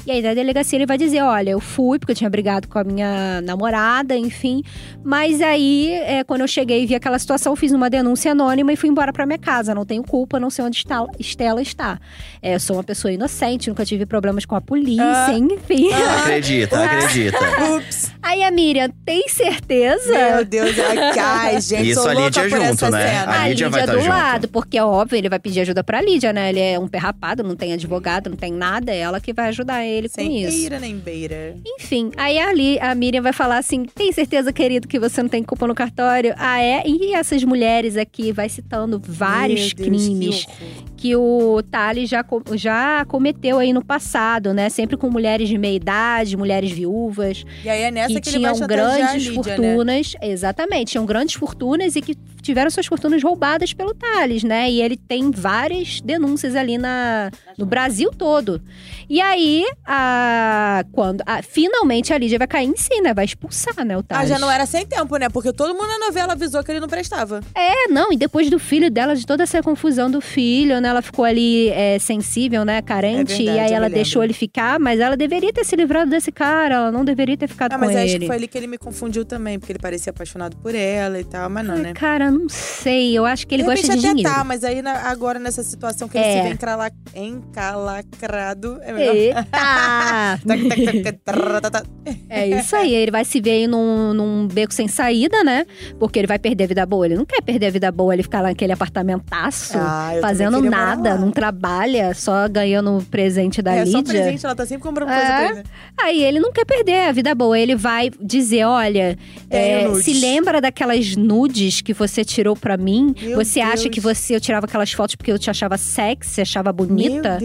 E 0.05 0.11
aí, 0.11 0.21
na 0.21 0.33
delegacia, 0.33 0.77
ele 0.77 0.85
vai 0.85 0.97
dizer: 0.97 1.21
Olha, 1.21 1.51
eu 1.51 1.59
fui 1.59 1.97
porque 1.97 2.11
eu 2.11 2.15
tinha 2.15 2.29
brigado 2.29 2.67
com 2.67 2.77
a 2.79 2.83
minha 2.83 3.41
namorada, 3.41 4.17
enfim. 4.17 4.61
Mas 5.03 5.41
aí, 5.41 5.91
é, 5.91 6.23
quando 6.23 6.41
eu 6.41 6.47
cheguei 6.47 6.83
e 6.83 6.85
vi 6.85 6.95
aquela 6.95 7.17
situação, 7.17 7.53
eu 7.53 7.55
fiz 7.55 7.71
uma 7.71 7.89
denúncia 7.89 8.31
anônima 8.31 8.73
e 8.73 8.75
fui 8.75 8.89
embora 8.89 9.13
para 9.13 9.25
minha 9.25 9.37
casa. 9.39 9.73
Não 9.73 9.85
tenho 9.85 10.03
culpa, 10.03 10.39
não 10.39 10.49
sei 10.49 10.65
onde 10.65 10.77
está, 10.77 11.05
Estela 11.19 11.61
está. 11.61 11.99
É, 12.41 12.55
eu 12.55 12.59
sou 12.59 12.75
uma 12.75 12.83
pessoa 12.83 13.11
inocente, 13.11 13.69
nunca 13.69 13.85
tive 13.85 14.05
problemas 14.05 14.45
com 14.45 14.55
a 14.55 14.61
polícia, 14.61 15.03
Ah. 15.03 15.33
enfim. 15.37 15.89
Acredita, 15.93 16.83
acredita. 16.83 17.37
Ups, 17.77 18.11
Aí 18.21 18.43
a 18.43 18.51
Miriam, 18.51 18.89
tem 19.05 19.27
certeza? 19.29 20.11
meu 20.11 20.45
Deus. 20.45 20.75
Ai, 20.79 21.19
ai, 21.19 21.61
gente, 21.61 21.89
Isso 21.91 22.01
sou 22.01 22.09
a 22.09 22.13
Lídia 22.13 22.43
por 22.43 22.49
junto, 22.49 22.63
essa 22.63 22.89
né? 22.89 23.07
cena. 23.07 23.31
A 23.31 23.41
A 23.41 23.47
Lídia 23.47 23.67
Lídia, 23.67 23.69
vai 23.69 23.85
tá 23.85 23.91
do 23.93 23.99
junto. 23.99 24.09
lado, 24.09 24.47
porque 24.49 24.77
é 24.77 24.83
óbvio, 24.83 25.17
ele 25.17 25.29
vai 25.29 25.39
pedir 25.39 25.61
ajuda 25.61 25.83
pra 25.83 26.01
Lídia, 26.01 26.33
né? 26.33 26.49
Ele 26.49 26.59
é 26.59 26.79
um 26.79 26.87
perrapado, 26.87 27.43
não 27.43 27.55
tem 27.55 27.73
advogado, 27.73 28.29
não 28.29 28.37
tem 28.37 28.51
nada, 28.51 28.91
é 28.91 28.97
ela 28.99 29.19
que 29.21 29.31
vai 29.33 29.47
ajudar 29.49 29.82
ele 29.87 30.07
com 30.09 30.15
Sem 30.15 30.43
isso. 30.43 30.57
beira 30.57 30.79
nem 30.79 30.95
beira. 30.97 31.55
Enfim, 31.79 32.11
aí 32.17 32.37
a, 32.39 32.51
Li- 32.53 32.79
a 32.79 32.93
Miriam 32.95 33.21
vai 33.21 33.33
falar 33.33 33.57
assim: 33.57 33.85
tem 33.85 34.11
certeza, 34.11 34.51
querido, 34.53 34.87
que 34.87 34.99
você 34.99 35.21
não 35.21 35.29
tem 35.29 35.43
culpa 35.43 35.67
no 35.67 35.75
cartório? 35.75 36.33
Ah, 36.37 36.61
é? 36.61 36.83
E 36.85 37.13
essas 37.13 37.43
mulheres 37.43 37.97
aqui, 37.97 38.31
vai 38.31 38.49
citando 38.49 39.01
vários 39.03 39.59
Deus, 39.59 39.73
que 39.73 39.83
crimes 39.83 40.45
horror. 40.47 40.83
que 40.97 41.15
o 41.15 41.61
Thales 41.69 42.09
já, 42.09 42.25
já 42.55 43.05
cometeu 43.05 43.59
aí 43.59 43.73
no 43.73 43.83
passado, 43.83 44.53
né? 44.53 44.69
Sempre 44.69 44.97
com 44.97 45.09
mulheres 45.09 45.47
de 45.49 45.57
meia 45.57 45.75
idade, 45.75 46.35
mulheres 46.37 46.71
viúvas 46.71 47.43
E 47.63 47.69
aí 47.69 47.83
é 47.83 47.91
nessa 47.91 48.13
que, 48.15 48.21
que, 48.21 48.29
tinham 48.31 48.57
grandes 48.67 49.25
Lídia, 49.25 49.57
né? 49.57 49.67
fortunas, 49.73 50.13
exatamente, 50.21 50.91
tinham 50.91 51.05
grandes 51.05 51.35
fortunas 51.35 51.95
e 51.95 52.01
que 52.01 52.15
tiveram 52.43 52.69
suas 52.69 52.85
fortunas 52.85 53.23
roubadas 53.23 53.73
pelo 53.73 53.93
Thales, 53.95 54.43
né? 54.43 54.69
E 54.69 54.81
ele 54.81 54.95
tem 54.97 55.31
várias 55.31 55.99
denúncias 56.01 56.55
ali 56.55 56.77
na, 56.77 57.31
no 57.57 57.65
Brasil 57.65 58.11
todo. 58.15 58.61
E 59.09 59.19
aí, 59.19 59.65
a, 59.85 60.83
quando 60.91 61.21
a- 61.25 61.41
finalmente 61.41 62.13
a 62.13 62.17
Lídia 62.17 62.37
vai 62.37 62.47
cair 62.47 62.67
em 62.67 62.75
si, 62.75 63.01
né? 63.01 63.13
Vai 63.13 63.25
expulsar, 63.25 63.85
né, 63.85 63.95
o 63.95 64.01
Ah, 64.01 64.03
Thales. 64.03 64.29
já 64.29 64.37
não 64.39 64.51
era 64.51 64.65
sem 64.65 64.85
tempo, 64.85 65.15
né? 65.17 65.29
Porque 65.29 65.51
todo 65.53 65.73
mundo 65.73 65.87
na 65.87 65.99
novela 66.07 66.33
avisou 66.33 66.63
que 66.63 66.71
ele 66.71 66.79
não 66.79 66.87
prestava. 66.87 67.41
É, 67.55 67.87
não, 67.89 68.11
e 68.11 68.17
depois 68.17 68.49
do 68.49 68.59
filho 68.59 68.91
dela, 68.91 69.15
de 69.15 69.25
toda 69.25 69.43
essa 69.43 69.61
confusão 69.63 70.09
do 70.11 70.19
filho, 70.21 70.79
né? 70.81 70.89
Ela 70.89 71.01
ficou 71.01 71.25
ali 71.25 71.69
é, 71.69 71.97
sensível, 71.99 72.65
né? 72.65 72.81
Carente, 72.81 73.33
É 73.33 73.37
verdade, 73.37 73.57
e 73.57 73.59
aí 73.61 73.71
ela 73.73 73.89
deixou 73.89 74.21
lembro. 74.21 74.33
ele 74.33 74.37
ficar, 74.37 74.79
mas 74.79 74.99
ela 74.99 75.15
deveria 75.15 75.53
ter 75.53 75.63
se 75.63 75.75
livrado 75.75 76.09
desse 76.11 76.31
cara, 76.31 76.75
ela 76.75 76.91
não 76.91 77.05
deveria 77.05 77.37
ter 77.37 77.47
ficado 77.47 77.73
Ah, 77.73 77.79
com 77.79 77.85
mas 77.85 77.95
acho 77.95 78.05
ele. 78.15 78.19
que 78.19 78.25
foi 78.27 78.35
ali 78.35 78.47
que 78.47 78.57
ele 78.57 78.67
me 78.67 78.77
confundiu 78.77 79.23
também, 79.23 79.57
porque 79.59 79.71
ele 79.71 79.79
parecia 79.79 80.09
apaixonado 80.11 80.57
por 80.57 80.75
ela 80.75 81.19
e 81.19 81.23
tal, 81.23 81.49
mas 81.49 81.65
não, 81.65 81.75
Ai, 81.75 81.81
né? 81.81 81.93
Cara, 81.93 82.31
não 82.39 82.49
sei. 82.49 83.17
Eu 83.17 83.25
acho 83.25 83.45
que 83.47 83.55
ele 83.55 83.63
de 83.63 83.69
gosta 83.69 83.85
de 83.87 83.91
até 83.99 83.99
dinheiro. 84.13 84.29
tá, 84.29 84.43
mas 84.43 84.63
aí 84.63 84.81
na- 84.81 85.09
agora 85.09 85.39
nessa 85.39 85.63
situação 85.63 86.07
que 86.07 86.17
ele 86.17 86.25
É. 86.25 86.37
se 86.37 86.47
vê 86.47 86.53
encrala- 86.53 86.91
encalacrado. 87.15 88.79
É 88.81 88.93
melhor. 88.93 89.45
Tá, 89.51 90.39
tá. 91.71 91.83
é 92.29 92.47
isso 92.59 92.75
aí. 92.75 92.93
Ele 92.93 93.11
vai 93.11 93.25
se 93.25 93.39
ver 93.41 93.51
aí 93.51 93.67
num, 93.67 94.13
num 94.13 94.47
beco 94.47 94.73
sem 94.73 94.87
saída, 94.87 95.43
né? 95.43 95.65
Porque 95.99 96.19
ele 96.19 96.27
vai 96.27 96.39
perder 96.39 96.65
a 96.65 96.67
vida 96.67 96.85
boa. 96.85 97.05
Ele 97.05 97.15
não 97.15 97.25
quer 97.25 97.41
perder 97.41 97.67
a 97.67 97.71
vida 97.71 97.91
boa, 97.91 98.13
ele 98.13 98.23
ficar 98.23 98.41
lá 98.41 98.49
naquele 98.49 98.73
apartamentaço, 98.73 99.77
Ah, 99.77 100.13
fazendo 100.21 100.61
nada, 100.61 101.15
não 101.17 101.31
trabalha, 101.31 102.13
só 102.13 102.47
ganhando 102.47 102.97
o 102.97 103.03
presente 103.03 103.61
da 103.61 103.73
É 103.73 103.85
só 103.85 103.97
Lídia. 103.99 104.13
presente, 104.13 104.45
ela 104.45 104.55
tá 104.55 104.65
sempre 104.65 104.83
comprando 104.83 105.07
coisa 105.09 105.21
É. 105.23 105.25
pra 105.35 105.45
ele. 105.45 105.53
né? 105.55 105.63
Aí 106.01 106.23
ele 106.23 106.39
não 106.39 106.51
quer 106.51 106.65
perder 106.65 107.07
a 107.07 107.11
vida 107.11 107.33
boa. 107.35 107.57
Ele 107.57 107.75
vai 107.75 108.09
dizer: 108.21 108.65
olha, 108.65 109.17
é, 109.49 109.93
se 109.95 110.13
lembra 110.19 110.59
daquelas 110.61 111.15
nudes 111.15 111.81
que 111.81 111.93
você 111.93 112.22
tirou 112.25 112.55
pra 112.55 112.77
mim? 112.77 113.13
Meu 113.21 113.35
você 113.35 113.59
acha 113.59 113.83
Deus. 113.83 113.95
que 113.95 113.99
você 113.99 114.35
eu 114.35 114.41
tirava 114.41 114.65
aquelas 114.65 114.91
fotos 114.91 115.15
porque 115.15 115.31
eu 115.31 115.39
te 115.39 115.49
achava 115.49 115.77
sexy, 115.77 116.41
achava 116.41 116.71
bonita? 116.71 117.39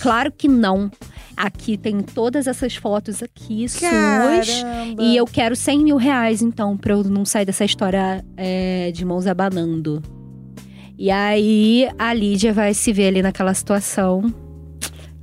Claro 0.00 0.32
que 0.32 0.48
não. 0.48 0.90
Aqui 1.36 1.76
tem 1.76 2.00
todas 2.00 2.46
essas 2.46 2.76
fotos 2.76 3.22
aqui 3.22 3.68
suas. 3.68 3.80
Caramba. 4.60 5.02
E 5.02 5.16
eu 5.16 5.24
quero 5.24 5.56
100 5.56 5.78
mil 5.80 5.96
reais, 5.96 6.42
então, 6.42 6.76
pra 6.76 6.92
eu 6.92 7.02
não 7.04 7.24
sair 7.24 7.44
dessa 7.44 7.64
história 7.64 8.24
é, 8.36 8.90
de 8.92 9.04
mãos 9.04 9.26
abanando. 9.26 10.02
E 10.98 11.10
aí 11.10 11.88
a 11.98 12.12
Lídia 12.14 12.52
vai 12.52 12.74
se 12.74 12.92
ver 12.92 13.08
ali 13.08 13.22
naquela 13.22 13.54
situação. 13.54 14.22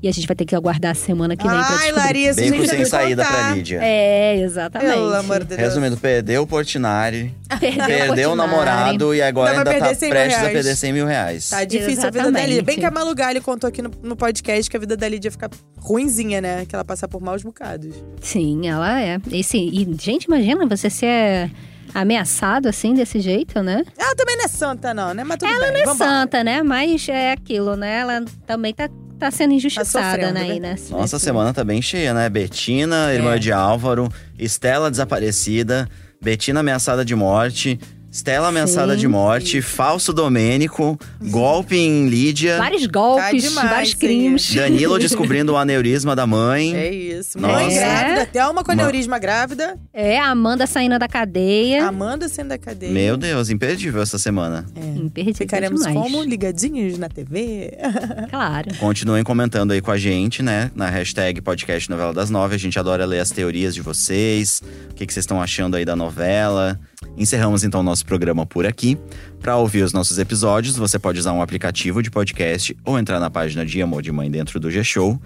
E 0.01 0.07
a 0.07 0.11
gente 0.13 0.25
vai 0.25 0.35
ter 0.35 0.45
que 0.45 0.55
aguardar 0.55 0.91
a 0.91 0.95
semana 0.95 1.35
que 1.35 1.43
vem 1.43 1.51
pra 1.51 1.59
Ai, 1.67 1.77
descobrir. 1.77 1.99
Larissa, 1.99 2.31
a 2.39 2.43
Beco 2.43 2.55
gente 2.57 2.69
sem 2.69 2.85
saída 2.85 3.25
contar. 3.25 3.37
pra 3.37 3.55
Lídia. 3.55 3.79
É, 3.83 4.37
exatamente. 4.37 4.91
Pelo 4.93 5.13
amor 5.13 5.39
de 5.39 5.45
Deus. 5.45 5.59
Resumindo, 5.59 5.97
perdeu 5.97 6.41
o 6.43 6.47
Portinari, 6.47 7.35
Perdeu, 7.59 7.85
perdeu 7.85 8.31
o 8.31 8.35
Portinari. 8.35 8.35
namorado 8.37 9.13
e 9.13 9.21
agora 9.21 9.51
Ainda 9.51 9.65
tá 9.65 9.71
perder 9.71 9.95
100 9.95 10.09
mil 10.09 10.15
prestes 10.15 10.35
a 10.37 10.39
reais. 10.39 10.53
perder 10.53 10.75
100 10.77 10.93
mil 10.93 11.05
reais. 11.05 11.49
Tá 11.49 11.63
difícil 11.65 12.03
a 12.03 12.05
vida 12.05 12.11
da 12.11 12.19
Exatamente. 12.29 12.47
Lídia. 12.47 12.63
Bem 12.63 12.77
que 12.79 12.85
a 12.85 12.91
Malu 12.91 13.13
Gali 13.13 13.41
contou 13.41 13.67
aqui 13.67 13.81
no, 13.81 13.91
no 14.01 14.15
podcast 14.15 14.69
que 14.69 14.77
a 14.77 14.79
vida 14.79 14.95
da 14.95 15.09
Lídia 15.09 15.31
fica 15.31 15.49
ruinzinha, 15.77 16.39
né? 16.39 16.65
Que 16.65 16.73
ela 16.75 16.85
passa 16.85 17.05
por 17.07 17.21
maus 17.21 17.43
bocados. 17.43 17.93
Sim, 18.21 18.69
ela 18.69 19.01
é. 19.01 19.17
Esse, 19.31 19.57
e, 19.57 19.85
gente, 19.99 20.25
imagina 20.25 20.65
você 20.65 20.89
ser 20.89 21.51
ameaçado 21.93 22.69
assim, 22.69 22.93
desse 22.93 23.19
jeito, 23.19 23.61
né? 23.61 23.83
Ela 23.97 24.15
também 24.15 24.37
não 24.37 24.45
é 24.45 24.47
santa, 24.47 24.93
não, 24.93 25.13
né? 25.13 25.23
Mas 25.23 25.37
tudo 25.37 25.51
Ela 25.51 25.65
bem. 25.65 25.73
não 25.73 25.79
é 25.81 25.85
vambora. 25.85 26.09
santa, 26.09 26.43
né? 26.43 26.63
Mas 26.63 27.09
é 27.09 27.31
aquilo, 27.33 27.75
né? 27.75 27.99
Ela 27.99 28.23
também 28.45 28.73
tá, 28.73 28.89
tá 29.19 29.29
sendo 29.31 29.53
injustiçada, 29.53 30.11
sofrendo, 30.11 30.33
né? 30.33 30.45
né? 30.45 30.51
aí 30.53 30.59
nesse- 30.59 30.91
Nossa 30.91 31.15
nesse- 31.17 31.25
semana 31.25 31.53
tá 31.53 31.63
bem 31.63 31.81
cheia, 31.81 32.13
né? 32.13 32.29
Betina, 32.29 33.13
irmã 33.13 33.35
É. 33.35 33.39
de 33.39 33.51
Álvaro, 33.51 34.09
Estela 34.37 34.89
desaparecida, 34.89 35.87
Betina 36.21 36.61
ameaçada 36.61 37.03
de 37.05 37.15
morte, 37.15 37.79
Estela 38.11 38.47
ameaçada 38.47 38.93
Sim. 38.93 38.99
de 39.01 39.07
morte, 39.07 39.61
falso 39.61 40.11
Domênico, 40.11 40.97
golpe 41.29 41.75
em 41.77 42.07
Lídia, 42.09 42.57
Vários 42.57 42.87
golpes, 42.87 43.43
Tá 43.43 43.49
demais, 43.49 43.69
vários 43.69 43.93
crimes. 43.93 44.53
Danilo 44.55 44.97
descobrindo 44.99 45.53
o 45.53 45.57
aneurisma 45.57 46.15
da 46.15 46.25
mãe. 46.25 46.75
É 46.75 46.91
isso. 46.91 47.39
Mãe 47.39 47.73
grávida, 47.75 48.21
até 48.23 48.47
uma 48.47 48.63
com 48.63 48.73
Ma- 48.75 48.81
aneurisma 48.81 49.19
grávida. 49.19 49.77
É, 49.93 50.17
a 50.19 50.27
Amanda 50.31 50.65
saindo 50.65 50.97
da 50.97 51.07
cadeia. 51.07 51.85
Amanda 51.85 52.27
sendo 52.27 52.49
da 52.49 52.57
cadeia. 52.57 52.91
Meu 52.91 53.15
Deus, 53.15 53.49
imperdível 53.51 54.01
essa 54.01 54.17
semana. 54.17 54.65
É. 54.75 54.99
Imperdível 54.99 55.35
Ficaremos 55.35 55.81
demais. 55.81 55.95
como? 56.11 56.23
Ligadinhos 56.23 56.97
na 56.97 57.09
TV? 57.09 57.77
Claro. 58.29 58.73
Continuem 58.75 59.23
comentando 59.23 59.71
aí 59.71 59.81
com 59.81 59.91
a 59.91 59.97
gente, 59.97 60.41
né? 60.43 60.71
Na 60.75 60.87
hashtag 60.89 61.41
podcast 61.41 61.89
Novela 61.89 62.13
das 62.13 62.29
Nove. 62.29 62.55
A 62.55 62.59
gente 62.59 62.77
adora 62.77 63.05
ler 63.05 63.19
as 63.19 63.31
teorias 63.31 63.73
de 63.73 63.81
vocês. 63.81 64.61
O 64.91 64.93
que, 64.93 65.05
que 65.05 65.13
vocês 65.13 65.23
estão 65.23 65.41
achando 65.41 65.75
aí 65.75 65.83
da 65.83 65.95
novela. 65.95 66.79
Encerramos 67.17 67.63
então 67.63 67.83
nosso 67.83 68.05
programa 68.05 68.45
por 68.45 68.65
aqui. 68.65 68.97
Para 69.39 69.57
ouvir 69.57 69.83
os 69.83 69.93
nossos 69.93 70.17
episódios, 70.17 70.75
você 70.75 70.97
pode 70.97 71.19
usar 71.19 71.33
um 71.33 71.41
aplicativo 71.41 72.01
de 72.01 72.09
podcast 72.09 72.75
ou 72.85 72.97
entrar 72.97 73.19
na 73.19 73.29
página 73.29 73.65
de 73.65 73.81
Amor 73.81 74.01
de 74.01 74.11
Mãe 74.11 74.29
dentro 74.29 74.59
do 74.59 74.71
G-Show. 74.71 75.19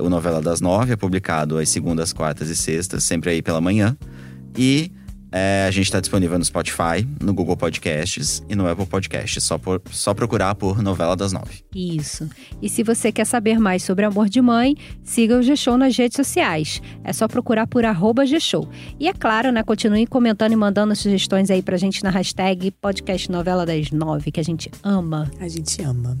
O 0.00 0.08
Novela 0.08 0.40
das 0.40 0.60
Nove 0.60 0.92
é 0.92 0.96
publicado 0.96 1.58
às 1.58 1.68
segundas, 1.68 2.12
quartas 2.12 2.48
e 2.48 2.56
sextas, 2.56 3.04
sempre 3.04 3.30
aí 3.30 3.42
pela 3.42 3.60
manhã. 3.60 3.96
E 4.56 4.90
é, 5.36 5.64
a 5.66 5.70
gente 5.72 5.86
está 5.86 5.98
disponível 5.98 6.38
no 6.38 6.44
Spotify, 6.44 7.04
no 7.20 7.34
Google 7.34 7.56
Podcasts 7.56 8.40
e 8.48 8.54
no 8.54 8.68
Apple 8.68 8.86
Podcasts. 8.86 9.42
Só, 9.42 9.58
por, 9.58 9.82
só 9.90 10.14
procurar 10.14 10.54
por 10.54 10.80
Novela 10.80 11.16
das 11.16 11.32
Nove. 11.32 11.64
Isso. 11.74 12.30
E 12.62 12.68
se 12.68 12.84
você 12.84 13.10
quer 13.10 13.24
saber 13.24 13.58
mais 13.58 13.82
sobre 13.82 14.04
Amor 14.04 14.28
de 14.28 14.40
Mãe, 14.40 14.76
siga 15.02 15.36
o 15.36 15.42
G-Show 15.42 15.76
nas 15.76 15.96
redes 15.96 16.14
sociais. 16.14 16.80
É 17.02 17.12
só 17.12 17.26
procurar 17.26 17.66
por 17.66 17.84
arroba 17.84 18.24
G-Show. 18.24 18.68
E 19.00 19.08
é 19.08 19.12
claro, 19.12 19.50
né, 19.50 19.64
continue 19.64 20.06
comentando 20.06 20.52
e 20.52 20.56
mandando 20.56 20.94
sugestões 20.94 21.50
aí 21.50 21.62
pra 21.62 21.76
gente 21.76 22.04
na 22.04 22.10
hashtag 22.10 22.70
podcast 22.70 23.28
novela 23.28 23.66
das 23.66 23.90
nove, 23.90 24.30
que 24.30 24.38
a 24.38 24.44
gente 24.44 24.70
ama. 24.84 25.28
A 25.40 25.48
gente 25.48 25.82
ama. 25.82 26.16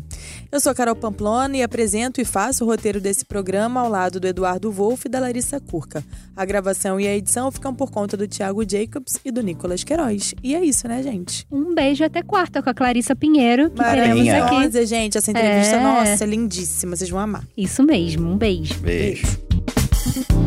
Eu 0.50 0.58
sou 0.58 0.72
a 0.72 0.74
Carol 0.74 0.96
Pamplona 0.96 1.56
e 1.56 1.62
apresento 1.62 2.20
e 2.20 2.24
faço 2.24 2.64
o 2.64 2.66
roteiro 2.66 3.00
desse 3.00 3.24
programa 3.24 3.80
ao 3.80 3.88
lado 3.88 4.18
do 4.18 4.26
Eduardo 4.26 4.72
Wolff 4.72 5.06
e 5.06 5.08
da 5.08 5.20
Larissa 5.20 5.60
Curca. 5.60 6.02
A 6.36 6.44
gravação 6.44 6.98
e 6.98 7.06
a 7.06 7.14
edição 7.14 7.52
ficam 7.52 7.72
por 7.72 7.92
conta 7.92 8.16
do 8.16 8.26
Thiago 8.26 8.64
Jacobs 9.04 9.20
e 9.24 9.30
do 9.30 9.42
Nicolas 9.42 9.84
Queiroz. 9.84 10.34
E 10.42 10.54
é 10.54 10.64
isso, 10.64 10.88
né, 10.88 11.02
gente? 11.02 11.46
Um 11.50 11.74
beijo 11.74 12.02
até 12.04 12.22
quarta 12.22 12.62
com 12.62 12.70
a 12.70 12.74
Clarissa 12.74 13.14
Pinheiro, 13.14 13.70
que 13.70 13.82
teremos 13.82 14.28
aqui. 14.28 14.86
Gente. 14.86 15.18
Essa 15.18 15.30
entrevista, 15.30 15.76
É. 15.76 15.82
nossa, 15.82 16.24
lindíssima. 16.24 16.96
Vocês 16.96 17.10
vão 17.10 17.20
amar. 17.20 17.44
Isso 17.56 17.82
mesmo, 17.82 18.30
um 18.30 18.36
beijo. 18.36 18.74
Beijo. 18.80 19.26
Beijo. 19.26 20.43